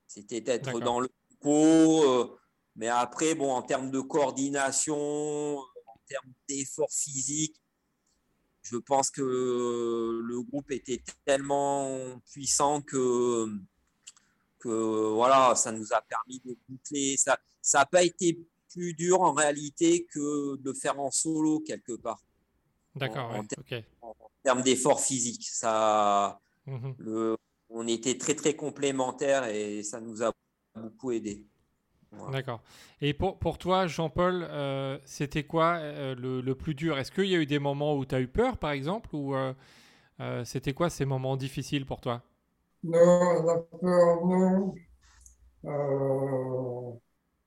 C'était 0.08 0.42
d'être 0.42 0.80
dans 0.80 1.00
le 1.00 1.10
pot, 1.42 2.38
mais 2.76 2.88
après 2.88 3.36
bon 3.36 3.52
en 3.52 3.62
termes 3.62 3.92
de 3.92 4.00
coordination 4.00 5.60
termes 6.08 6.34
d'effort 6.48 6.92
physique, 6.92 7.56
je 8.62 8.78
pense 8.78 9.10
que 9.10 9.22
le 9.22 10.42
groupe 10.42 10.72
était 10.72 11.02
tellement 11.26 12.22
puissant 12.32 12.82
que, 12.82 13.48
que 14.60 15.12
voilà, 15.14 15.56
ça 15.56 15.72
nous 15.72 15.92
a 15.94 16.02
permis 16.02 16.40
de 16.46 16.56
boucler. 16.70 17.18
Ça 17.18 17.38
n'a 17.74 17.86
pas 17.86 18.04
été 18.04 18.40
plus 18.72 18.94
dur 18.94 19.22
en 19.22 19.34
réalité 19.34 20.06
que 20.06 20.56
de 20.58 20.74
faire 20.74 21.00
en 21.00 21.12
solo 21.12 21.60
quelque 21.60 21.94
part. 21.94 22.24
D'accord, 22.96 23.32
en, 24.02 24.16
termes 24.44 24.62
d'effort 24.62 25.02
physique. 25.02 25.48
Ça, 25.50 26.40
mhm. 26.66 26.96
le, 26.98 27.38
on 27.70 27.88
était 27.88 28.18
très 28.18 28.36
très 28.36 28.56
complémentaires 28.56 29.46
et 29.46 29.84
ça 29.84 30.00
nous 30.00 30.24
a 30.24 30.32
beaucoup 30.76 31.12
aidé. 31.12 31.46
D'accord. 32.32 32.62
Et 33.02 33.14
pour, 33.14 33.40
pour 33.40 33.58
toi, 33.58 33.88
Jean-Paul, 33.88 34.46
euh, 34.50 34.98
c'était 35.04 35.44
quoi 35.44 35.78
euh, 35.78 36.16
le, 36.16 36.42
le, 36.42 36.56
plus 36.56 36.76
dur? 36.76 36.98
Est-ce 36.98 37.12
qu'il 37.12 37.26
y 37.26 37.36
a 37.36 37.40
eu 37.40 37.46
des 37.46 37.60
moments 37.60 37.98
où 37.98 38.06
tu 38.06 38.16
as 38.16 38.22
eu 38.22 38.28
peur, 38.28 38.58
par 38.58 38.72
exemple 38.72 39.10
Ou 39.16 39.36
euh, 39.36 39.54
c'était 40.46 40.74
quoi 40.74 40.90
ces 40.90 41.06
moments 41.06 41.36
difficiles 41.36 41.86
pour 41.86 42.02
toi? 42.02 42.22
Non, 42.84 43.44
la 43.44 43.58
peur, 43.58 44.26
non. 44.26 44.74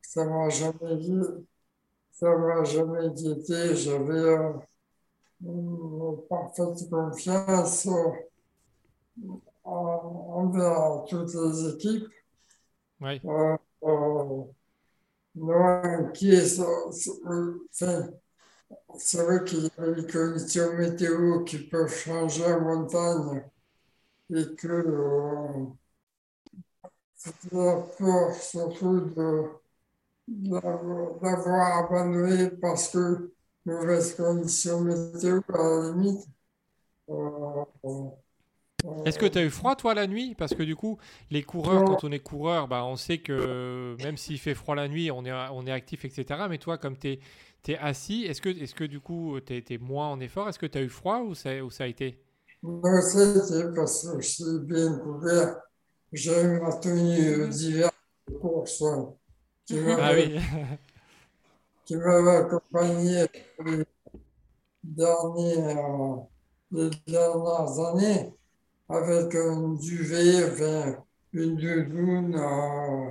ça 0.03 0.24
m'a 0.24 0.49
jamais 0.49 0.97
dit. 0.97 1.20
Ça 2.11 2.36
m'a 2.36 2.64
jamais 2.64 3.11
guetté. 3.11 3.76
J'avais 3.76 4.36
parfaite 6.28 6.88
confiance 6.90 7.88
envers 9.64 11.05
toutes 11.09 11.34
les 11.34 11.68
équipes. 11.74 12.09
Oui. 13.01 13.20
Non, 15.38 16.11
qui 16.14 16.30
est, 16.30 16.61
enfin, 16.61 18.09
c'est 18.97 19.22
vrai 19.22 19.44
qu'il 19.44 19.64
y 19.64 19.70
a 19.78 19.90
des 19.92 20.07
conditions 20.07 20.72
météo 20.78 21.44
qui 21.44 21.59
peuvent 21.59 21.92
changer 21.94 22.44
en 22.47 22.61
montagne 22.61 23.44
et 24.30 24.55
que 24.57 24.68
euh, 24.68 25.66
c'était 27.14 27.57
la 27.57 27.76
peur 27.99 28.34
surtout 28.34 29.01
de, 29.01 29.51
d'avoir 30.26 31.84
abandonné 31.84 32.51
parce 32.51 32.88
que 32.88 33.32
mauvaises 33.67 34.14
conditions 34.14 34.81
météo 34.81 35.41
à 35.53 35.59
la 35.59 35.93
limite. 35.93 36.27
Euh, 37.11 37.64
est-ce 39.05 39.19
que 39.19 39.27
tu 39.27 39.39
as 39.39 39.45
eu 39.45 39.51
froid, 39.51 39.75
toi, 39.75 39.95
la 39.95 40.07
nuit? 40.07 40.35
Parce 40.37 40.55
que 40.55 40.62
du 40.62 40.77
coup, 40.77 40.99
les 41.31 41.43
coureurs, 41.43 41.85
quand 41.85 42.05
on 42.05 42.12
est 42.12 42.21
coureur, 42.21 42.69
bah, 42.69 42.85
on 42.85 42.97
sait 42.97 43.19
que 43.19 43.97
même 44.03 44.17
s'il 44.17 44.39
fait 44.39 44.55
froid 44.55 44.75
la 44.75 44.89
nuit, 44.89 45.11
on 45.11 45.25
est, 45.25 45.33
on 45.33 45.67
est 45.67 45.73
actif, 45.73 46.05
etc. 46.05 46.41
Mais 46.49 46.59
toi, 46.59 46.79
comme 46.79 46.97
tu 46.97 47.19
es, 47.69 47.79
assis, 47.79 48.25
est-ce 48.25 48.41
que, 48.41 48.49
est 48.49 48.73
que 48.73 48.85
du 48.85 49.01
coup, 49.01 49.39
tu 49.45 49.55
es, 49.57 49.79
moins 49.79 50.09
en 50.09 50.21
effort? 50.21 50.49
Est-ce 50.49 50.59
que 50.59 50.67
tu 50.67 50.79
as 50.79 50.83
eu 50.83 50.89
froid 50.89 51.21
ou 51.21 51.35
ça, 51.35 51.51
ça 51.71 51.85
a 51.85 51.87
été? 51.87 52.23
Non, 52.62 53.01
ça 53.01 53.21
a 53.21 53.31
été 53.31 53.75
parce 53.75 54.09
que 54.09 54.21
je 54.21 54.29
suis 54.29 54.59
bien 54.61 54.99
couvert. 54.99 55.57
J'ai 56.12 56.45
ma 56.61 56.73
tenue 56.75 57.49
d'hiver 57.49 57.91
de 58.29 58.35
course 58.35 58.83
qui 59.67 59.79
ah 59.99 60.12
oui. 60.14 60.39
qui 61.87 61.97
m'avait 61.97 62.37
accompagné 62.37 63.26
les 63.64 63.84
dernières, 64.82 66.26
les 66.72 66.91
dernières 67.07 67.80
années 67.80 68.34
avec 68.89 69.34
un 69.34 69.74
duvet, 69.74 70.51
enfin, 70.51 70.97
une 71.32 71.57
doudoune, 71.57 72.34
euh, 72.37 73.11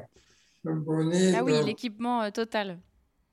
un 0.70 0.76
bonnet. 0.76 1.36
Ah 1.36 1.44
oui, 1.44 1.54
l'équipement 1.64 2.22
euh, 2.22 2.30
total. 2.30 2.80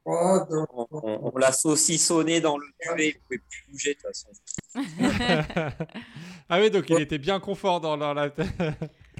On, 0.04 0.46
on 0.90 1.38
l'a 1.38 1.52
saucissonné 1.52 2.40
dans 2.40 2.58
le 2.58 2.66
duvet, 2.80 3.08
il 3.08 3.14
ne 3.14 3.20
pouvait 3.20 3.38
plus 3.38 3.64
bouger 3.70 3.94
de 3.94 3.98
toute 4.00 4.06
façon. 4.08 4.28
ah 6.48 6.60
oui, 6.60 6.70
donc 6.70 6.90
il 6.90 7.00
était 7.00 7.18
bien 7.18 7.38
confort 7.38 7.80
dans, 7.80 7.96
la 7.96 8.30
tête. 8.30 8.48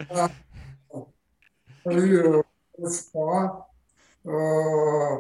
voilà. 0.08 0.30
Il 1.86 1.92
y 1.92 1.94
a 1.94 1.98
eu 1.98 2.16
euh, 2.16 2.42
froid. 2.88 3.72
Euh, 4.26 5.16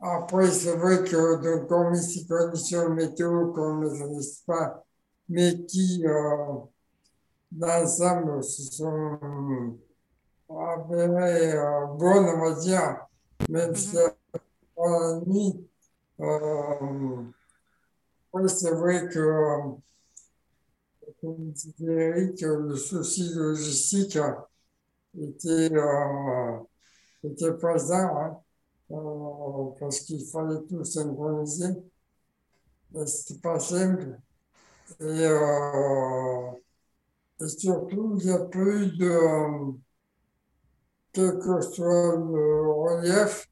après, 0.00 0.50
c'est 0.50 0.76
vrai 0.76 1.02
que 1.04 1.42
donc, 1.42 1.68
comme 1.68 1.94
ici, 1.94 2.26
conditions 2.26 2.90
météo 2.90 3.52
qu'on 3.52 3.76
ne 3.76 3.88
maîtrise 3.88 4.42
pas, 4.46 4.84
mais 5.28 5.64
qui 5.66 6.02
euh, 6.06 6.58
l'ensemble 7.56 8.42
se 8.44 8.62
sont 8.62 9.78
avérées 10.50 11.52
euh, 11.52 11.86
bonnes, 11.98 12.26
on 12.26 12.50
va 12.50 12.60
dire, 12.60 13.06
même 13.48 13.74
si 13.74 13.96
pendant 14.74 14.98
la 15.00 15.20
nuit, 15.26 15.68
euh, 16.20 17.22
c'est 18.48 18.70
vrai 18.70 19.08
que, 19.08 19.76
comme 21.20 21.50
disait 21.52 21.74
Eric, 21.80 22.40
le 22.42 22.76
souci 22.76 23.32
logistique 23.34 24.18
était, 25.18 25.72
euh, 25.72 26.58
était 27.24 27.52
présent, 27.54 28.16
hein, 28.18 28.36
euh, 28.36 28.45
parce 28.88 30.00
qu'il 30.00 30.24
fallait 30.24 30.62
tout 30.68 30.84
synchroniser. 30.84 31.74
C'était 33.06 33.40
pas 33.40 33.58
simple. 33.58 34.18
Et 35.00 35.04
euh, 35.04 36.52
et 37.38 37.48
surtout, 37.48 38.16
il 38.18 38.26
n'y 38.26 38.32
a 38.32 38.38
plus 38.38 38.96
de, 38.96 39.74
quel 41.12 41.38
que 41.38 41.60
soit 41.60 42.16
le 42.16 42.70
relief, 42.70 43.50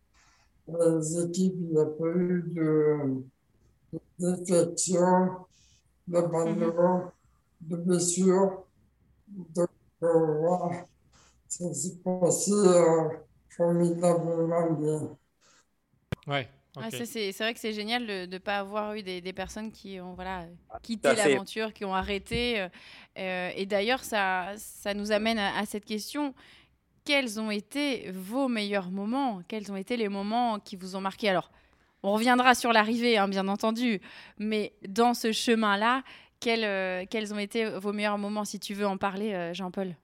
les 0.68 1.20
équipes, 1.20 1.54
il 1.58 1.70
n'y 1.72 1.78
a 1.78 1.84
pas 1.84 2.06
eu 2.06 2.42
de 2.54 3.24
défection, 4.18 5.46
d'abandon, 6.08 7.10
de 7.60 7.76
blessures. 7.76 8.64
Donc, 9.28 9.68
euh, 10.02 10.38
voilà, 10.40 10.86
ça 11.48 11.74
s'est 11.74 11.96
passé 12.02 12.52
euh, 12.52 13.08
formidablement 13.50 14.72
bien. 14.72 15.16
Ouais. 16.26 16.48
Ah, 16.76 16.88
c'est 16.90 17.30
vrai 17.38 17.54
que 17.54 17.60
c'est 17.60 17.72
génial 17.72 18.06
de 18.06 18.26
ne 18.26 18.38
pas 18.38 18.58
avoir 18.58 18.94
eu 18.94 19.02
des, 19.02 19.20
des, 19.20 19.32
personnes 19.32 19.70
qui 19.70 20.00
ont 20.00 20.14
voilà, 20.14 20.46
quitté 20.82 21.14
l'aventure, 21.14 21.72
qui 21.72 21.84
ont 21.84 21.94
arrêté. 21.94 22.60
Euh, 22.60 22.68
euh, 23.18 23.50
et 23.54 23.64
d'ailleurs, 23.64 24.02
ça, 24.02 24.52
ça 24.56 24.92
nous 24.92 25.12
amène 25.12 25.38
à, 25.38 25.64
cette 25.66 25.84
question. 25.84 26.34
Quels 27.04 27.38
ont 27.38 27.50
été 27.50 28.10
vos 28.10 28.48
meilleurs 28.48 28.90
moments? 28.90 29.42
Quels 29.46 29.70
ont 29.70 29.76
été 29.76 29.96
les 29.96 30.08
moments 30.08 30.58
qui 30.58 30.74
vous 30.74 30.96
ont 30.96 31.00
marqué? 31.00 31.28
Alors, 31.28 31.52
on 32.02 32.12
reviendra 32.12 32.56
sur 32.56 32.72
l'arrivée, 32.72 33.18
hein, 33.18 33.28
bien 33.28 33.46
entendu, 33.46 34.00
mais 34.38 34.72
dans 34.88 35.14
ce 35.14 35.30
chemin-là, 35.30 36.02
quels, 36.40 36.64
euh, 36.64 37.04
quels 37.08 37.32
ont 37.32 37.38
été 37.38 37.66
vos 37.66 37.92
meilleurs 37.92 38.18
moments, 38.18 38.44
si 38.44 38.58
tu 38.58 38.74
veux 38.74 38.86
en 38.86 38.96
parler, 38.96 39.52
Jean-Paul 39.54 39.94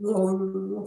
Euh, 0.00 0.84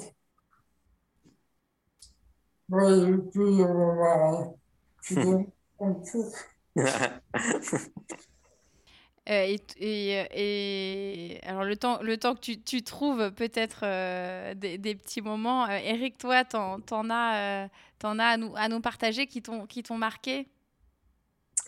euh, 9.30 9.45
et, 9.45 9.55
et, 9.80 11.36
et- 11.36 11.43
alors 11.45 11.64
le 11.64 11.78
temps, 11.78 12.01
le 12.01 12.18
temps 12.18 12.36
que 12.36 12.41
tu, 12.41 12.61
tu 12.61 12.84
trouves 12.84 13.32
peut-être 13.32 13.82
euh, 13.84 14.53
des, 14.53 14.78
des 14.78 14.95
petits 14.95 15.22
moments, 15.22 15.66
euh, 15.66 15.78
Eric, 15.84 16.18
toi, 16.18 16.43
t'en, 16.43 16.80
t'en 16.82 17.09
as, 17.09 17.66
euh, 17.66 17.68
t'en 17.99 18.20
as 18.20 18.26
à 18.26 18.38
nous, 18.38 18.53
à 18.57 18.68
nous 18.68 18.82
partager 18.82 19.28
qui 19.28 19.41
t'ont, 19.41 19.66
qui 19.66 19.82
t'ont 19.84 19.97
marqué? 19.97 20.47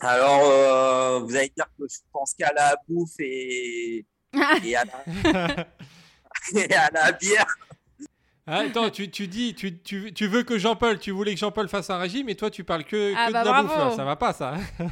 Alors, 0.00 0.42
euh, 0.44 1.20
vous 1.20 1.34
allez 1.36 1.52
dire 1.56 1.66
que 1.78 1.84
je 1.88 1.98
pense 2.12 2.34
qu'à 2.34 2.52
la 2.54 2.76
bouffe 2.88 3.14
et, 3.18 4.04
et, 4.62 4.76
à 4.76 4.84
la, 4.84 5.06
et 6.54 6.72
à 6.74 6.90
la 6.92 7.12
bière. 7.12 7.46
Ah, 8.48 8.58
Attends, 8.60 8.90
tu, 8.90 9.10
tu 9.10 9.26
dis, 9.26 9.54
tu, 9.54 9.78
tu, 9.82 10.12
tu 10.14 10.26
veux 10.28 10.44
que 10.44 10.56
Jean-Paul, 10.58 11.00
tu 11.00 11.10
voulais 11.10 11.34
que 11.34 11.40
Jean-Paul 11.40 11.68
fasse 11.68 11.90
un 11.90 11.98
régime, 11.98 12.28
et 12.28 12.36
toi 12.36 12.48
tu 12.50 12.62
parles 12.62 12.84
que, 12.84 13.12
Ah 13.16 13.26
que 13.28 13.32
bah 13.32 13.42
de 13.42 13.48
la 13.48 13.62
bouffe, 13.62 13.72
bravo. 13.74 13.90
là. 13.90 13.96
ça 13.96 14.04
va 14.04 14.14
pas 14.16 14.32
ça. 14.32 14.56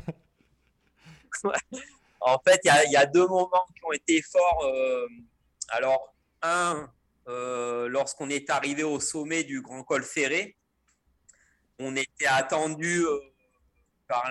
En 2.21 2.39
fait, 2.47 2.59
il 2.65 2.69
y 2.69 2.71
a, 2.71 2.85
il 2.87 2.93
y 2.93 2.97
a 2.97 3.05
deux 3.07 3.27
moments 3.27 3.67
qui 3.77 3.85
ont 3.85 3.93
été 3.93 4.23
forts. 4.23 4.65
euh, 4.65 5.07
alors, 5.69 6.15
un, 6.43 6.91
euh, 7.29 7.87
lorsqu'on 7.89 8.31
est 8.31 8.49
arrivé 8.51 8.83
au 8.83 8.99
sommet 8.99 9.45
du 9.45 9.61
Grand 9.61 9.83
Col 9.85 10.03
Ferré, 10.03 10.57
on 11.79 11.95
était 11.97 12.27
attendu 12.27 13.05
euh, 13.05 13.19
par 14.09 14.25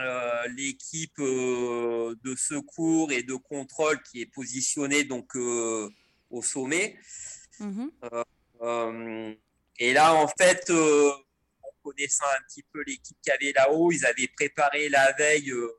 l'équipe 0.56 1.18
de 1.20 2.36
secours 2.36 3.12
et 3.12 3.22
de 3.24 3.36
contrôle 3.36 4.02
qui 4.04 4.22
est 4.22 4.28
positionnée 4.28 5.04
donc 5.04 5.36
euh, 5.36 5.90
au 6.34 6.42
sommet. 6.42 7.00
Mhm. 7.60 7.92
Euh, 8.62 9.34
et 9.80 9.94
là, 9.94 10.16
en 10.16 10.28
fait, 10.28 10.70
euh, 10.70 11.12
en 11.62 11.70
connaissant 11.84 12.26
un 12.26 12.44
petit 12.48 12.64
peu 12.72 12.84
l'équipe 12.86 13.18
qu'il 13.22 13.32
y 13.32 13.36
avait 13.36 13.54
là-haut, 13.54 13.92
ils 13.92 14.06
avaient 14.06 14.30
préparé 14.36 14.90
la 14.90 15.12
veille 15.14 15.52
euh, 15.52 15.72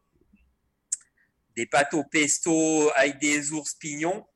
des 1.56 1.66
pâtes 1.66 1.94
au 1.94 2.04
pesto 2.04 2.90
avec 2.94 3.18
des 3.18 3.52
ours 3.52 3.74
pignons. 3.74 4.26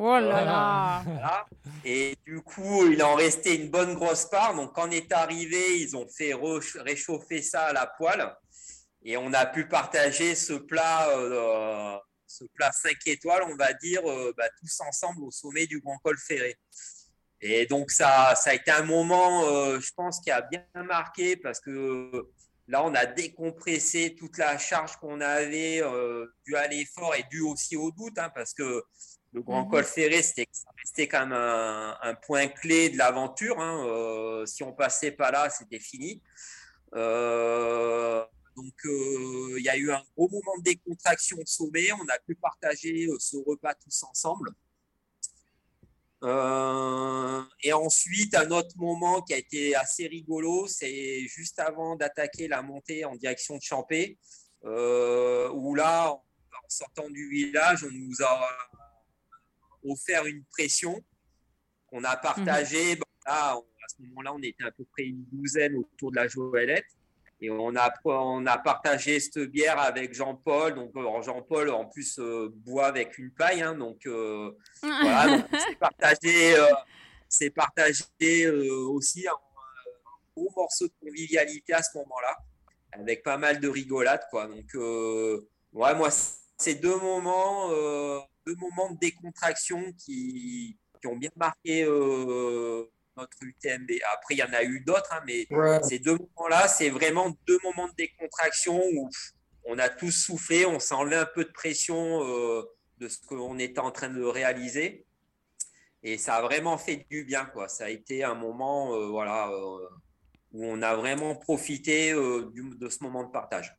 Oh 0.00 0.12
là 0.12 0.20
Voilà. 0.20 0.44
là 0.44 1.02
Voilà. 1.04 1.46
Et 1.84 2.16
du 2.24 2.40
coup, 2.40 2.86
il 2.86 3.02
en 3.02 3.16
restait 3.16 3.56
une 3.56 3.70
bonne 3.70 3.94
grosse 3.94 4.26
part. 4.26 4.54
Donc, 4.54 4.72
quand 4.74 4.88
on 4.88 4.90
est 4.92 5.10
arrivé, 5.12 5.80
ils 5.80 5.96
ont 5.96 6.08
fait 6.08 6.34
réchauffer 6.76 7.42
ça 7.42 7.66
à 7.66 7.72
la 7.72 7.86
poêle. 7.86 8.32
Et 9.02 9.16
on 9.16 9.32
a 9.32 9.46
pu 9.46 9.66
partager 9.66 10.36
ce 10.36 10.52
plat, 10.52 11.08
euh, 12.28 12.44
ce 12.44 12.44
plat 12.54 12.72
5 12.72 12.96
étoiles, 13.06 13.42
on 13.44 13.56
va 13.56 13.72
dire, 13.72 14.00
euh, 14.08 14.32
bah, 14.36 14.48
tous 14.60 14.80
ensemble 14.80 15.22
au 15.24 15.30
sommet 15.30 15.66
du 15.66 15.80
Grand 15.80 15.98
Col 15.98 16.18
Ferré. 16.18 16.56
Et 17.40 17.66
donc, 17.66 17.90
ça, 17.90 18.34
ça 18.34 18.50
a 18.50 18.54
été 18.54 18.70
un 18.70 18.82
moment, 18.82 19.44
euh, 19.44 19.80
je 19.80 19.92
pense, 19.94 20.20
qui 20.20 20.30
a 20.30 20.42
bien 20.42 20.64
marqué 20.74 21.36
parce 21.36 21.60
que 21.60 21.70
euh, 21.70 22.32
là, 22.66 22.84
on 22.84 22.94
a 22.94 23.06
décompressé 23.06 24.16
toute 24.18 24.38
la 24.38 24.58
charge 24.58 24.96
qu'on 24.96 25.20
avait 25.20 25.80
euh, 25.82 26.26
due 26.44 26.56
à 26.56 26.66
l'effort 26.66 27.14
et 27.14 27.24
due 27.30 27.42
aussi 27.42 27.76
au 27.76 27.90
doute, 27.92 28.18
hein, 28.18 28.30
parce 28.34 28.54
que 28.54 28.82
le 29.32 29.42
Grand 29.42 29.64
Mhm. 29.64 29.70
Col 29.70 29.84
Ferré, 29.84 30.22
c'était 30.22 30.48
restait 30.78 31.06
quand 31.06 31.20
même 31.20 31.32
un, 31.32 31.96
un 32.02 32.14
point 32.14 32.48
clé 32.48 32.88
de 32.90 32.98
l'aventure. 32.98 33.60
hein. 33.60 33.86
Euh, 33.86 34.46
si 34.46 34.62
on 34.64 34.72
passait 34.72 35.12
pas 35.12 35.30
là, 35.30 35.48
c'était 35.50 35.78
fini. 35.78 36.22
Euh, 36.94 38.24
donc, 38.58 38.74
euh, 38.86 39.54
il 39.56 39.64
y 39.64 39.68
a 39.68 39.76
eu 39.76 39.92
un 39.92 40.02
gros 40.16 40.28
moment 40.28 40.58
de 40.58 40.64
décontraction 40.64 41.38
au 41.38 41.46
sommet. 41.46 41.92
On 41.92 42.08
a 42.08 42.18
pu 42.26 42.34
partager 42.34 43.06
euh, 43.06 43.16
ce 43.20 43.36
repas 43.36 43.74
tous 43.74 44.02
ensemble. 44.02 44.50
Euh, 46.24 47.42
et 47.62 47.72
ensuite, 47.72 48.34
un 48.34 48.50
autre 48.50 48.76
moment 48.76 49.22
qui 49.22 49.32
a 49.34 49.36
été 49.36 49.76
assez 49.76 50.08
rigolo, 50.08 50.66
c'est 50.66 51.20
juste 51.28 51.60
avant 51.60 51.94
d'attaquer 51.94 52.48
la 52.48 52.62
montée 52.62 53.04
en 53.04 53.14
direction 53.14 53.56
de 53.56 53.62
Champé, 53.62 54.18
euh, 54.64 55.48
où 55.50 55.76
là, 55.76 56.10
en, 56.10 56.24
sortant 56.66 57.08
du 57.08 57.28
village, 57.28 57.84
on 57.84 57.92
nous 57.92 58.16
a 58.24 58.48
offert 59.84 60.26
une 60.26 60.44
pression 60.46 61.00
qu'on 61.86 62.02
a 62.02 62.16
partagée. 62.16 62.96
Bon, 62.96 63.06
là, 63.24 63.56
on- 63.56 63.60
à 63.60 63.88
ce 63.96 64.02
moment-là, 64.02 64.34
on 64.34 64.42
était 64.42 64.64
à 64.64 64.72
peu 64.72 64.84
près 64.84 65.04
une 65.04 65.24
douzaine 65.26 65.76
autour 65.76 66.10
de 66.10 66.16
la 66.16 66.26
Joëlette. 66.26 66.97
Et 67.40 67.50
on 67.50 67.74
a, 67.76 67.92
on 68.04 68.46
a 68.46 68.58
partagé 68.58 69.20
cette 69.20 69.38
bière 69.38 69.78
avec 69.78 70.12
Jean-Paul. 70.12 70.74
Donc, 70.74 70.90
alors, 70.96 71.22
Jean-Paul, 71.22 71.70
en 71.70 71.84
plus, 71.84 72.18
euh, 72.18 72.48
boit 72.52 72.86
avec 72.86 73.16
une 73.18 73.30
paille. 73.30 73.62
hein, 73.62 73.74
donc, 73.76 74.06
euh, 74.06 74.50
voilà, 74.82 75.38
donc 75.38 75.46
c'est 75.52 75.78
partagé, 75.78 76.56
euh, 76.56 76.66
c'est 77.28 77.50
partagé 77.50 78.04
euh, 78.44 78.88
aussi 78.88 79.28
un, 79.28 79.32
un 79.32 80.18
gros 80.36 80.52
morceau 80.56 80.86
de 80.88 80.92
convivialité 81.00 81.74
à 81.74 81.82
ce 81.82 81.96
moment-là, 81.98 82.36
avec 82.92 83.22
pas 83.22 83.36
mal 83.36 83.60
de 83.60 83.68
rigolade, 83.68 84.22
quoi. 84.30 84.46
Donc, 84.48 84.74
euh, 84.74 85.40
ouais, 85.72 85.94
moi, 85.94 86.08
c'est 86.10 86.74
deux 86.74 86.98
moments, 86.98 87.70
euh, 87.70 88.18
deux 88.46 88.56
moments 88.56 88.90
de 88.90 88.98
décontraction 88.98 89.92
qui, 89.92 90.76
qui 91.00 91.06
ont 91.06 91.16
bien 91.16 91.30
marqué 91.36 91.84
euh, 91.84 92.84
notre 93.18 93.36
UTMB. 93.42 93.90
Après, 94.14 94.34
il 94.34 94.38
y 94.38 94.42
en 94.42 94.52
a 94.52 94.62
eu 94.64 94.80
d'autres, 94.80 95.12
hein, 95.12 95.22
mais 95.26 95.46
Ouais, 95.50 95.80
ces 95.82 95.98
deux 95.98 96.12
moments-là, 96.16 96.68
c'est 96.68 96.90
vraiment 96.90 97.30
deux 97.46 97.58
moments 97.64 97.88
de 97.88 97.94
décontraction 97.96 98.82
où 98.94 99.10
on 99.64 99.78
a 99.78 99.88
tous 99.90 100.12
soufflé, 100.12 100.66
on 100.66 100.80
s'est 100.80 100.94
enlevé 100.94 101.16
un 101.16 101.26
peu 101.26 101.44
de 101.44 101.52
pression 101.52 102.24
euh, 102.24 102.62
de 102.98 103.08
ce 103.08 103.18
qu'on 103.26 103.58
était 103.58 103.80
en 103.80 103.90
train 103.92 104.08
de 104.10 104.22
réaliser. 104.24 105.06
Et 106.02 106.18
ça 106.18 106.36
a 106.36 106.42
vraiment 106.42 106.78
fait 106.78 107.06
du 107.10 107.24
bien, 107.24 107.44
quoi. 107.46 107.68
Ça 107.68 107.84
a 107.86 107.90
été 107.90 108.24
un 108.24 108.34
moment, 108.34 108.94
euh, 108.94 109.08
voilà, 109.08 109.48
euh, 109.50 109.88
où 110.52 110.64
on 110.66 110.82
a 110.82 110.96
vraiment 110.96 111.36
profité 111.36 112.12
euh, 112.12 112.50
du- 112.52 112.76
de 112.78 112.88
ce 112.88 113.02
moment 113.04 113.24
de 113.24 113.30
partage. 113.30 113.76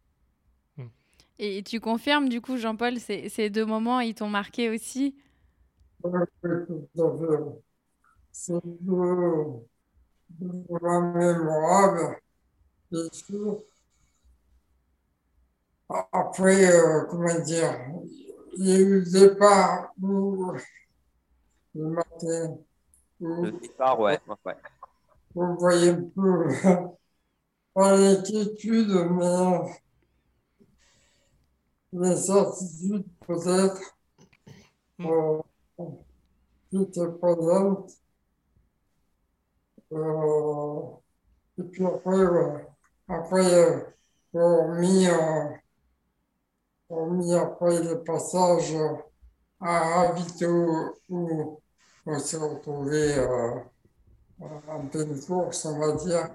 Et 1.40 1.64
tu 1.64 1.80
confirmes, 1.80 2.30
du 2.30 2.40
coup, 2.42 2.58
Jean-Paul, 2.58 3.00
ces, 3.00 3.30
ces 3.30 3.50
deux 3.50 3.66
moments, 3.66 4.00
ils 4.00 4.14
t'ont 4.14 4.30
marqué 4.30 4.70
aussi? 4.70 5.16
C'est 8.32 8.54
moments 8.82 9.64
mémorables, 11.14 12.18
bien 12.92 13.08
sûr. 13.12 13.62
Après, 16.12 16.72
euh, 16.72 17.06
comment 17.10 17.40
dire, 17.40 17.74
il 18.58 18.68
y 18.68 18.72
a 18.74 18.80
eu 18.80 19.00
le 19.02 19.12
départ 19.12 19.92
où, 20.02 20.54
le 21.74 21.88
matin 21.90 22.58
où 23.20 23.44
Le 23.44 23.52
départ, 23.52 24.00
ouais. 24.00 24.20
ouais, 24.46 24.56
vous 25.34 25.58
voyez 25.58 25.90
un 25.90 26.02
peu 26.16 26.48
pas 27.74 27.98
l'inquiétude, 27.98 28.90
mais 29.12 29.72
l'incertitude 31.94 33.06
peut-être 33.28 34.00
Mm. 35.00 35.06
euh, 35.08 35.42
qui 36.70 36.82
était 36.82 37.08
présente. 37.20 37.92
Euh, 39.92 40.82
et 41.58 41.64
puis 41.64 41.86
après, 41.86 42.26
ouais, 42.26 42.68
après 43.08 43.54
euh, 43.54 43.82
hormis, 44.34 45.08
euh, 45.08 45.50
hormis 46.90 47.34
après 47.34 47.84
le 47.84 48.04
passage 48.04 48.76
à 49.62 50.14
où 51.10 51.62
on 52.06 52.20
s'est 52.20 52.38
retrouvé 52.38 53.18
euh, 53.18 53.60
en 54.40 54.88
pleine 54.88 55.20
course, 55.22 55.66
on 55.66 55.80
va 55.80 55.92
dire. 55.94 56.30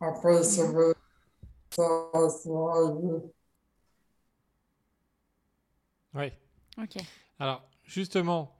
Après, 0.00 0.42
ça 0.42 0.64
va, 0.70 0.92
ça, 1.70 2.28
ça 2.28 2.50
va 2.50 2.70
arriver. 2.72 3.32
Oui. 6.14 6.32
Ok. 6.78 7.02
Alors, 7.38 7.62
justement, 7.84 8.54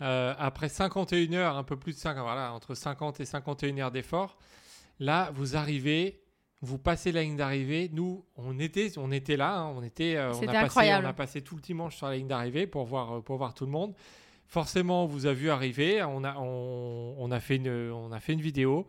euh, 0.00 0.34
après 0.38 0.68
51 0.68 1.32
heures, 1.34 1.56
un 1.56 1.62
peu 1.62 1.76
plus 1.76 1.92
de 1.92 1.98
5, 1.98 2.18
voilà, 2.18 2.52
entre 2.52 2.74
50 2.74 3.20
et 3.20 3.24
51 3.24 3.78
heures 3.78 3.90
d'effort, 3.90 4.36
là, 4.98 5.30
vous 5.34 5.56
arrivez, 5.56 6.24
vous 6.60 6.78
passez 6.78 7.12
la 7.12 7.22
ligne 7.22 7.36
d'arrivée. 7.36 7.90
Nous, 7.92 8.24
on 8.36 8.58
était, 8.58 8.92
on 8.96 9.12
était 9.12 9.36
là, 9.36 9.58
hein, 9.58 9.72
on, 9.76 9.82
était, 9.82 10.16
euh, 10.16 10.32
on, 10.32 10.42
a 10.42 10.46
passé, 10.46 10.56
incroyable. 10.56 11.06
on 11.06 11.10
a 11.10 11.12
passé 11.12 11.42
tout 11.42 11.56
le 11.56 11.62
dimanche 11.62 11.96
sur 11.96 12.06
la 12.06 12.16
ligne 12.16 12.26
d'arrivée 12.26 12.66
pour 12.66 12.84
voir, 12.86 13.12
euh, 13.16 13.20
pour 13.20 13.36
voir 13.36 13.54
tout 13.54 13.66
le 13.66 13.70
monde. 13.70 13.94
Forcément, 14.46 15.04
on 15.04 15.06
vous 15.06 15.26
a 15.26 15.32
vu 15.32 15.50
arriver, 15.50 16.02
on 16.02 16.24
a, 16.24 16.36
on, 16.38 17.14
on 17.18 17.30
a, 17.30 17.40
fait, 17.40 17.56
une, 17.56 17.92
on 17.92 18.12
a 18.12 18.20
fait 18.20 18.32
une 18.32 18.40
vidéo. 18.40 18.86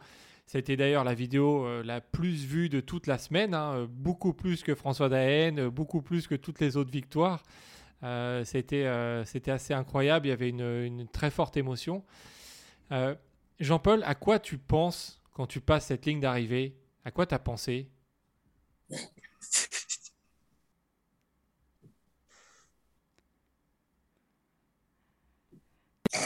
C'était 0.47 0.75
d'ailleurs 0.75 1.03
la 1.03 1.15
vidéo 1.15 1.65
euh, 1.65 1.83
la 1.83 2.01
plus 2.01 2.45
vue 2.45 2.69
de 2.69 2.79
toute 2.79 3.07
la 3.07 3.17
semaine, 3.17 3.53
hein, 3.53 3.87
beaucoup 3.89 4.33
plus 4.33 4.63
que 4.63 4.75
François 4.75 5.09
Daen, 5.09 5.69
beaucoup 5.69 6.01
plus 6.01 6.27
que 6.27 6.35
toutes 6.35 6.59
les 6.59 6.77
autres 6.77 6.91
victoires. 6.91 7.43
Euh, 8.05 8.45
c'était, 8.45 8.85
euh, 8.85 9.25
c'était 9.25 9.51
assez 9.51 9.73
incroyable, 9.73 10.27
il 10.27 10.29
y 10.29 10.33
avait 10.33 10.49
une, 10.49 10.61
une 10.61 11.07
très 11.09 11.31
forte 11.31 11.57
émotion. 11.57 12.05
Euh, 12.91 13.15
Jean-Paul, 13.59 14.03
à 14.05 14.15
quoi 14.15 14.39
tu 14.39 14.57
penses 14.59 15.21
quand 15.33 15.47
tu 15.47 15.61
passes 15.61 15.87
cette 15.87 16.05
ligne 16.05 16.21
d'arrivée? 16.21 16.77
À 17.05 17.11
quoi 17.11 17.25
tu 17.25 17.35
as 17.35 17.39
pensé? 17.39 17.89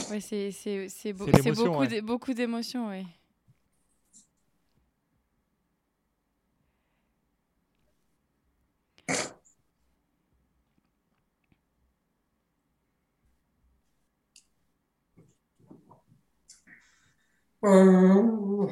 Ouais, 0.10 0.20
c'est 0.22 0.52
c'est- 0.52 0.90
c'est 0.90 1.14
beau- 1.14 1.26
C'est 1.26 1.32
c'est 1.34 1.42
l'émotion, 1.44 1.74
beaucoup 1.74 2.06
beaucoup 2.06 2.34
d'émotions, 2.34 2.90
oui. 2.90 3.06
Euh, 17.64 18.68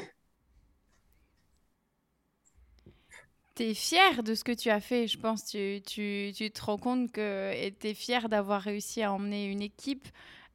Tu 3.56 3.64
es 3.64 3.74
fier 3.74 4.22
de 4.24 4.36
ce 4.36 4.44
que 4.44 4.52
tu 4.52 4.70
as 4.70 4.80
fait, 4.80 5.08
je 5.08 5.18
pense. 5.18 5.46
Tu, 5.46 5.82
tu, 5.86 6.32
tu 6.36 6.52
te 6.52 6.62
rends 6.64 6.78
compte 6.78 7.12
que 7.12 7.70
tu 7.80 7.88
es 7.88 7.94
fier 7.96 8.30
d'avoir 8.30 8.62
réussi 8.62 9.02
à 9.02 9.12
emmener 9.12 9.46
une 9.48 9.62
équipe 9.64 10.08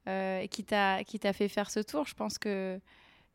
euh, 0.08 0.46
qui 0.46 0.64
t'a 0.64 1.04
fait 1.32 1.48
faire 1.48 1.70
ce 1.70 1.80
tour. 1.80 2.06
Je 2.06 2.14
pense 2.14 2.38
que, 2.38 2.80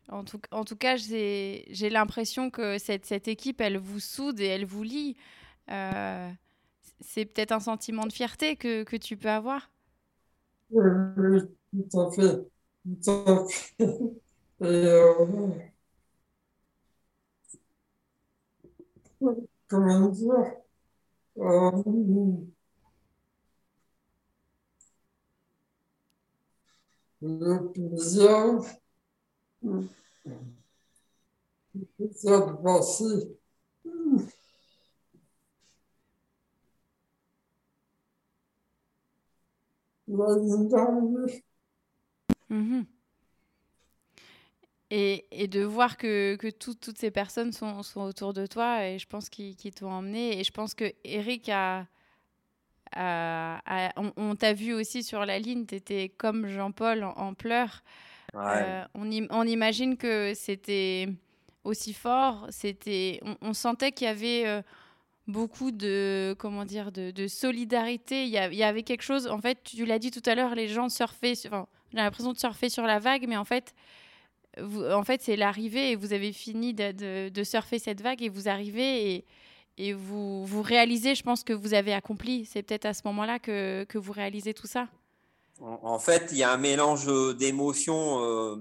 en 0.10 0.24
tout, 0.26 0.42
en 0.52 0.66
tout 0.66 0.78
cas, 0.78 0.98
j'ai 0.98 1.66
j'ai 1.72 1.90
l'impression 1.90 2.52
que 2.52 2.78
cette, 2.80 3.06
cette 3.08 3.28
équipe, 3.30 3.62
elle 3.62 3.78
vous 3.78 4.00
soude 4.02 4.40
et 4.42 4.48
elle 4.48 4.66
vous 4.66 4.84
lie. 4.84 5.18
Euh, 5.72 6.32
c'est 7.02 7.26
peut-être 7.26 7.54
un 7.54 7.62
sentiment 7.62 8.06
de 8.08 8.14
fierté 8.14 8.56
que, 8.58 8.84
que 8.84 8.98
tu 8.98 9.18
peux 9.18 9.30
avoir. 9.32 9.70
oui, 10.70 10.90
oui, 11.18 11.40
tout 11.92 12.00
à 12.00 12.12
fait, 12.12 12.48
tout 13.04 13.12
à 13.12 13.46
fait. 13.48 14.27
Et 14.62 14.66
euh, 14.66 15.52
comment 19.68 20.10
dire, 20.10 20.58
euh, 21.38 21.72
le 27.22 27.72
plaisir, 27.72 28.62
le 29.62 29.88
plaisir 31.98 32.48
de 32.48 32.54
passer 32.62 33.38
la 40.08 40.36
ligne 40.36 40.68
d'arrivée. 40.70 41.44
Et, 44.90 45.26
et 45.32 45.48
de 45.48 45.64
voir 45.64 45.98
que, 45.98 46.36
que 46.38 46.48
tout- 46.50 46.76
toutes 46.76 46.98
ces 46.98 47.12
personnes 47.12 47.52
sont, 47.52 47.84
sont 47.84 48.02
autour 48.02 48.32
de 48.34 48.46
toi 48.48 48.86
et 48.86 48.98
je 49.00 49.06
pense 49.06 49.28
qu'ils 49.30 49.56
t'ont 49.76 49.92
emmené. 49.92 50.40
Et 50.40 50.44
je 50.46 50.52
pense 50.52 50.74
que 50.74 50.94
Eric 51.04 51.50
a, 51.50 51.86
a- 52.94 53.60
a- 53.66 53.92
on, 53.98 54.14
on 54.16 54.36
t'a 54.36 54.54
vu 54.54 54.74
aussi 54.74 55.04
sur 55.04 55.26
la 55.26 55.40
ligne, 55.40 55.66
tu 55.66 55.76
étais 55.76 56.10
comme 56.10 56.48
Jean-Paul 56.48 57.04
en, 57.04 57.12
en 57.18 57.34
pleurs. 57.34 57.84
Ouais. 58.34 58.42
Euh, 58.46 58.86
on, 58.94 59.12
im- 59.12 59.28
on 59.30 59.44
imagine 59.44 59.98
que 59.98 60.34
c'était 60.36 61.10
aussi 61.64 61.94
fort. 61.94 62.48
C'était, 62.50 63.20
on, 63.24 63.36
on 63.42 63.54
sentait 63.54 63.92
qu'il 63.92 64.08
y 64.08 64.10
avait 64.10 64.48
euh, 64.48 64.62
beaucoup 65.28 65.72
de, 65.72 66.34
comment 66.40 66.64
dire, 66.64 66.94
de, 66.94 67.12
de 67.12 67.28
solidarité. 67.28 68.24
Il 68.24 68.30
y, 68.30 68.38
a- 68.38 68.48
il 68.48 68.58
y 68.58 68.64
avait 68.64 68.84
quelque 68.84 69.04
chose. 69.04 69.28
En 69.28 69.42
fait, 69.42 69.60
tu 69.64 69.86
l'as 69.86 70.00
dit 70.00 70.12
tout 70.12 70.24
à 70.26 70.34
l'heure, 70.36 70.56
les 70.56 70.70
gens 70.70 70.88
surfaient. 70.88 71.34
Enfin, 71.46 71.68
j'ai 71.92 71.98
l'impression 71.98 72.32
de 72.32 72.38
surfer 72.40 72.70
sur 72.70 72.84
la 72.84 73.00
vague, 73.00 73.26
mais 73.28 73.38
en 73.38 73.46
fait, 73.46 73.74
vous, 74.62 74.84
en 74.86 75.04
fait, 75.04 75.22
c'est 75.22 75.36
l'arrivée 75.36 75.92
et 75.92 75.96
vous 75.96 76.14
avez 76.14 76.34
fini 76.34 76.74
de, 76.74 76.92
de- 76.92 77.30
de 77.30 77.44
surfer 77.44 77.80
cette 77.80 78.02
vague 78.02 78.22
et 78.22 78.30
vous 78.30 78.48
arrivez 78.50 79.16
et, 79.16 79.26
et 79.78 79.94
vous, 79.94 80.46
vous 80.46 80.62
réalisez, 80.62 81.16
je 81.16 81.24
pense 81.24 81.44
que 81.44 81.54
vous 81.54 81.74
avez 81.74 81.94
accompli. 81.94 82.46
C'est 82.46 82.64
peut-être 82.64 82.86
à 82.86 82.94
ce 82.94 83.02
moment-là 83.06 83.40
que, 83.40 83.84
que 83.86 83.98
vous 83.98 84.12
réalisez 84.12 84.54
tout 84.54 84.68
ça. 84.68 84.88
En, 85.60 85.80
en 85.84 86.00
fait, 86.00 86.30
il 86.32 86.38
y 86.38 86.44
a 86.44 86.52
un 86.52 86.58
mélange 86.58 87.08
d'émotions. 87.38 88.24
euh, 88.24 88.56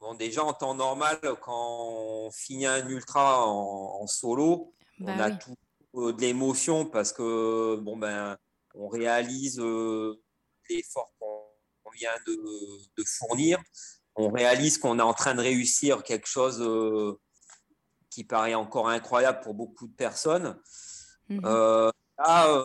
bon, 0.00 0.14
déjà, 0.14 0.44
en 0.44 0.52
temps 0.52 0.74
normal, 0.74 1.18
quand 1.40 1.78
on 2.26 2.30
finit 2.30 2.66
un 2.66 2.88
ultra 2.88 3.46
en, 3.46 4.00
en 4.02 4.06
solo, 4.06 4.72
Bah 4.98 5.12
on 5.16 5.20
a 5.20 5.30
tout 5.30 5.56
euh, 5.96 6.12
de 6.12 6.20
l'émotion 6.20 6.86
parce 6.86 7.12
que 7.12 7.76
bon 7.82 7.96
ben, 7.96 8.36
on 8.74 8.88
réalise 8.88 9.58
euh, 9.60 10.20
l'effort 10.70 11.12
qu'on 11.18 11.42
qu'on 11.84 11.90
vient 11.90 12.10
de, 12.26 12.34
de 12.96 13.04
fournir. 13.04 13.58
On 14.16 14.30
réalise 14.30 14.78
qu'on 14.78 14.98
est 14.98 15.02
en 15.02 15.14
train 15.14 15.34
de 15.34 15.40
réussir 15.40 16.02
quelque 16.02 16.28
chose 16.28 16.60
euh, 16.60 17.18
qui 18.10 18.24
paraît 18.24 18.54
encore 18.54 18.88
incroyable 18.88 19.40
pour 19.40 19.54
beaucoup 19.54 19.88
de 19.88 19.94
personnes. 19.94 20.56
Mhm. 21.28 21.40
Euh, 21.44 21.90
là, 22.18 22.48
euh, 22.48 22.64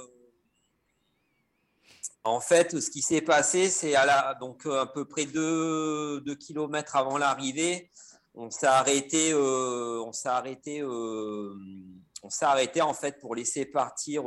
en 2.23 2.39
fait, 2.39 2.79
ce 2.79 2.91
qui 2.91 3.01
s'est 3.01 3.21
passé, 3.21 3.69
c'est 3.69 3.95
à, 3.95 4.05
la, 4.05 4.35
donc, 4.35 4.65
à 4.65 4.85
peu 4.85 5.05
près 5.05 5.25
deux, 5.25 6.21
deux 6.21 6.35
kilomètres 6.35 6.95
avant 6.95 7.17
l'arrivée, 7.17 7.89
on 8.35 8.51
s'est 8.51 8.67
arrêté, 8.67 9.33
on 9.33 10.11
s'est 10.13 10.29
arrêté, 10.29 10.83
on 10.83 12.29
s'est 12.29 12.45
arrêté 12.45 12.81
en 12.81 12.93
fait 12.93 13.19
pour 13.19 13.35
laisser 13.35 13.65
partir 13.65 14.23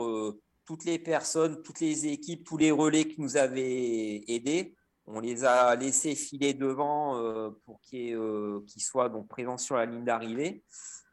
toutes 0.64 0.84
les 0.84 0.98
personnes, 0.98 1.62
toutes 1.62 1.80
les 1.80 2.06
équipes, 2.06 2.44
tous 2.44 2.56
les 2.56 2.70
relais 2.70 3.06
qui 3.06 3.20
nous 3.20 3.36
avaient 3.36 4.24
aidés. 4.26 4.74
On 5.14 5.20
les 5.20 5.44
a 5.44 5.76
laissés 5.76 6.14
filer 6.14 6.54
devant 6.54 7.18
euh, 7.18 7.50
pour 7.66 7.80
qu'ils 7.82 8.14
euh, 8.14 8.64
qu'ils 8.66 8.82
soient 8.82 9.10
donc 9.10 9.28
présents 9.28 9.58
sur 9.58 9.76
la 9.76 9.84
ligne 9.84 10.04
d'arrivée. 10.04 10.64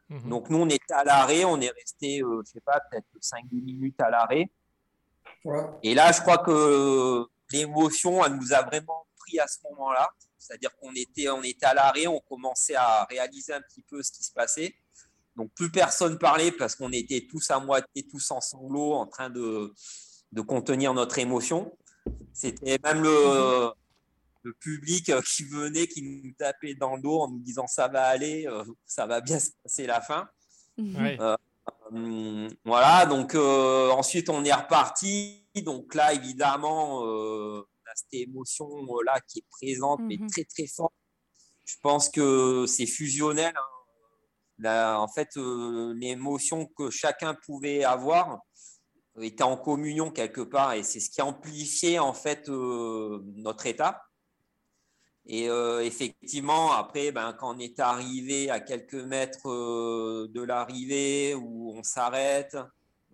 Mhm. 0.08 0.28
Donc 0.30 0.48
nous, 0.48 0.56
on 0.56 0.68
était 0.68 0.94
à 0.94 1.04
l'arrêt, 1.04 1.44
on 1.44 1.60
est 1.60 1.70
resté, 1.70 2.22
euh, 2.22 2.40
je 2.46 2.52
sais 2.52 2.60
pas, 2.60 2.80
peut-être 2.90 3.06
5-10 3.20 3.62
minutes 3.62 4.00
à 4.00 4.08
l'arrêt. 4.08 4.50
Ouais. 5.44 5.64
Et 5.82 5.94
là, 5.94 6.12
je 6.12 6.20
crois 6.22 6.38
que 6.38 7.26
l'émotion, 7.52 8.24
elle 8.24 8.36
nous 8.36 8.54
a 8.54 8.62
vraiment 8.62 9.06
pris 9.18 9.38
à 9.38 9.46
ce 9.46 9.58
moment-là. 9.64 10.08
C'est-à-dire 10.38 10.74
qu'on 10.78 10.92
était, 10.94 11.28
on 11.28 11.42
était 11.42 11.66
à 11.66 11.74
l'arrêt, 11.74 12.06
on 12.06 12.20
commençait 12.20 12.76
à 12.76 13.04
réaliser 13.04 13.52
un 13.52 13.60
petit 13.60 13.82
peu 13.82 14.02
ce 14.02 14.12
qui 14.12 14.22
se 14.22 14.32
passait. 14.32 14.74
Donc 15.36 15.52
plus 15.54 15.70
personne 15.70 16.18
parlait 16.18 16.52
parce 16.52 16.74
qu'on 16.74 16.90
était 16.92 17.26
tous 17.30 17.50
à 17.50 17.60
moitié, 17.60 18.06
tous 18.10 18.30
en 18.30 18.40
sanglots, 18.40 18.94
en 18.94 19.06
train 19.06 19.28
de, 19.28 19.74
de 20.32 20.40
contenir 20.40 20.94
notre 20.94 21.18
émotion. 21.18 21.76
C'était 22.32 22.78
même 22.82 23.02
le, 23.02 23.72
le 24.42 24.54
public 24.54 25.08
euh, 25.10 25.20
qui 25.22 25.44
venait, 25.44 25.86
qui 25.86 26.02
nous 26.02 26.32
tapait 26.38 26.74
dans 26.74 26.96
le 26.96 27.02
dos 27.02 27.20
en 27.20 27.28
nous 27.30 27.40
disant 27.40 27.66
ça 27.66 27.88
va 27.88 28.04
aller, 28.06 28.46
euh, 28.46 28.64
ça 28.86 29.06
va 29.06 29.20
bien 29.20 29.38
se 29.38 29.50
passer 29.62 29.86
la 29.86 30.00
fin. 30.00 30.28
Ouais. 30.78 31.18
Hum, 31.92 32.48
voilà, 32.64 33.04
donc 33.06 33.34
euh, 33.34 33.90
ensuite 33.90 34.28
on 34.28 34.44
est 34.44 34.52
reparti. 34.52 35.44
Donc 35.64 35.94
là, 35.94 36.14
évidemment, 36.14 37.04
euh, 37.04 37.60
on 37.60 37.90
a 37.90 37.94
cette 37.94 38.14
émotion 38.14 38.68
euh, 38.68 39.02
là 39.04 39.20
qui 39.28 39.40
est 39.40 39.46
présente, 39.50 40.00
mais 40.02 40.16
Mhm. 40.16 40.30
très 40.30 40.44
très 40.44 40.66
forte. 40.66 40.94
Je 41.66 41.74
pense 41.82 42.08
que 42.08 42.64
c'est 42.66 42.86
fusionnel. 42.86 43.52
hein. 43.56 43.60
Là, 44.58 44.98
en 45.00 45.08
fait, 45.08 45.36
euh, 45.36 45.94
l'émotion 45.94 46.66
que 46.66 46.90
chacun 46.90 47.34
pouvait 47.34 47.82
avoir 47.84 48.40
était 49.20 49.42
en 49.42 49.56
communion 49.56 50.10
quelque 50.10 50.40
part, 50.42 50.74
et 50.74 50.82
c'est 50.82 51.00
ce 51.00 51.10
qui 51.10 51.20
a 51.20 51.26
amplifié 51.26 51.98
en 51.98 52.12
fait 52.14 52.48
euh, 52.48 53.20
notre 53.34 53.66
état. 53.66 54.02
Et 55.32 55.48
euh, 55.48 55.80
effectivement, 55.84 56.72
après, 56.72 57.12
ben, 57.12 57.32
quand 57.32 57.54
on 57.54 57.58
est 57.60 57.78
arrivé 57.78 58.50
à 58.50 58.58
quelques 58.58 58.94
mètres 58.94 59.48
euh, 59.48 60.26
de 60.28 60.42
l'arrivée, 60.42 61.36
où 61.36 61.72
on 61.72 61.84
s'arrête, 61.84 62.56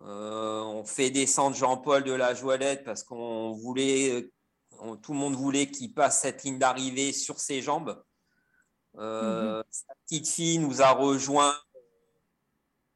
euh, 0.01 0.61
on 0.61 0.83
fait 0.83 1.11
descendre 1.11 1.55
Jean-Paul 1.55 2.03
de 2.03 2.13
la 2.13 2.33
Joëlette 2.33 2.83
parce 2.83 3.03
qu'on 3.03 3.51
voulait, 3.51 4.31
on- 4.79 4.97
tout 4.97 5.13
le 5.13 5.19
monde 5.19 5.35
voulait 5.35 5.69
qu'il 5.69 5.93
passe 5.93 6.21
cette 6.23 6.43
ligne 6.43 6.57
d'arrivée 6.57 7.13
sur 7.13 7.39
ses 7.39 7.61
jambes. 7.61 8.03
Sa 9.69 9.93
petite 10.07 10.27
fille 10.27 10.57
nous 10.57 10.81
a 10.81 10.89
rejoint, 10.93 11.53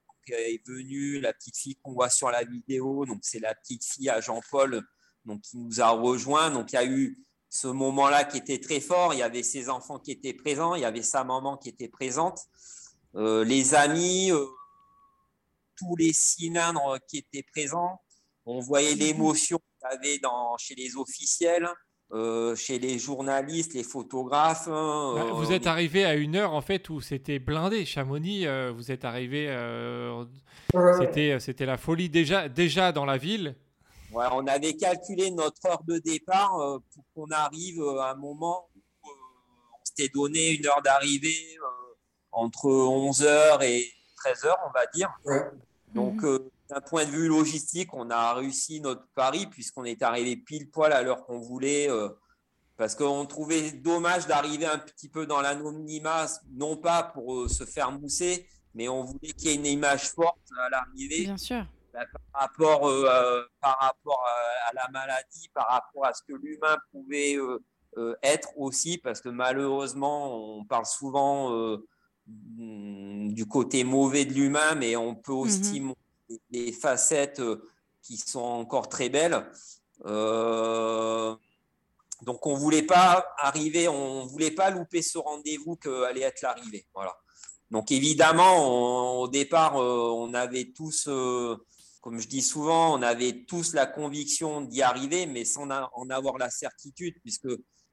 donc, 0.07 0.29
elle 0.29 0.55
est 0.55 0.67
venue, 0.67 1.19
la 1.21 1.31
petite 1.31 1.57
fille 1.57 1.75
qu'on 1.75 1.93
voit 1.93 2.09
sur 2.09 2.31
la 2.31 2.43
vidéo, 2.43 3.05
donc 3.05 3.19
c'est 3.21 3.39
la 3.39 3.53
petite 3.53 3.85
fille 3.85 4.09
à 4.09 4.19
Jean-Paul, 4.19 4.81
donc 5.25 5.41
qui 5.41 5.57
nous 5.57 5.79
a 5.79 5.89
rejoint. 5.89 6.49
Donc 6.49 6.71
il 6.71 6.75
y 6.75 6.79
a 6.79 6.85
eu 6.85 7.19
ce 7.53 7.67
moment-là 7.67 8.23
qui 8.23 8.37
était 8.37 8.59
très 8.59 8.79
fort. 8.79 9.13
Il 9.13 9.19
y 9.19 9.23
avait 9.23 9.43
ses 9.43 9.69
enfants 9.69 9.99
qui 9.99 10.11
étaient 10.11 10.33
présents, 10.33 10.73
il 10.73 10.81
y 10.81 10.85
avait 10.85 11.01
sa 11.03 11.23
maman 11.25 11.57
qui 11.57 11.67
était 11.69 11.89
présente, 11.89 12.39
euh, 13.15 13.43
les 13.43 13.75
amis, 13.75 14.31
euh, 14.31 14.45
tous 15.77 15.95
les 15.97 16.13
cylindres 16.13 16.97
qui 17.07 17.17
étaient 17.17 17.43
présents. 17.43 17.99
On 18.45 18.59
voyait 18.61 18.95
l'émotion 18.95 19.57
qu'il 19.59 19.89
y 19.91 19.93
avait 19.93 20.19
dans, 20.19 20.55
chez 20.57 20.75
les 20.75 20.95
officiels, 20.95 21.67
euh, 22.13 22.55
chez 22.55 22.79
les 22.79 22.97
journalistes, 22.97 23.73
les 23.73 23.83
photographes. 23.83 24.67
hein, 24.69 25.13
Bah, 25.15 25.23
euh, 25.25 25.31
vous 25.33 25.51
êtes 25.51 25.67
arrivé 25.67 26.05
à 26.05 26.15
une 26.15 26.37
heure 26.37 26.53
en 26.53 26.61
fait 26.61 26.89
où 26.89 27.01
c'était 27.01 27.39
blindé. 27.39 27.83
Chamonix, 27.85 28.47
euh, 28.47 28.71
vous 28.71 28.91
êtes 28.91 29.03
arrivé, 29.05 29.47
euh, 29.49 30.23
Ouais. 30.73 30.93
c'était 30.99 31.37
c'était 31.41 31.65
la 31.65 31.77
folie 31.77 32.07
déjà 32.09 32.47
déjà 32.47 32.93
dans 32.93 33.05
la 33.05 33.17
ville. 33.17 33.55
Ouais, 34.13 34.25
on 34.31 34.45
avait 34.47 34.75
calculé 34.75 35.31
notre 35.31 35.65
heure 35.67 35.83
de 35.83 35.97
départ 35.99 36.59
euh, 36.59 36.79
pour 36.93 37.03
qu'on 37.13 37.31
arrive 37.31 37.81
euh, 37.81 37.99
à 38.01 38.11
un 38.11 38.15
moment 38.15 38.69
où 38.75 39.09
euh, 39.09 39.13
on 39.73 39.85
s'était 39.85 40.09
donné 40.09 40.51
une 40.51 40.65
heure 40.67 40.81
d'arrivée 40.81 41.57
euh, 41.57 41.93
entre 42.31 42.67
11h 42.69 43.63
et 43.63 43.87
13h, 44.25 44.53
on 44.67 44.71
va 44.71 44.85
dire. 44.93 45.09
Ouais. 45.25 45.41
Donc, 45.93 46.21
Mhm. 46.23 46.25
euh, 46.29 46.51
d'un 46.69 46.81
point 46.81 47.05
de 47.05 47.11
vue 47.11 47.27
logistique, 47.27 47.93
on 47.93 48.09
a 48.09 48.33
réussi 48.33 48.79
notre 48.81 49.05
pari 49.13 49.45
puisqu'on 49.47 49.83
est 49.85 50.01
arrivé 50.01 50.37
pile 50.37 50.69
poil 50.69 50.93
à 50.93 51.01
l'heure 51.03 51.25
qu'on 51.25 51.39
voulait. 51.39 51.89
euh, 51.89 52.09
parce 52.77 52.95
qu'on 52.95 53.25
trouvait 53.27 53.71
dommage 53.71 54.25
d'arriver 54.25 54.65
un 54.65 54.79
petit 54.79 55.07
peu 55.07 55.27
dans 55.27 55.39
l'anonymat, 55.41 56.25
non 56.53 56.77
pas 56.77 57.03
pour 57.03 57.35
euh, 57.35 57.47
se 57.47 57.63
faire 57.63 57.91
mousser, 57.91 58.47
mais 58.73 58.87
on 58.87 59.03
voulait 59.03 59.33
qu'il 59.33 59.49
y 59.49 59.51
ait 59.51 59.55
une 59.55 59.67
image 59.67 60.09
forte 60.09 60.39
à 60.57 60.69
l'arrivée 60.69 61.25
Bien 61.25 61.37
sûr. 61.37 61.63
Bah, 61.93 62.05
par 62.31 62.41
rapport, 62.41 62.87
euh, 62.87 63.05
euh, 63.07 63.43
par 63.59 63.77
rapport 63.79 64.23
à, 64.25 64.69
à 64.69 64.73
la 64.73 64.87
maladie, 64.89 65.49
par 65.53 65.67
rapport 65.67 66.05
à 66.05 66.13
ce 66.13 66.21
que 66.23 66.33
l'humain 66.33 66.77
pouvait 66.91 67.35
euh, 67.97 68.15
être 68.23 68.49
aussi, 68.57 68.97
parce 68.97 69.19
que 69.21 69.29
malheureusement, 69.29 70.57
on 70.57 70.63
parle 70.65 70.85
souvent 70.85 71.77
du 72.25 73.45
côté 73.45 73.83
mauvais 73.83 74.25
de 74.25 74.33
l'humain, 74.33 74.75
mais 74.75 74.95
on 74.95 75.15
peut 75.15 75.33
aussi 75.33 75.79
Mhm. 75.81 75.87
montrer 75.87 76.41
des 76.49 76.71
facettes 76.71 77.41
qui 78.01 78.17
sont 78.17 78.39
encore 78.39 78.87
très 78.87 79.09
belles. 79.09 79.45
Euh, 80.05 81.35
donc 82.21 82.45
on 82.47 82.55
voulait 82.55 82.83
pas 82.83 83.25
arriver, 83.37 83.87
on 83.87 84.25
voulait 84.25 84.51
pas 84.51 84.69
louper 84.69 85.01
ce 85.01 85.17
rendez-vous 85.17 85.75
que 85.75 86.03
allait 86.03 86.21
être 86.21 86.41
l'arrivée. 86.41 86.85
Voilà. 86.93 87.15
Donc 87.69 87.91
évidemment, 87.91 88.53
on- 88.57 89.21
au 89.23 89.27
départ, 89.27 89.77
euh, 89.77 90.09
on 90.15 90.33
avait 90.33 90.71
tous, 90.75 91.07
euh, 91.07 91.57
comme 92.01 92.19
je 92.19 92.27
dis 92.27 92.41
souvent, 92.41 92.97
on 92.97 93.01
avait 93.01 93.43
tous 93.45 93.73
la 93.73 93.85
conviction 93.85 94.61
d'y 94.61 94.81
arriver, 94.81 95.25
mais 95.27 95.45
sans 95.45 95.69
en 95.69 96.09
avoir 96.09 96.37
la 96.37 96.49
certitude, 96.49 97.15
puisque 97.21 97.49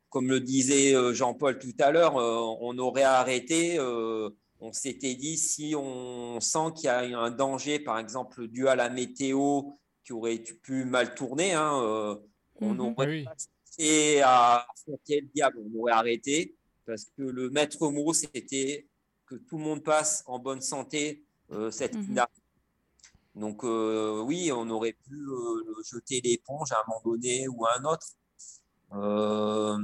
comme 0.08 0.28
le 0.28 0.40
disait 0.40 0.94
euh, 0.94 1.12
Jean-Paul 1.12 1.58
tout 1.58 1.74
à 1.78 1.90
l'heure, 1.90 2.16
euh, 2.16 2.56
on 2.60 2.78
aurait 2.78 3.02
arrêté. 3.02 3.78
euh, 3.78 4.30
on 4.60 4.72
s'était 4.72 5.14
dit 5.14 5.36
si 5.36 5.74
on 5.76 6.40
sent 6.40 6.72
qu'il 6.74 6.86
y 6.86 6.88
a 6.88 6.98
un 7.00 7.30
danger, 7.30 7.78
par 7.78 7.98
exemple 7.98 8.48
dû 8.48 8.66
à 8.66 8.74
la 8.74 8.88
météo, 8.88 9.62
qui 10.02 10.12
aurait 10.12 10.38
pu 10.38 10.84
mal 10.84 11.14
tourner, 11.14 11.52
hein, 11.52 12.18
on 12.60 12.78
aurait 12.80 13.06
Oui. 13.06 13.24
pas 13.24 13.34
cherché 13.76 14.20
à 14.22 14.66
affronter 14.74 15.20
le 15.20 15.28
diable, 15.28 15.58
on 15.72 15.78
aurait 15.80 15.92
arrêté, 15.92 16.56
parce 16.86 17.04
que 17.04 17.22
le 17.22 17.50
maître 17.50 17.86
mot, 17.88 18.12
c'était 18.14 18.88
que 19.26 19.36
tout 19.36 19.58
le 19.58 19.64
monde 19.64 19.84
passe 19.84 20.24
en 20.26 20.38
bonne 20.40 20.62
santé 20.62 21.22
euh, 21.52 21.70
cette 21.70 21.94
Mhm. 21.94 22.06
Donc 23.38 23.64
euh, 23.64 24.20
oui, 24.20 24.50
on 24.52 24.68
aurait 24.68 24.94
pu 24.94 25.14
euh, 25.14 25.62
jeter 25.84 26.20
l'éponge 26.20 26.72
à 26.72 26.78
un 26.80 26.84
moment 26.88 27.00
donné 27.04 27.46
ou 27.48 27.64
à 27.66 27.78
un 27.78 27.84
autre. 27.84 28.06
Euh, 28.94 29.78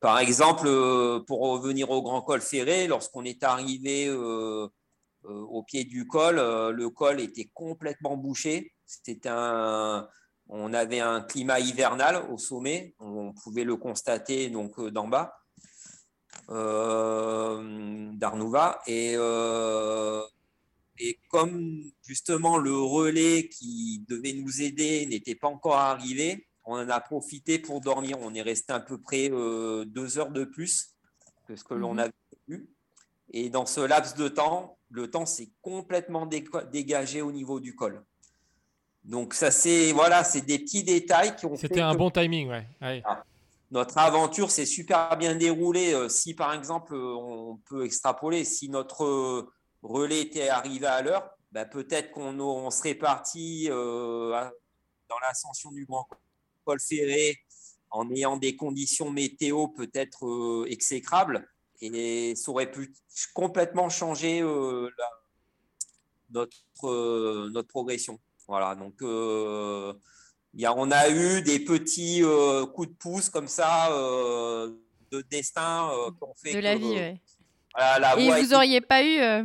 par 0.00 0.18
exemple, 0.18 0.64
pour 1.26 1.40
revenir 1.40 1.90
au 1.90 2.00
Grand 2.02 2.22
Col 2.22 2.40
Ferré, 2.40 2.86
lorsqu'on 2.86 3.24
est 3.24 3.42
arrivé 3.42 4.08
au 5.24 5.62
pied 5.64 5.84
du 5.84 6.06
col, 6.06 6.36
le 6.36 6.88
col 6.88 7.20
était 7.20 7.50
complètement 7.52 8.16
bouché. 8.16 8.72
C'était 8.86 9.28
un, 9.28 10.08
on 10.48 10.72
avait 10.72 11.00
un 11.00 11.20
climat 11.20 11.58
hivernal 11.58 12.24
au 12.30 12.38
sommet, 12.38 12.94
on 13.00 13.32
pouvait 13.32 13.64
le 13.64 13.76
constater 13.76 14.50
donc 14.50 14.80
d'en 14.80 15.08
bas 15.08 15.34
d'Arnouva 18.14 18.80
et 18.86 19.16
et 21.00 21.18
comme 21.28 21.82
justement 22.02 22.58
le 22.58 22.76
relais 22.76 23.48
qui 23.48 24.04
devait 24.08 24.32
nous 24.32 24.62
aider 24.62 25.06
n'était 25.06 25.34
pas 25.34 25.48
encore 25.48 25.76
arrivé, 25.76 26.46
on 26.64 26.74
en 26.74 26.88
a 26.88 27.00
profité 27.00 27.58
pour 27.58 27.80
dormir. 27.80 28.18
On 28.20 28.34
est 28.34 28.42
resté 28.42 28.72
à 28.72 28.80
peu 28.80 28.98
près 29.00 29.30
euh, 29.30 29.84
deux 29.84 30.18
heures 30.18 30.30
de 30.32 30.44
plus 30.44 30.94
que 31.46 31.56
ce 31.56 31.64
que 31.64 31.74
l'on 31.74 31.94
Mhm. 31.94 31.98
avait 32.00 32.12
eu. 32.48 32.66
Et 33.32 33.50
dans 33.50 33.66
ce 33.66 33.80
laps 33.80 34.14
de 34.16 34.28
temps, 34.28 34.78
le 34.90 35.10
temps 35.10 35.26
s'est 35.26 35.50
complètement 35.62 36.26
dégagé 36.26 37.22
au 37.22 37.30
niveau 37.32 37.60
du 37.60 37.74
col. 37.74 38.02
Donc 39.04 39.34
ça 39.34 39.50
c'est 39.50 39.92
voilà, 39.92 40.24
c'est 40.24 40.42
des 40.42 40.58
petits 40.58 40.82
détails 40.82 41.36
qui 41.36 41.46
ont 41.46 41.56
fait 41.56 41.68
C'était 41.68 41.80
un 41.80 41.92
que 41.92 41.98
bon 41.98 42.10
timing, 42.10 42.48
ouais. 42.48 42.66
ouais. 42.82 43.02
notre 43.70 43.96
aventure 43.98 44.50
s'est 44.50 44.66
super 44.66 45.16
bien 45.16 45.34
déroulée. 45.36 45.92
Euh, 45.94 46.08
Si 46.08 46.34
par 46.34 46.52
exemple, 46.52 46.94
euh, 46.94 47.14
on 47.14 47.56
peut 47.68 47.84
extrapoler, 47.84 48.44
si 48.44 48.68
notre 48.68 49.50
relais 49.82 50.20
était 50.20 50.48
arrivé 50.48 50.86
à 50.86 51.02
l'heure, 51.02 51.30
bah, 51.52 51.64
peut-être 51.64 52.10
qu'on 52.10 52.38
on 52.40 52.70
serait 52.70 52.94
parti 52.94 53.68
euh, 53.70 54.30
dans 55.08 55.18
l'ascension 55.22 55.70
du 55.72 55.86
Grand 55.86 56.06
Col 56.64 56.80
Ferré 56.80 57.36
en 57.90 58.10
ayant 58.10 58.36
des 58.36 58.54
conditions 58.56 59.10
météo 59.10 59.68
peut-être 59.68 60.26
euh, 60.26 60.66
exécrables 60.68 61.48
et 61.80 62.34
ça 62.36 62.50
aurait 62.50 62.70
pu 62.70 62.92
complètement 63.34 63.88
changer 63.88 64.42
euh, 64.42 64.90
la- 64.98 65.10
notre, 66.30 67.48
notre 67.50 67.68
progression. 67.68 68.18
Voilà, 68.46 68.74
donc 68.74 69.00
y 70.60 70.66
a- 70.66 70.74
on 70.76 70.90
a 70.90 71.08
eu 71.08 71.40
des 71.42 71.60
petits 71.60 72.22
coups 72.74 72.88
de 72.88 72.94
pouce 72.94 73.30
comme 73.30 73.48
ça 73.48 73.88
de 73.90 75.22
destin 75.30 75.90
ont 76.20 76.34
fait 76.34 76.52
De 76.52 76.58
la 76.58 76.74
que, 76.74 76.78
vie, 76.80 76.90
ouais. 76.90 77.20
La 77.98 78.18
Et 78.18 78.30
vous 78.42 78.54
auriez 78.54 78.80
pas 78.80 79.02
eu, 79.02 79.18
euh, 79.20 79.44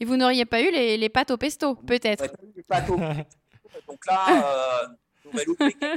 et 0.00 0.04
vous 0.04 0.16
n'auriez 0.16 0.44
pas 0.44 0.60
eu 0.62 0.70
les, 0.70 0.96
les 0.96 1.08
pâtes 1.08 1.30
au 1.30 1.36
pesto, 1.36 1.74
peut-être. 1.74 2.22
Ouais, 2.24 2.62
pas 2.68 2.80
tôt. 2.82 2.96
Donc 3.88 4.06
là, 4.06 4.84
euh. 4.84 4.86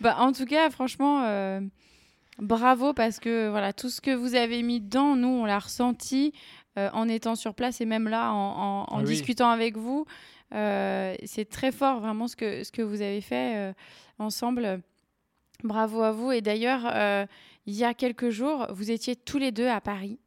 Bah, 0.00 0.16
en 0.18 0.32
tout 0.32 0.44
cas, 0.44 0.70
franchement, 0.70 1.22
euh, 1.24 1.60
bravo 2.38 2.92
parce 2.92 3.20
que 3.20 3.48
voilà, 3.48 3.72
tout 3.72 3.88
ce 3.88 4.00
que 4.00 4.10
vous 4.10 4.34
avez 4.34 4.62
mis 4.62 4.80
dedans, 4.80 5.16
nous, 5.16 5.28
on 5.28 5.44
l'a 5.44 5.58
ressenti 5.58 6.32
euh, 6.78 6.90
en 6.92 7.08
étant 7.08 7.36
sur 7.36 7.54
place 7.54 7.80
et 7.80 7.86
même 7.86 8.08
là, 8.08 8.32
en, 8.32 8.36
en- 8.36 8.86
en 8.94 8.98
oui. 8.98 9.04
discutant 9.06 9.48
avec 9.50 9.76
vous. 9.76 10.04
Euh, 10.54 11.14
c'est 11.24 11.48
très 11.48 11.72
fort, 11.72 12.00
vraiment, 12.00 12.28
ce 12.28 12.36
que, 12.36 12.64
ce 12.64 12.72
que 12.72 12.82
vous 12.82 13.00
avez 13.02 13.20
fait 13.20 13.56
euh, 13.56 13.72
ensemble. 14.18 14.80
Bravo 15.62 16.02
à 16.02 16.10
vous. 16.10 16.32
Et 16.32 16.40
d'ailleurs, 16.42 16.82
euh, 16.92 17.24
il 17.66 17.74
y 17.74 17.84
a 17.84 17.94
quelques 17.94 18.30
jours, 18.30 18.66
vous 18.70 18.90
étiez 18.90 19.16
tous 19.16 19.38
les 19.38 19.52
deux 19.52 19.68
à 19.68 19.80
Paris. 19.80 20.18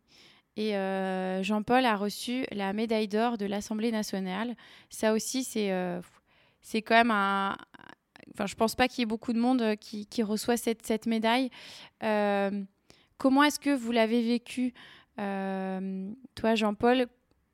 Et 0.55 0.75
euh, 0.75 1.43
Jean-Paul 1.43 1.85
a 1.85 1.95
reçu 1.95 2.45
la 2.51 2.73
médaille 2.73 3.07
d'or 3.07 3.37
de 3.37 3.45
l'Assemblée 3.45 3.91
nationale. 3.91 4.55
Ça 4.89 5.13
aussi, 5.13 5.43
c'est 5.43 5.71
euh, 5.71 6.01
c'est 6.61 6.81
quand 6.81 6.95
même 6.95 7.11
un, 7.11 7.55
enfin, 8.33 8.47
je 8.47 8.55
pense 8.55 8.73
pas 8.73 8.87
qu'il 8.87 8.99
y 8.99 9.03
ait 9.03 9.05
beaucoup 9.05 9.33
de 9.33 9.39
monde 9.39 9.61
euh, 9.61 9.75
qui, 9.75 10.07
qui 10.07 10.23
reçoit 10.23 10.57
cette, 10.57 10.83
cette 10.85 11.05
médaille. 11.05 11.51
Comment 13.19 13.43
est-ce 13.43 13.59
que 13.59 13.75
vous 13.75 13.91
l'avez 13.91 14.21
vécu, 14.23 14.73
toi, 15.15 16.55
Jean-Paul? 16.55 17.07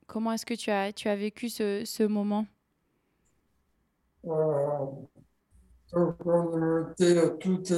Comment 0.06 0.32
est-ce 0.32 0.44
que 0.44 0.54
tu 0.54 0.70
as, 0.70 0.92
tu 0.92 1.08
as 1.08 1.16
vécu 1.16 1.48
ce, 1.48 1.82
ce 1.84 2.02
moment? 2.02 2.46
Toute 7.40 7.72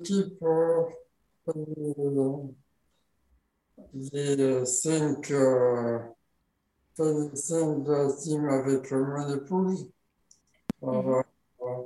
équipe, 0.00 0.44
les 3.94 4.66
cinq, 4.66 5.30
euh, 5.30 5.98
cinq 7.34 7.84
de 7.84 7.92
la 7.92 8.12
team 8.12 8.48
avec 8.48 8.90
mon 8.92 9.34
épouse. 9.34 9.90
Euh, 10.82 11.22
euh, 11.62 11.82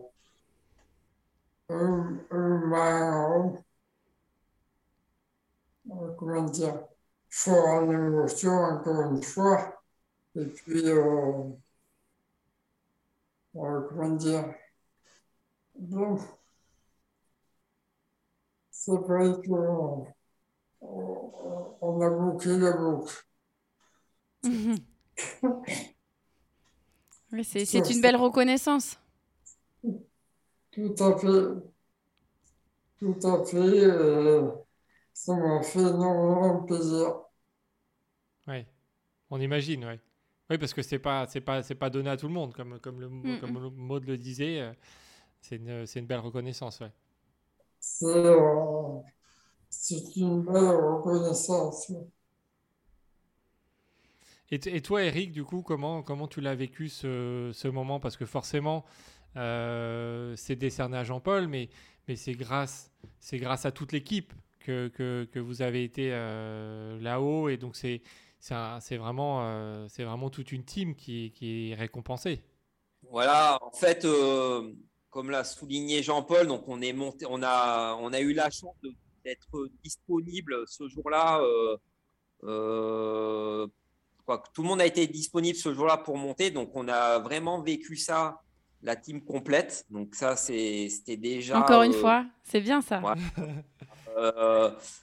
un, 1.71 2.27
un 2.31 3.55
euh, 5.91 6.15
comment 6.17 6.45
dire, 6.45 6.87
fort 7.31 7.67
en 7.69 7.91
émotion 7.91 8.53
encore 8.53 9.13
une 9.13 9.23
fois. 9.23 9.83
Et 10.37 10.47
puis, 10.47 10.89
euh, 10.89 11.45
euh, 13.57 13.81
comment 13.89 14.17
dire, 14.17 14.55
bon, 15.79 16.19
c'est 18.89 18.97
vrai 19.09 19.33
qu'on 19.47 20.07
on, 20.83 21.77
on 21.83 22.01
a 22.03 22.11
bouclé 22.11 22.59
la 22.59 22.73
boucle. 22.77 23.15
Oui, 27.33 27.43
c'est, 27.45 27.65
c'est 27.65 27.89
une 27.91 28.01
belle 28.03 28.17
reconnaissance. 28.17 28.99
Tout 30.71 30.95
à 31.01 31.19
fait. 31.19 31.63
Tout 32.99 33.19
à 33.25 33.45
fait. 33.45 33.57
euh, 33.57 34.51
ça 35.15 35.35
m'a 35.37 35.63
fait 35.63 35.81
énormément 35.81 36.65
plaisir. 36.65 37.15
Ouais. 38.47 38.67
On 39.31 39.41
imagine, 39.41 39.85
ouais. 39.87 40.01
Oui, 40.51 40.59
parce 40.59 40.75
que 40.75 40.83
c'est 40.83 40.99
pas, 41.01 41.27
c'est 41.29 41.41
pas, 41.43 41.63
c'est 41.63 41.77
pas 41.77 41.91
donné 41.91 42.11
à 42.11 42.17
tout 42.17 42.29
le 42.29 42.35
monde, 42.35 42.55
comme, 42.55 42.81
comme 42.81 43.01
le, 43.01 43.09
Mm, 43.25 43.37
comme 43.37 43.71
Maud 43.77 44.05
le 44.07 44.17
disait. 44.19 44.61
euh, 44.61 44.73
C'est 45.43 45.57
une, 45.57 45.87
c'est 45.87 46.01
une 46.01 46.07
belle 46.07 46.21
reconnaissance, 46.21 46.81
ouais. 46.81 46.93
C'est 47.81 48.17
une 50.17 50.43
belle 50.43 50.77
reconnaissance. 50.77 51.93
Et, 54.51 54.81
toi, 54.81 55.05
Eric, 55.05 55.33
du 55.33 55.45
coup, 55.45 55.63
comment, 55.63 56.03
comment 56.03 56.27
tu 56.27 56.41
l'as 56.41 56.55
vécu 56.55 56.89
ce, 56.89 57.51
ce 57.53 57.69
moment? 57.69 58.01
Parce 58.01 58.17
que 58.17 58.25
forcément, 58.25 58.85
euh, 59.37 60.35
c'est 60.37 60.57
décerné 60.57 60.97
à 60.97 61.05
Jean-Paul, 61.05 61.49
mais, 61.49 61.69
mais 62.07 62.17
c'est 62.17 62.33
grâce, 62.33 62.91
grâce 63.35 63.67
à 63.67 63.73
toute 63.73 63.93
l'équipe 63.93 64.33
que, 64.61 64.89
que, 64.89 65.29
que 65.31 65.39
vous 65.39 65.61
avez 65.61 65.85
été 65.85 66.11
euh, 66.13 66.99
là-haut. 67.01 67.51
Et 67.51 67.59
donc, 67.59 67.77
c'est, 67.77 68.01
vraiment, 68.97 69.41
euh, 69.43 69.87
vraiment 69.99 70.31
toute 70.31 70.51
une 70.53 70.65
team 70.65 70.95
qui, 70.95 71.31
qui 71.33 71.71
est 71.71 71.75
récompensée. 71.75 72.43
Voilà, 73.11 73.59
en 73.63 73.71
fait, 73.71 74.07
comme 75.19 75.33
l'a 75.33 75.43
souligné 75.43 76.01
Jean-Paul, 76.01 76.47
donc 76.47 76.69
on 76.69 76.81
est 76.81 76.93
monté, 76.93 77.27
on 77.29 77.43
a, 77.43 77.97
on 78.01 78.13
a 78.13 78.21
eu 78.21 78.35
la 78.35 78.51
chance 78.51 78.77
d'être 79.25 79.69
disponible 79.83 80.63
ce 80.69 80.87
jour-là. 80.87 81.41
euh, 81.41 81.77
euh, 82.45 83.67
tout 84.55 84.63
le 84.63 84.69
monde 84.69 84.81
a 84.81 84.87
été 84.87 85.09
disponible 85.09 85.59
ce 85.59 85.75
jour-là 85.75 85.97
pour 85.97 86.17
monter, 86.19 86.53
donc 86.53 86.71
on 86.75 86.87
a 86.87 87.19
vraiment 87.19 87.61
vécu 87.61 87.97
ça 87.97 88.41
la 88.81 88.95
team 88.95 89.25
complète. 89.25 89.87
Donc 89.91 90.15
ça, 90.15 90.37
c'était 90.37 91.17
déjà... 91.17 91.59
Encore 91.59 91.83
une 91.83 91.95
fois, 91.95 92.25
c'est 92.45 92.61
bien 92.61 92.81
ça. 92.81 93.03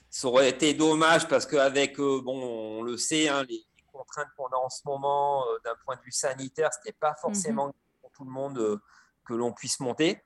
ça 0.08 0.28
aurait 0.28 0.48
été 0.48 0.72
dommage 0.72 1.28
parce 1.28 1.44
qu'avec, 1.44 1.98
bon, 1.98 2.78
on 2.78 2.82
le 2.82 2.96
sait, 2.96 3.28
hein, 3.28 3.44
les, 3.46 3.66
contraintes 3.92 4.28
qu'on 4.34 4.46
a 4.46 4.56
en 4.56 4.70
ce 4.70 4.80
moment 4.86 5.44
d'un 5.62 5.74
point 5.84 5.96
de 5.96 6.00
vue 6.00 6.12
sanitaire, 6.12 6.72
ce 6.72 6.78
n'était 6.78 6.96
pas 6.98 7.10
mhm. 7.10 7.16
forcément 7.20 7.74
pour 8.00 8.10
tout 8.12 8.24
le 8.24 8.30
monde 8.30 8.80
que 9.26 9.34
l'on 9.34 9.52
puisse 9.52 9.80
monter. 9.80 10.22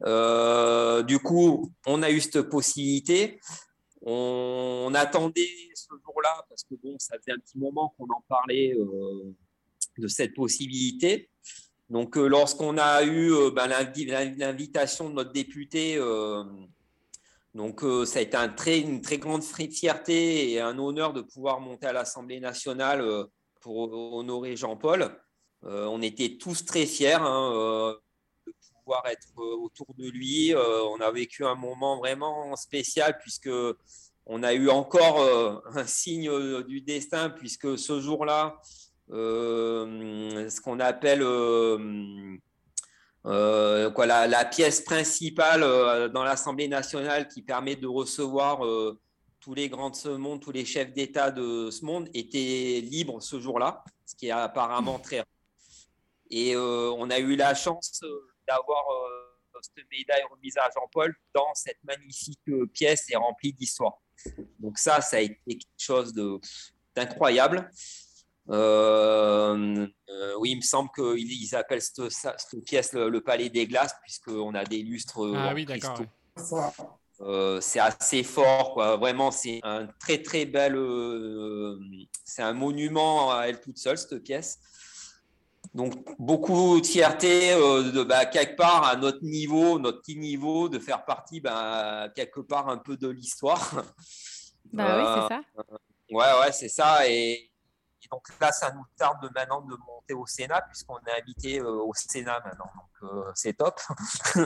du 0.00 1.18
coup, 1.18 1.72
on 1.86 2.02
a 2.02 2.10
eu 2.10 2.20
cette 2.20 2.42
possibilité. 2.48 3.38
On, 4.04 4.92
attendait 4.94 5.48
ce 5.74 5.88
jour-là 6.04 6.44
parce 6.48 6.64
que 6.64 6.74
bon, 6.82 6.96
ça 6.98 7.16
faisait 7.18 7.32
un 7.32 7.38
petit 7.38 7.58
moment 7.58 7.94
qu'on 7.96 8.06
en 8.06 8.22
parlait 8.28 8.74
euh, 8.74 9.34
de 9.98 10.08
cette 10.08 10.34
possibilité. 10.34 11.30
Donc, 11.88 12.16
euh, 12.16 12.26
lorsqu'on 12.26 12.78
a 12.78 13.04
eu 13.04 13.32
euh, 13.32 13.50
ben, 13.50 13.68
l'invitation 13.68 15.08
de 15.08 15.14
notre 15.14 15.32
député, 15.32 15.98
donc 17.54 17.84
ça 18.06 18.18
a 18.18 18.22
été 18.22 18.80
une 18.80 19.02
très 19.02 19.18
grande 19.18 19.44
fierté 19.44 20.52
et 20.52 20.60
un 20.60 20.78
honneur 20.78 21.12
de 21.12 21.20
pouvoir 21.20 21.60
monter 21.60 21.86
à 21.86 21.92
l'Assemblée 21.92 22.40
nationale 22.40 23.04
pour 23.60 23.92
honorer 23.92 24.56
Jean-Paul. 24.56 25.16
On 25.62 26.02
était 26.02 26.36
tous 26.38 26.64
très 26.64 26.86
fiers. 26.86 27.18
Hein, 27.20 27.96
pouvoir 28.82 29.06
être 29.06 29.28
euh, 29.38 29.56
autour 29.56 29.86
de 29.96 30.08
lui. 30.08 30.54
Euh, 30.54 30.82
on 30.84 31.00
a 31.00 31.10
vécu 31.10 31.44
un 31.44 31.54
moment 31.54 31.98
vraiment 31.98 32.54
spécial 32.56 33.18
puisque 33.18 33.50
on 34.26 34.42
a 34.42 34.54
eu 34.54 34.68
encore 34.68 35.20
euh, 35.20 35.58
un 35.74 35.86
signe 35.86 36.30
du 36.64 36.80
destin 36.80 37.30
puisque 37.30 37.78
ce 37.78 38.00
jour-là, 38.00 38.58
ce 39.08 40.60
qu'on 40.60 40.80
appelle 40.80 41.22
la, 43.24 44.44
pièce 44.46 44.80
principale 44.80 46.10
dans 46.12 46.24
l'Assemblée 46.24 46.68
nationale 46.68 47.28
qui 47.28 47.42
permet 47.42 47.76
de 47.76 47.86
recevoir 47.86 48.62
tous 49.40 49.54
les 49.54 49.68
grands 49.68 49.90
de 49.90 49.96
ce 49.96 50.08
monde, 50.08 50.40
tous 50.40 50.52
les 50.52 50.64
chefs 50.64 50.94
d'État 50.94 51.30
de 51.30 51.68
ce 51.70 51.84
monde 51.84 52.08
était 52.14 52.80
libre 52.80 53.20
ce 53.20 53.38
jour-là, 53.38 53.84
ce 54.06 54.14
qui 54.14 54.28
est 54.28 54.30
apparemment 54.30 54.98
très. 54.98 55.24
Et 56.32 56.56
on 56.56 57.08
a 57.10 57.18
eu 57.18 57.36
la 57.36 57.54
chance 57.54 58.00
d'avoir 58.48 58.84
euh, 58.90 59.60
cette 59.60 59.84
médaille 59.90 60.24
remise 60.30 60.56
à 60.58 60.68
Jean-Paul 60.74 61.14
dans 61.34 61.52
cette 61.54 61.82
magnifique 61.84 62.40
euh, 62.48 62.66
pièce 62.66 63.10
et 63.10 63.16
remplie 63.16 63.52
d'histoire. 63.52 64.00
Donc 64.58 64.78
ça, 64.78 65.00
ça 65.00 65.16
a 65.16 65.20
été 65.20 65.40
quelque 65.46 65.66
chose 65.78 66.14
d'incroyable. 66.94 67.70
Euh, 68.50 69.86
oui, 70.38 70.50
il 70.52 70.56
me 70.56 70.62
semble 70.62 70.90
qu'ils 70.94 71.54
appellent 71.54 71.82
cette, 71.82 72.10
cette 72.10 72.64
pièce 72.64 72.92
le, 72.92 73.20
Palais 73.20 73.48
des 73.48 73.66
Glaces, 73.66 73.94
puisqu'on 74.02 74.54
a 74.54 74.64
des 74.64 74.82
lustres. 74.82 75.34
Ah 75.36 75.52
oui, 75.54 75.64
d'accord. 75.64 76.00
c'est 77.60 77.80
assez 77.80 78.22
fort, 78.22 78.74
quoi. 78.74 78.96
Vraiment, 78.96 79.30
c'est 79.30 79.60
un 79.62 79.86
très 80.00 80.22
très 80.22 80.44
bel. 80.44 80.74
c'est 82.24 82.42
un 82.42 82.52
monument 82.52 83.32
à 83.32 83.48
elle 83.48 83.60
toute 83.60 83.78
seule, 83.78 83.98
cette 83.98 84.22
pièce. 84.22 84.58
Donc, 85.74 85.94
beaucoup 86.18 86.80
de 86.80 86.86
fierté 86.86 87.52
euh, 87.52 87.90
de 87.92 88.02
bah, 88.02 88.26
quelque 88.26 88.56
part 88.56 88.84
à 88.84 88.96
notre 88.96 89.22
niveau, 89.22 89.78
notre 89.78 90.00
petit 90.00 90.16
niveau, 90.16 90.68
de 90.68 90.78
faire 90.78 91.04
partie 91.04 91.40
bah, 91.40 92.10
quelque 92.14 92.40
part 92.40 92.68
un 92.68 92.76
peu 92.76 92.96
de 92.96 93.08
l'histoire. 93.08 93.84
Bah 94.72 94.96
oui, 94.96 95.04
c'est 95.04 95.34
ça. 95.34 95.42
Euh, 95.58 95.76
ouais, 96.16 96.40
ouais, 96.40 96.52
c'est 96.52 96.68
ça. 96.68 97.06
Et, 97.06 97.50
donc 98.10 98.22
là, 98.40 98.50
ça 98.52 98.72
nous 98.72 98.84
tarde 98.96 99.30
maintenant 99.34 99.60
de 99.60 99.76
monter 99.86 100.14
au 100.14 100.24
Sénat, 100.24 100.62
puisqu'on 100.62 100.96
est 101.00 101.20
invité 101.20 101.60
euh, 101.60 101.82
au 101.82 101.92
Sénat 101.92 102.40
maintenant. 102.42 102.70
Donc, 103.02 103.32
c'est 103.34 103.52
top. 103.52 103.78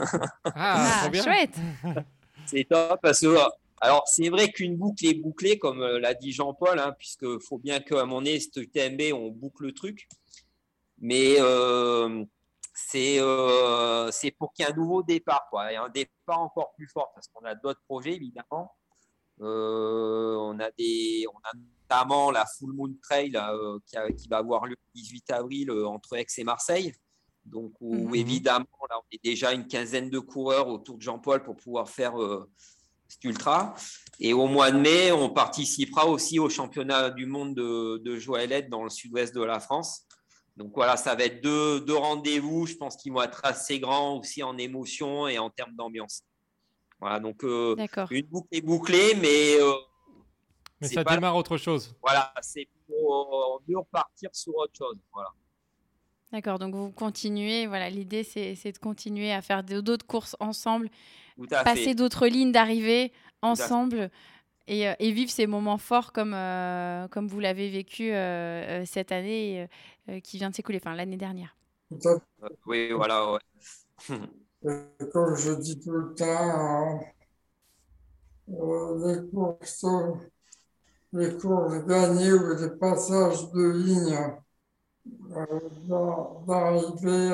ah, 0.43 1.05
ah 1.05 1.13
chouette. 1.13 1.55
c'est 2.45 2.65
top 2.67 2.99
parce 3.01 3.21
que. 3.21 3.37
Alors, 3.79 4.03
c'est 4.05 4.27
vrai 4.27 4.49
qu'une 4.51 4.75
boucle 4.75 5.05
est 5.05 5.13
bouclée, 5.13 5.57
comme 5.59 5.81
l'a 5.81 6.13
dit 6.13 6.33
Jean-Paul, 6.33 6.77
hein, 6.77 6.93
puisqu'il 6.97 7.39
faut 7.39 7.59
bien 7.59 7.79
qu'à 7.79 8.03
mon 8.03 8.21
nez, 8.21 8.41
ce 8.41 8.59
TMB, 8.59 9.13
on 9.13 9.29
boucle 9.29 9.63
le 9.63 9.71
truc. 9.71 10.09
Mais 10.99 11.35
euh, 11.39 12.25
euh, 12.95 14.09
c'est 14.11 14.31
pour 14.31 14.53
qu'il 14.53 14.65
y 14.65 14.67
ait 14.67 14.71
un 14.71 14.75
nouveau 14.75 15.03
départ, 15.03 15.47
quoi, 15.49 15.71
et 15.71 15.75
un 15.75 15.89
départ 15.89 16.39
encore 16.39 16.73
plus 16.75 16.87
fort, 16.87 17.11
parce 17.13 17.27
qu'on 17.27 17.45
a 17.45 17.55
d'autres 17.55 17.81
projets, 17.87 18.15
évidemment. 18.15 18.71
Euh, 19.39 20.35
on, 20.35 20.59
a 20.59 20.71
des, 20.71 21.25
on 21.31 21.37
a 21.37 21.51
notamment 21.55 22.31
la 22.31 22.45
Full 22.57 22.73
Moon 22.73 22.93
Trail 23.03 23.37
qui, 23.85 24.15
qui, 24.15 24.27
va 24.27 24.37
avoir 24.37 24.65
lieu 24.65 24.75
le 24.95 24.99
18 24.99 25.31
avril 25.31 25.71
entre 25.71 26.17
Aix 26.17 26.25
et 26.37 26.43
Marseille. 26.43 26.91
Donc, 27.45 27.73
où, 27.79 27.93
mhm. 27.93 28.15
évidemment, 28.15 28.65
là, 28.89 28.97
on 28.97 29.05
est 29.11 29.23
déjà 29.23 29.53
une 29.53 29.67
quinzaine 29.67 30.09
de 30.09 30.19
coureurs 30.19 30.67
autour 30.67 30.97
de 30.97 31.03
Jean-Paul 31.03 31.43
pour 31.43 31.55
pouvoir 31.55 31.87
faire 31.87 32.15
cet 33.07 33.23
ultra. 33.23 33.75
Et 34.19 34.33
au 34.33 34.47
mois 34.47 34.71
de 34.71 34.79
mai, 34.79 35.11
on 35.11 35.29
participera 35.29 36.07
aussi 36.07 36.39
au 36.39 36.49
championnat 36.49 37.11
du 37.11 37.27
monde 37.27 37.55
de, 37.55 37.97
de 38.03 38.17
Joëlette 38.17 38.69
dans 38.69 38.83
le 38.83 38.89
sud-ouest 38.89 39.35
de 39.35 39.43
la 39.43 39.59
France. 39.59 40.06
Donc 40.57 40.71
voilà, 40.73 40.97
ça 40.97 41.13
va 41.13 41.23
être 41.23 41.41
deux, 41.41 41.81
deux 41.81 41.95
rendez-vous, 41.95 42.65
je 42.65 42.75
pense 42.75 42.97
qu'ils 42.97 43.13
vont 43.13 43.21
être 43.21 43.41
assez 43.43 43.79
grands 43.79 44.17
aussi 44.17 44.41
en 44.41 44.57
émotion 44.57 45.27
et 45.27 45.37
en 45.37 45.51
termes 45.51 45.75
d'ambiance. 45.75 46.23
Voilà, 46.99 47.19
donc 47.19 47.43
euh, 47.43 47.75
une 48.09 48.25
boucle 48.25 48.47
est 48.51 48.61
bouclée, 48.61 49.13
mais. 49.21 49.61
Euh, 49.61 49.71
mais 50.81 50.87
ça 50.87 51.03
démarre 51.03 51.35
autre 51.35 51.57
chose. 51.57 51.95
Voilà, 52.01 52.33
c'est 52.41 52.67
pour 52.87 53.61
mieux 53.67 53.77
repartir 53.77 54.31
sur 54.33 54.55
autre 54.55 54.73
chose. 54.75 54.97
Voilà. 55.13 55.29
D'accord, 56.31 56.57
donc 56.57 56.73
vous 56.73 56.91
continuez. 56.91 57.67
Voilà, 57.67 57.91
l'idée 57.91 58.23
c'est 58.23 58.71
de 58.71 58.77
continuer 58.79 59.31
à 59.31 59.43
faire 59.43 59.63
d'autres 59.63 60.07
courses 60.07 60.35
ensemble, 60.39 60.89
passer 61.49 61.93
d'autres 61.93 62.25
lignes 62.25 62.51
d'arrivée 62.51 63.13
ensemble. 63.43 64.09
Euh, 64.69 64.95
et, 64.99 65.11
vivre 65.11 65.31
ces 65.31 65.47
moments 65.47 65.77
forts 65.77 66.11
comme, 66.11 66.33
euh, 66.33 67.07
comme 67.07 67.27
vous 67.27 67.39
l'avez 67.39 67.69
vécu 67.69 68.11
euh, 68.11 68.85
cette 68.85 69.11
année 69.11 69.67
qui 70.23 70.37
vient 70.37 70.49
de 70.49 70.55
s'écouler, 70.55 70.79
enfin 70.81 70.95
l'année 70.95 71.17
dernière. 71.17 71.55
Oui, 72.65 72.91
voilà. 72.91 73.33
Ouais. 73.33 73.39
comme 75.13 75.35
je 75.35 75.53
dis 75.53 75.79
tout 75.79 75.91
le 75.91 76.13
temps, 76.15 76.99
les 78.47 79.29
courses, 79.29 79.85
les 81.13 81.37
courses 81.37 81.85
gagnées 81.85 82.33
ou 82.33 82.55
les 82.55 82.69
passages 82.77 83.49
de 83.51 83.71
ligne 83.71 84.17
d'arrivée 86.47 87.31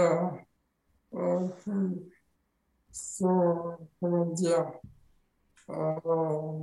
sont, 2.91 3.77
comment 3.99 4.25
dire, 4.25 4.71
euh, 5.69 6.59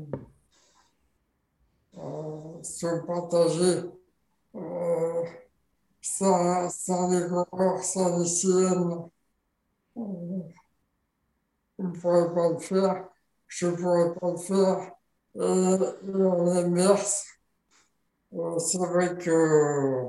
se 2.62 3.07
partager 3.07 3.91
euh, 4.55 5.24
sans, 6.01 6.68
sans 6.70 7.11
les 7.11 7.26
coureurs, 7.28 7.82
sans 7.82 8.18
les 8.18 8.26
siennes. 8.26 9.09
on 9.95 10.45
ne 11.78 11.91
pourrait 12.01 12.34
pas 12.34 12.49
le 12.51 12.59
faire, 12.59 13.09
je 13.47 13.66
ne 13.66 13.76
pourrais 13.76 14.14
pas 14.14 14.30
le 14.30 14.36
faire. 14.36 14.92
Et, 15.37 15.41
on 16.12 16.67
immerse. 16.67 17.26
Euh, 18.33 18.58
c'est 18.58 18.79
vrai 18.79 19.17
que 19.18 19.30
euh, 19.30 20.08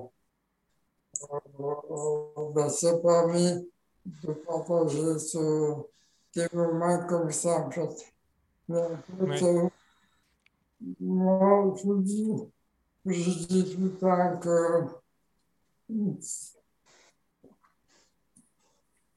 ben, 2.56 2.70
c'est 2.70 3.02
permis 3.02 3.70
de 4.06 4.34
partager 4.34 5.20
ce, 5.20 5.76
des 6.36 6.48
moments 6.54 7.06
comme 7.08 7.32
ça, 7.32 7.60
en 7.60 7.72
fait. 7.72 8.14
Mais, 8.68 8.82
en 8.82 9.36
fait 9.36 9.72
moi, 11.00 11.76
je 11.78 12.02
dis, 12.02 12.32
je 13.06 13.48
dis 13.48 13.76
tout 13.76 13.82
le 13.82 13.98
temps 13.98 14.40
que 14.40 15.02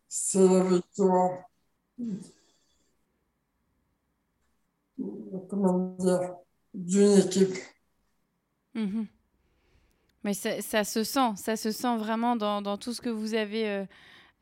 c'est 0.08 0.46
la 0.46 0.62
victoire. 0.62 1.38
Comment 5.48 5.96
dire, 5.98 6.36
d'une 6.72 7.18
équipe. 7.18 7.54
Mhm. 8.74 9.06
Mais 10.24 10.34
ça, 10.34 10.60
ça, 10.62 10.84
se 10.84 11.04
sent, 11.04 11.32
ça 11.36 11.56
se 11.56 11.70
sent 11.70 11.96
vraiment 11.98 12.36
dans, 12.36 12.62
dans 12.62 12.78
tout 12.78 12.92
ce 12.94 13.00
que 13.00 13.10
vous 13.10 13.34
avez 13.34 13.68
euh, 13.68 13.84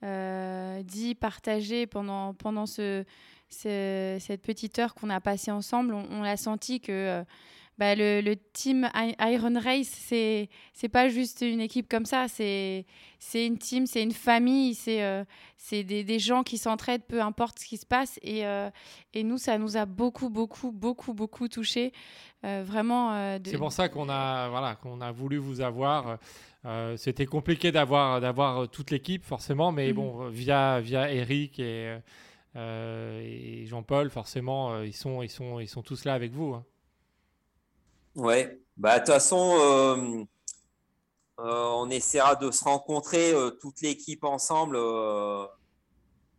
euh, 0.05 0.82
dit, 0.82 1.15
partagé 1.15 1.86
pendant, 1.86 2.35
pendant 2.35 2.66
ce, 2.66 3.05
cette 3.53 4.43
petite 4.43 4.79
heure 4.79 4.95
qu'on 4.95 5.11
a 5.11 5.20
passée 5.20 5.51
ensemble, 5.51 5.95
on, 5.95 6.23
a 6.23 6.37
senti 6.37 6.81
que 6.81 6.91
euh, 6.93 7.24
bah, 7.79 7.95
le, 7.95 8.20
le 8.20 8.37
team 8.53 8.89
Iron 9.20 9.59
Race, 9.59 9.89
c'est 9.89 10.49
c'est 10.74 10.89
pas 10.89 11.09
juste 11.09 11.41
une 11.43 11.61
équipe 11.61 11.89
comme 11.89 12.05
ça, 12.07 12.27
c'est 12.29 12.85
c'est 13.19 13.47
une 13.47 13.59
team, 13.59 13.87
c'est 13.87 14.03
une 14.03 14.12
famille, 14.12 14.74
c'est 14.74 15.03
euh, 15.03 15.24
c'est 15.57 15.85
des, 15.85 16.03
des 16.05 16.19
gens 16.19 16.43
qui 16.43 16.59
s'entraident, 16.59 17.05
peu 17.07 17.20
importe 17.23 17.59
ce 17.61 17.66
qui 17.66 17.77
se 17.77 17.87
passe. 17.87 18.19
Et, 18.23 18.45
euh, 18.47 18.69
et 19.15 19.23
nous, 19.24 19.39
ça 19.39 19.59
nous 19.59 19.77
a 19.77 19.87
beaucoup, 19.87 20.29
beaucoup, 20.29 20.70
beaucoup, 20.73 21.15
beaucoup 21.15 21.49
touché. 21.49 21.93
vraiment. 22.43 23.12
euh, 23.15 23.39
de- 23.39 23.49
C'est 23.51 23.59
pour 23.59 23.70
ça 23.73 23.89
qu'on 23.89 24.09
a, 24.09 24.49
voilà, 24.49 24.74
qu'on 24.74 25.01
a 25.01 25.12
voulu 25.12 25.37
vous 25.39 25.61
avoir. 25.61 26.19
C'était 26.97 27.27
compliqué 27.27 27.73
d'avoir 27.73 28.20
d'avoir 28.20 28.69
toute 28.69 28.91
l'équipe 28.93 29.24
forcément, 29.24 29.73
mais 29.73 29.89
Mhm. 29.89 29.95
bon, 29.95 30.29
via 30.29 30.81
via 30.81 31.11
Eric 31.12 31.59
et, 31.59 31.97
et 32.55 33.65
Jean-Paul, 33.66 34.11
forcément, 34.11 34.73
euh, 34.73 34.87
ils 34.87 34.93
sont 34.95 35.23
ils 35.23 35.31
sont 35.31 35.59
ils 35.61 35.69
sont 35.69 35.83
tous 35.83 36.05
là 36.05 36.15
avec 36.15 36.33
vous. 36.33 36.55
hein. 36.55 36.65
Ouais, 38.15 38.61
bah 38.77 38.95
de 38.99 39.05
toute 39.05 39.15
façon, 39.15 39.57
euh, 39.59 40.24
euh, 41.41 41.65
on 41.77 41.89
essaiera 41.91 42.37
de 42.37 42.51
se 42.51 42.62
rencontrer 42.65 43.33
euh, 43.33 43.51
toute 43.51 43.81
l'équipe 43.81 44.23
ensemble. 44.24 44.77
euh, 44.77 45.47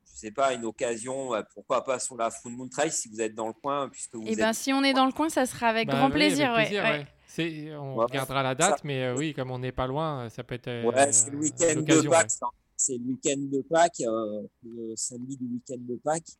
je 0.05 0.19
sais 0.27 0.31
pas, 0.31 0.53
une 0.53 0.63
occasion, 0.65 1.31
pourquoi 1.53 1.83
pas 1.83 1.97
sur 1.99 2.15
la 2.15 2.29
Full 2.29 2.53
Moon 2.53 2.69
Trail 2.69 2.91
si 2.91 3.09
vous 3.09 3.19
êtes 3.19 3.33
dans 3.35 3.47
le 3.47 3.53
coin, 3.53 3.89
puisque 3.89 4.13
vous 4.15 4.27
Et 4.27 4.33
êtes. 4.33 4.37
ben, 4.37 4.53
si 4.53 4.71
on 4.71 4.83
est 4.83 4.93
dans 4.93 5.05
le 5.07 5.11
coin, 5.11 5.27
ça 5.29 5.45
sera 5.47 5.67
avec 5.67 5.87
Bah 5.87 5.95
grand 5.97 6.07
oui, 6.07 6.13
plaisir. 6.13 6.51
avec 6.53 6.69
ouais, 6.69 6.77
ouais. 6.79 6.83
ouais. 6.99 7.07
C'est- 7.25 7.75
On 7.75 7.97
Ouais, 7.97 8.03
regardera 8.05 8.43
la 8.43 8.49
ça- 8.51 8.55
date, 8.55 8.83
mais 8.83 9.03
euh, 9.03 9.15
oui, 9.17 9.33
comme 9.33 9.49
on 9.49 9.57
n'est 9.57 9.71
pas 9.71 9.87
loin, 9.87 10.29
ça 10.29 10.43
peut 10.43 10.53
être. 10.55 10.67
euh, 10.67 10.83
Ouais, 10.83 11.11
c'est 11.11 11.31
le 11.31 11.37
week-end 11.39 11.65
de 11.73 11.79
l'occasion, 11.79 12.11
Pâques. 12.11 12.29
ouais. 12.41 12.47
C'est 12.75 12.97
le 12.97 13.05
week-end 13.05 13.37
de 13.37 13.61
Pâques, 13.61 14.01
euh, 14.01 14.43
le 14.63 14.95
samedi 14.95 15.37
du 15.37 15.45
week-end 15.45 15.79
de 15.79 15.95
Pâques. 16.03 16.37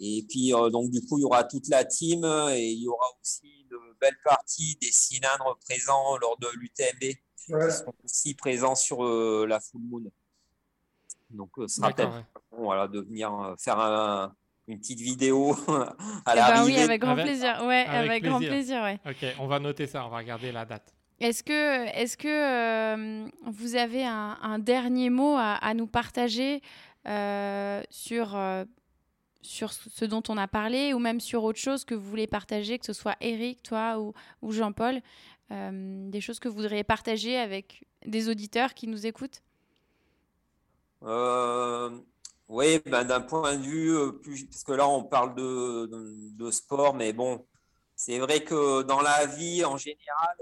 Et 0.00 0.24
puis, 0.28 0.52
euh, 0.54 0.68
donc, 0.70 0.90
du 0.90 1.00
coup, 1.04 1.18
il 1.18 1.22
y 1.22 1.24
aura 1.24 1.44
toute 1.44 1.68
la 1.68 1.84
team 1.84 2.24
euh, 2.24 2.54
et 2.54 2.70
il 2.70 2.82
y 2.82 2.88
aura 2.88 3.06
aussi 3.20 3.46
une 3.70 3.78
belle 4.00 4.16
partie 4.24 4.76
des 4.80 4.90
cylindres 4.92 5.58
présents 5.64 6.16
lors 6.18 6.36
de 6.38 6.48
l'UTMB 6.56 7.14
Ouais. 7.50 7.66
qui 7.68 7.72
seront 7.76 7.92
aussi 8.04 8.34
présents 8.34 8.74
sur 8.74 9.04
euh, 9.04 9.44
la 9.46 9.60
Full 9.60 9.82
Moon. 9.82 10.04
Donc, 11.30 11.50
euh, 11.58 11.66
ce 11.68 11.76
sera 11.76 11.92
peut-être 11.92 12.14
ouais. 12.14 12.24
bon, 12.52 12.64
voilà, 12.64 12.88
de 12.88 13.00
venir 13.00 13.54
faire 13.58 13.78
un- 13.78 14.34
une 14.66 14.78
petite 14.78 15.00
vidéo 15.00 15.52
à 15.68 15.92
Eh 15.92 16.24
ben 16.24 16.32
oui, 16.32 16.36
l'arrivée. 16.36 16.80
avec 16.80 17.00
grand 17.02 17.10
Avec- 17.12 17.26
plaisir. 17.26 17.62
Ouais, 17.66 17.84
avec 17.86 18.10
avec, 18.10 18.24
grand 18.24 18.38
plaisir. 18.38 18.80
plaisir, 18.80 18.82
ouais. 18.82 18.98
Ok, 19.06 19.36
on 19.40 19.46
va 19.46 19.58
noter 19.58 19.86
ça, 19.86 20.06
on 20.06 20.08
va 20.08 20.16
regarder 20.18 20.52
la 20.52 20.64
date. 20.64 20.94
Est-ce 21.20 21.42
que, 21.44 21.86
est-ce 21.94 22.16
que 22.16 22.28
euh, 22.28 23.28
vous 23.46 23.76
avez 23.76 24.04
un, 24.04 24.58
dernier 24.58 25.10
mot 25.10 25.36
à, 25.38 25.74
nous 25.74 25.86
partager 25.86 26.60
euh, 27.06 27.82
sur, 27.88 28.36
euh, 28.36 28.64
sur 29.40 29.72
ce 29.72 30.04
dont 30.04 30.22
on 30.28 30.36
a 30.36 30.48
parlé 30.48 30.92
ou 30.92 30.98
même 30.98 31.20
sur 31.20 31.44
autre 31.44 31.58
chose 31.58 31.84
que 31.84 31.94
vous 31.94 32.08
voulez 32.08 32.26
partager, 32.26 32.78
que 32.78 32.86
ce 32.86 32.92
soit 32.92 33.16
Eric, 33.20 33.62
toi 33.62 33.98
ou, 34.42 34.52
Jean-Paul, 34.52 35.00
des 35.50 36.20
choses 36.20 36.40
que 36.40 36.48
vous 36.48 36.56
voudriez 36.56 36.84
partager 36.84 37.38
avec 37.38 37.84
des 38.04 38.28
auditeurs 38.28 38.74
qui 38.74 38.88
nous 38.88 39.06
écoutent? 39.06 39.42
Oui, 42.46 42.78
ben, 42.84 43.04
d'un 43.04 43.20
point 43.20 43.56
de 43.56 43.62
vue 43.62 43.96
parce 44.50 44.64
que 44.64 44.72
là 44.72 44.88
on 44.88 45.04
parle 45.04 45.34
de, 45.34 45.88
de 46.36 46.50
sport, 46.50 46.94
mais 46.94 47.12
bon, 47.12 47.46
c'est 47.94 48.18
vrai 48.18 48.42
que 48.42 48.82
dans 48.82 49.00
la 49.00 49.26
vie 49.26 49.64
en 49.64 49.76
général, 49.76 50.36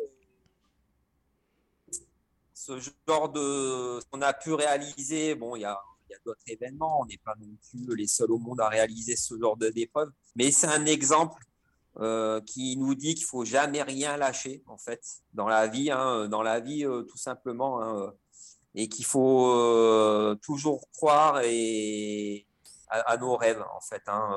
ce 2.64 2.78
genre 3.08 3.28
de, 3.28 3.98
ce 4.00 4.06
qu'on 4.10 4.22
a 4.22 4.32
pu 4.32 4.52
réaliser, 4.52 5.34
bon, 5.34 5.56
il 5.56 5.62
y 5.62 5.64
a, 5.64 5.78
d'autres 6.26 6.42
événements, 6.46 7.00
on 7.00 7.06
n'est 7.06 7.20
pas 7.24 7.34
non 7.40 7.56
plus 7.70 7.96
les 7.96 8.06
seuls 8.06 8.30
au 8.30 8.38
monde 8.38 8.60
à 8.60 8.68
réaliser 8.68 9.16
ce 9.16 9.34
genre 9.38 9.56
d'épreuve, 9.56 10.10
mais 10.36 10.50
c'est 10.50 10.66
un 10.66 10.84
exemple 10.84 11.42
euh, 12.00 12.40
qui 12.42 12.76
nous 12.76 12.94
dit 12.94 13.14
qu'il 13.14 13.24
faut 13.24 13.46
jamais 13.46 13.82
rien 13.82 14.18
lâcher 14.18 14.62
en 14.66 14.76
fait 14.76 15.02
dans 15.32 15.48
la 15.48 15.66
vie, 15.66 15.90
hein, 15.90 16.28
dans 16.28 16.42
la 16.42 16.60
vie 16.60 16.84
euh, 16.84 17.02
tout 17.02 17.16
simplement. 17.16 17.82
hein, 17.82 17.98
euh, 17.98 18.10
et 18.74 18.88
qu'il 18.88 19.04
faut 19.04 20.34
toujours 20.40 20.88
croire 20.92 21.40
et 21.44 22.46
à, 22.88 23.18
nos 23.18 23.36
rêves 23.36 23.62
en 23.76 23.80
fait 23.82 24.00
hein, 24.06 24.30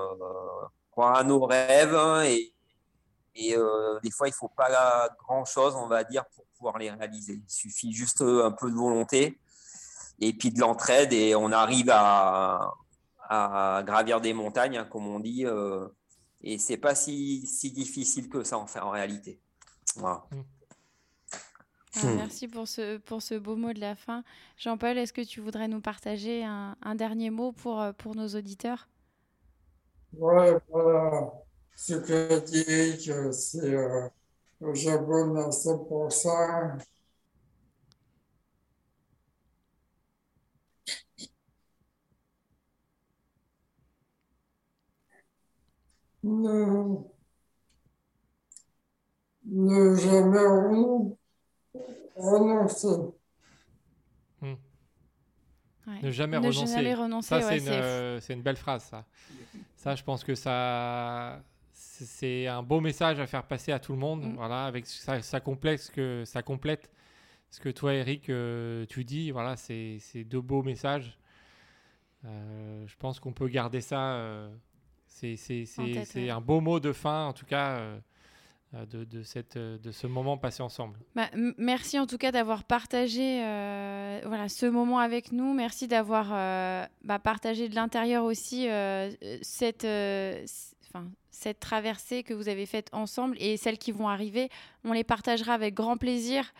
croire 0.91 1.15
à 1.15 1.23
nos 1.23 1.45
rêves 1.45 1.97
et, 2.25 2.53
et 3.35 3.55
euh, 3.57 3.99
des 4.01 4.11
fois 4.11 4.27
il 4.27 4.33
faut 4.33 4.47
pas 4.49 5.09
grand 5.19 5.45
chose 5.45 5.75
on 5.75 5.87
va 5.87 6.03
dire 6.03 6.25
pour 6.35 6.45
pouvoir 6.57 6.77
les 6.77 6.89
réaliser 6.89 7.33
il 7.33 7.49
suffit 7.49 7.91
juste 7.91 8.21
un 8.21 8.51
peu 8.51 8.69
de 8.71 8.75
volonté 8.75 9.39
et 10.19 10.33
puis 10.33 10.51
de 10.51 10.59
l'entraide 10.59 11.13
et 11.13 11.35
on 11.35 11.51
arrive 11.51 11.89
à, 11.91 12.73
à 13.29 13.83
gravir 13.85 14.21
des 14.21 14.33
montagnes 14.33 14.77
hein, 14.77 14.85
comme 14.85 15.07
on 15.07 15.19
dit 15.19 15.45
euh, 15.45 15.87
et 16.41 16.57
c'est 16.57 16.77
pas 16.77 16.95
si, 16.95 17.45
si 17.45 17.71
difficile 17.71 18.29
que 18.29 18.43
ça 18.43 18.57
en 18.57 18.67
fait 18.67 18.79
en 18.79 18.89
réalité 18.91 19.39
voilà. 19.97 20.25
Ah, 20.31 20.35
Hmm. 22.03 22.15
Merci 22.17 22.49
pour 22.49 22.67
ce, 22.67 22.97
pour 22.97 23.21
ce 23.21 23.35
beau 23.35 23.55
mot 23.55 23.71
de 23.71 23.79
la 23.79 23.95
fin. 23.95 24.25
Jean-Paul, 24.57 24.97
est-ce 24.97 25.13
que 25.13 25.21
tu 25.21 25.39
voudrais 25.39 25.69
nous 25.69 25.79
partager 25.79 26.43
un, 26.43 26.75
un 26.81 26.93
dernier 26.93 27.29
mot 27.29 27.53
pour, 27.53 27.79
euh, 27.79 27.93
pour 27.93 28.15
nos 28.15 28.27
auditeurs? 28.27 28.89
Ouais, 30.11 30.57
voilà. 30.67 31.31
Ce 31.75 31.93
que 31.93 32.39
dit 32.45 32.63
Eric, 32.67 33.09
euh, 33.09 33.31
c'est 33.31 33.73
euh, 33.73 34.07
j'abonne 34.73 35.37
à 35.37 35.51
100%. 35.51 36.77
Ne, 46.23 47.05
ne 49.45 49.95
jamais 49.95 50.39
renon- 50.39 51.17
renoncer. 52.15 52.87
Ouais. 55.87 56.01
Ne 56.01 56.09
jamais 56.09 56.39
Ne 56.39 56.47
renoncer. 56.47 56.65
jamais 56.73 56.95
renoncer, 56.95 57.27
Ça, 57.27 57.35
ouais, 57.37 57.43
c'est 57.43 57.57
une, 57.59 57.67
euh, 57.69 58.19
c'est 58.19 58.33
une 58.33 58.41
belle 58.41 58.55
phrase, 58.57 58.83
ça. 58.85 59.05
Ça, 59.77 59.93
je 59.95 60.03
pense 60.03 60.23
que 60.23 60.33
ça, 60.33 61.43
c'est- 62.03 62.47
un 62.47 62.63
beau 62.63 62.81
message 62.81 63.19
à 63.19 63.27
faire 63.27 63.43
passer 63.43 63.71
à 63.71 63.79
tout 63.79 63.93
le 63.93 63.99
monde. 63.99 64.23
Mm. 64.23 64.35
Voilà, 64.35 64.65
avec 64.65 64.85
ça, 64.85 65.21
ça 65.21 65.39
complète 65.39 65.79
ce 65.79 65.91
que 65.91 66.23
ça 66.25 66.41
complète 66.43 66.89
ce 67.49 67.59
que 67.59 67.69
toi, 67.69 67.93
Eric, 67.93 68.29
euh, 68.29 68.85
tu 68.89 69.03
dis. 69.05 69.31
Voilà, 69.31 69.55
c'est 69.55 69.97
c'est 69.99 70.23
deux 70.23 70.41
beaux 70.41 70.63
messages. 70.63 71.17
Euh, 72.25 72.85
je 72.87 72.95
pense 72.97 73.19
qu'on 73.19 73.33
peut 73.33 73.47
garder 73.47 73.81
ça. 73.81 74.15
euh, 74.15 74.49
c'est 75.07 75.37
ouais. 75.77 76.29
un 76.29 76.41
beau 76.41 76.59
mot 76.59 76.79
de 76.81 76.91
fin, 76.91 77.25
en 77.27 77.33
tout 77.33 77.45
cas, 77.45 77.79
de, 78.73 79.05
de 79.05 79.23
cette, 79.23 79.57
de 79.57 79.91
ce 79.91 80.07
moment 80.07 80.37
passé 80.37 80.61
ensemble. 80.61 80.99
Bah, 81.15 81.29
merci 81.57 81.97
en 81.99 82.05
tout 82.05 82.17
cas 82.17 82.31
d'avoir 82.31 82.63
partagé 82.65 83.41
euh, 83.43 84.19
voilà, 84.25 84.49
ce 84.49 84.65
moment 84.65 84.99
avec 84.99 85.31
nous. 85.31 85.53
Merci 85.53 85.87
d'avoir 85.87 86.29
euh, 86.33 86.85
bah, 87.03 87.19
partagé 87.19 87.69
de 87.69 87.75
l'intérieur 87.75 88.25
aussi 88.25 88.67
euh, 88.69 89.09
cette, 89.41 89.85
enfin, 90.95 91.07
cette 91.29 91.59
traversée 91.59 92.23
que 92.23 92.33
vous 92.33 92.47
avez 92.49 92.65
faite 92.65 92.89
ensemble 92.93 93.35
et 93.39 93.57
celles 93.57 93.77
qui 93.77 93.91
vont 93.91 94.07
arriver. 94.07 94.49
On 94.83 94.93
les 94.93 95.03
partagera 95.03 95.53
avec 95.53 95.73
grand 95.73 95.97
plaisir. 95.97 96.53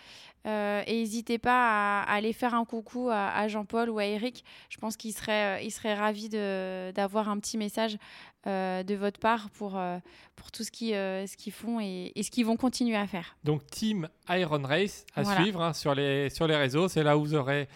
Euh, 0.46 0.84
et 0.86 1.00
n'hésitez 1.00 1.40
pas 1.40 2.04
à, 2.04 2.04
à 2.04 2.14
aller 2.14 2.32
faire 2.32 2.54
un 2.54 2.66
coucou 2.66 3.10
à, 3.10 3.30
à 3.30 3.48
Jean-Paul 3.48 3.90
ou 3.90 3.98
à 3.98 4.06
Eric. 4.06 4.44
Je 4.70 4.78
pense 4.78 4.96
qu'ils 4.96 5.14
seraient, 5.14 5.58
euh, 5.58 5.62
ils 5.64 5.72
seraient 5.72 5.96
ravis 5.96 6.30
d'avoir 6.30 7.30
un 7.30 7.40
petit 7.40 7.58
message 7.58 7.98
euh, 8.46 8.84
de 8.84 8.94
votre 8.94 9.20
part 9.20 9.50
pour, 9.52 9.76
euh, 9.76 9.98
pour 10.36 10.52
tout 10.52 10.64
ce 10.64 10.70
qu'ils 10.70 10.94
ce 10.94 11.36
qu'ils 11.36 11.52
font 11.54 11.80
et, 11.80 12.12
et 12.14 12.22
ce 12.22 12.30
qu'ils 12.30 12.46
vont 12.46 12.58
continuer 12.58 12.96
à 12.96 13.08
faire. 13.08 13.36
Donc 13.44 13.66
Team 13.72 14.08
Iron 14.30 14.62
Race 14.62 15.06
à 15.16 15.24
Voilà. 15.24 15.42
suivre 15.42 15.62
hein, 15.64 15.74
sur, 15.74 15.96
les, 15.96 16.30
sur 16.30 16.46
les 16.46 16.56
réseaux. 16.56 16.88
C'est 16.90 17.02
là 17.04 17.18
où 17.18 17.22
vous 17.22 17.34
aurez 17.34 17.68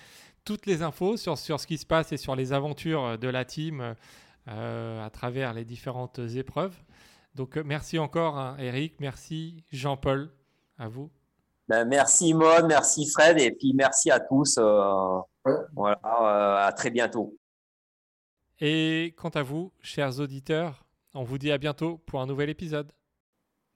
toutes 0.46 0.68
les 0.68 0.84
infos 0.84 1.18
sur, 1.18 1.40
sur 1.40 1.60
ce 1.60 1.66
qui 1.66 1.80
se 1.80 1.88
passe 1.88 2.12
et 2.12 2.18
sur 2.18 2.36
les 2.36 2.54
aventures 2.54 3.18
de 3.18 3.28
la 3.30 3.46
team 3.46 3.96
à 4.50 5.10
travers 5.12 5.54
les 5.54 5.66
différentes 5.66 6.20
épreuves. 6.20 6.76
Donc 7.36 7.58
euh, 7.58 7.64
merci 7.66 8.00
encore 8.00 8.38
hein, 8.38 8.56
Eric, 8.60 8.96
merci 9.00 9.64
Jean-Paul, 9.72 10.32
à 10.78 10.88
vous. 10.88 11.10
Ben, 11.68 11.86
merci 11.86 12.34
Maud, 12.34 12.66
merci 12.68 13.08
Fred, 13.10 13.40
et 13.40 13.52
puis 13.52 13.74
merci 13.74 14.10
à 14.12 14.20
tous. 14.20 14.58
euh, 14.58 15.20
Ouais. 15.46 15.54
voilà, 15.74 16.00
euh, 16.04 16.68
à 16.68 16.72
très 16.74 16.90
bientôt. 16.90 17.38
Et 18.60 19.14
quant 19.18 19.30
à 19.30 19.42
vous, 19.44 19.72
chers 19.82 20.20
auditeurs, 20.20 20.86
on 21.14 21.24
vous 21.24 21.38
dit 21.38 21.52
à 21.52 21.58
bientôt 21.58 21.98
pour 22.06 22.20
un 22.22 22.26
nouvel 22.26 22.50
épisode. 22.50 22.92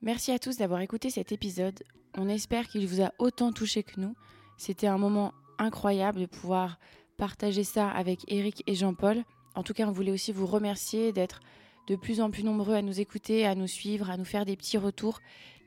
Merci 0.02 0.30
à 0.32 0.38
tous 0.38 0.58
d'avoir 0.58 0.80
écouté 0.80 1.08
cet 1.08 1.32
épisode. 1.32 1.82
On 2.16 2.28
espère 2.28 2.68
qu'il 2.68 2.86
vous 2.86 3.00
a 3.00 3.12
autant 3.18 3.50
touché 3.52 3.82
que 3.82 3.98
nous. 3.98 4.14
C'était 4.58 4.86
un 4.88 4.98
moment 4.98 5.32
incroyable 5.58 6.20
de 6.20 6.26
pouvoir 6.26 6.78
partager 7.16 7.64
ça 7.64 7.88
avec 7.88 8.20
Eric 8.28 8.62
et 8.66 8.74
Jean-Paul. 8.74 9.22
En 9.54 9.62
tout 9.62 9.72
cas, 9.72 9.86
on 9.86 9.92
voulait 9.92 10.12
aussi 10.12 10.32
vous 10.32 10.46
remercier 10.46 11.12
d'être 11.12 11.40
de 11.86 11.96
plus 11.96 12.20
en 12.20 12.30
plus 12.30 12.44
nombreux 12.44 12.74
à 12.74 12.82
nous 12.82 13.00
écouter, 13.00 13.46
à 13.46 13.54
nous 13.54 13.66
suivre, 13.66 14.10
à 14.10 14.16
nous 14.16 14.24
faire 14.24 14.44
des 14.44 14.56
petits 14.56 14.78
retours. 14.78 15.20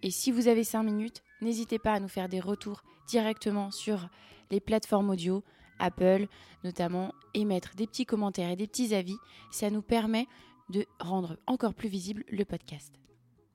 Et 0.04 0.12
si 0.12 0.32
vous 0.32 0.48
avez 0.48 0.64
cinq 0.64 0.84
minutes, 0.84 1.24
n'hésitez 1.42 1.80
pas 1.80 1.94
à 1.94 2.00
nous 2.00 2.08
faire 2.08 2.30
des 2.30 2.40
retours 2.40 2.84
directement 3.08 3.72
sur 3.72 4.10
les 4.52 4.60
plateformes 4.60 5.10
audio, 5.10 5.44
Apple 5.80 6.28
notamment, 6.64 7.14
et 7.34 7.46
mettre 7.46 7.76
des 7.76 7.88
petits 7.88 8.06
commentaires 8.06 8.50
et 8.50 8.56
des 8.56 8.68
petits 8.68 8.96
avis. 8.96 9.18
Ça 9.52 9.70
nous 9.70 9.82
permet 9.82 10.28
de 10.70 10.86
rendre 11.00 11.38
encore 11.46 11.74
plus 11.74 11.90
visible 11.90 12.24
le 12.30 12.46
podcast. 12.46 12.94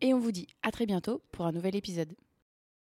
Et 0.01 0.15
on 0.15 0.19
vous 0.19 0.33
dit 0.33 0.47
à 0.63 0.71
très 0.71 0.87
bientôt 0.87 1.23
pour 1.33 1.47
un 1.47 1.53
nouvel 1.53 1.77
épisode. 1.77 2.15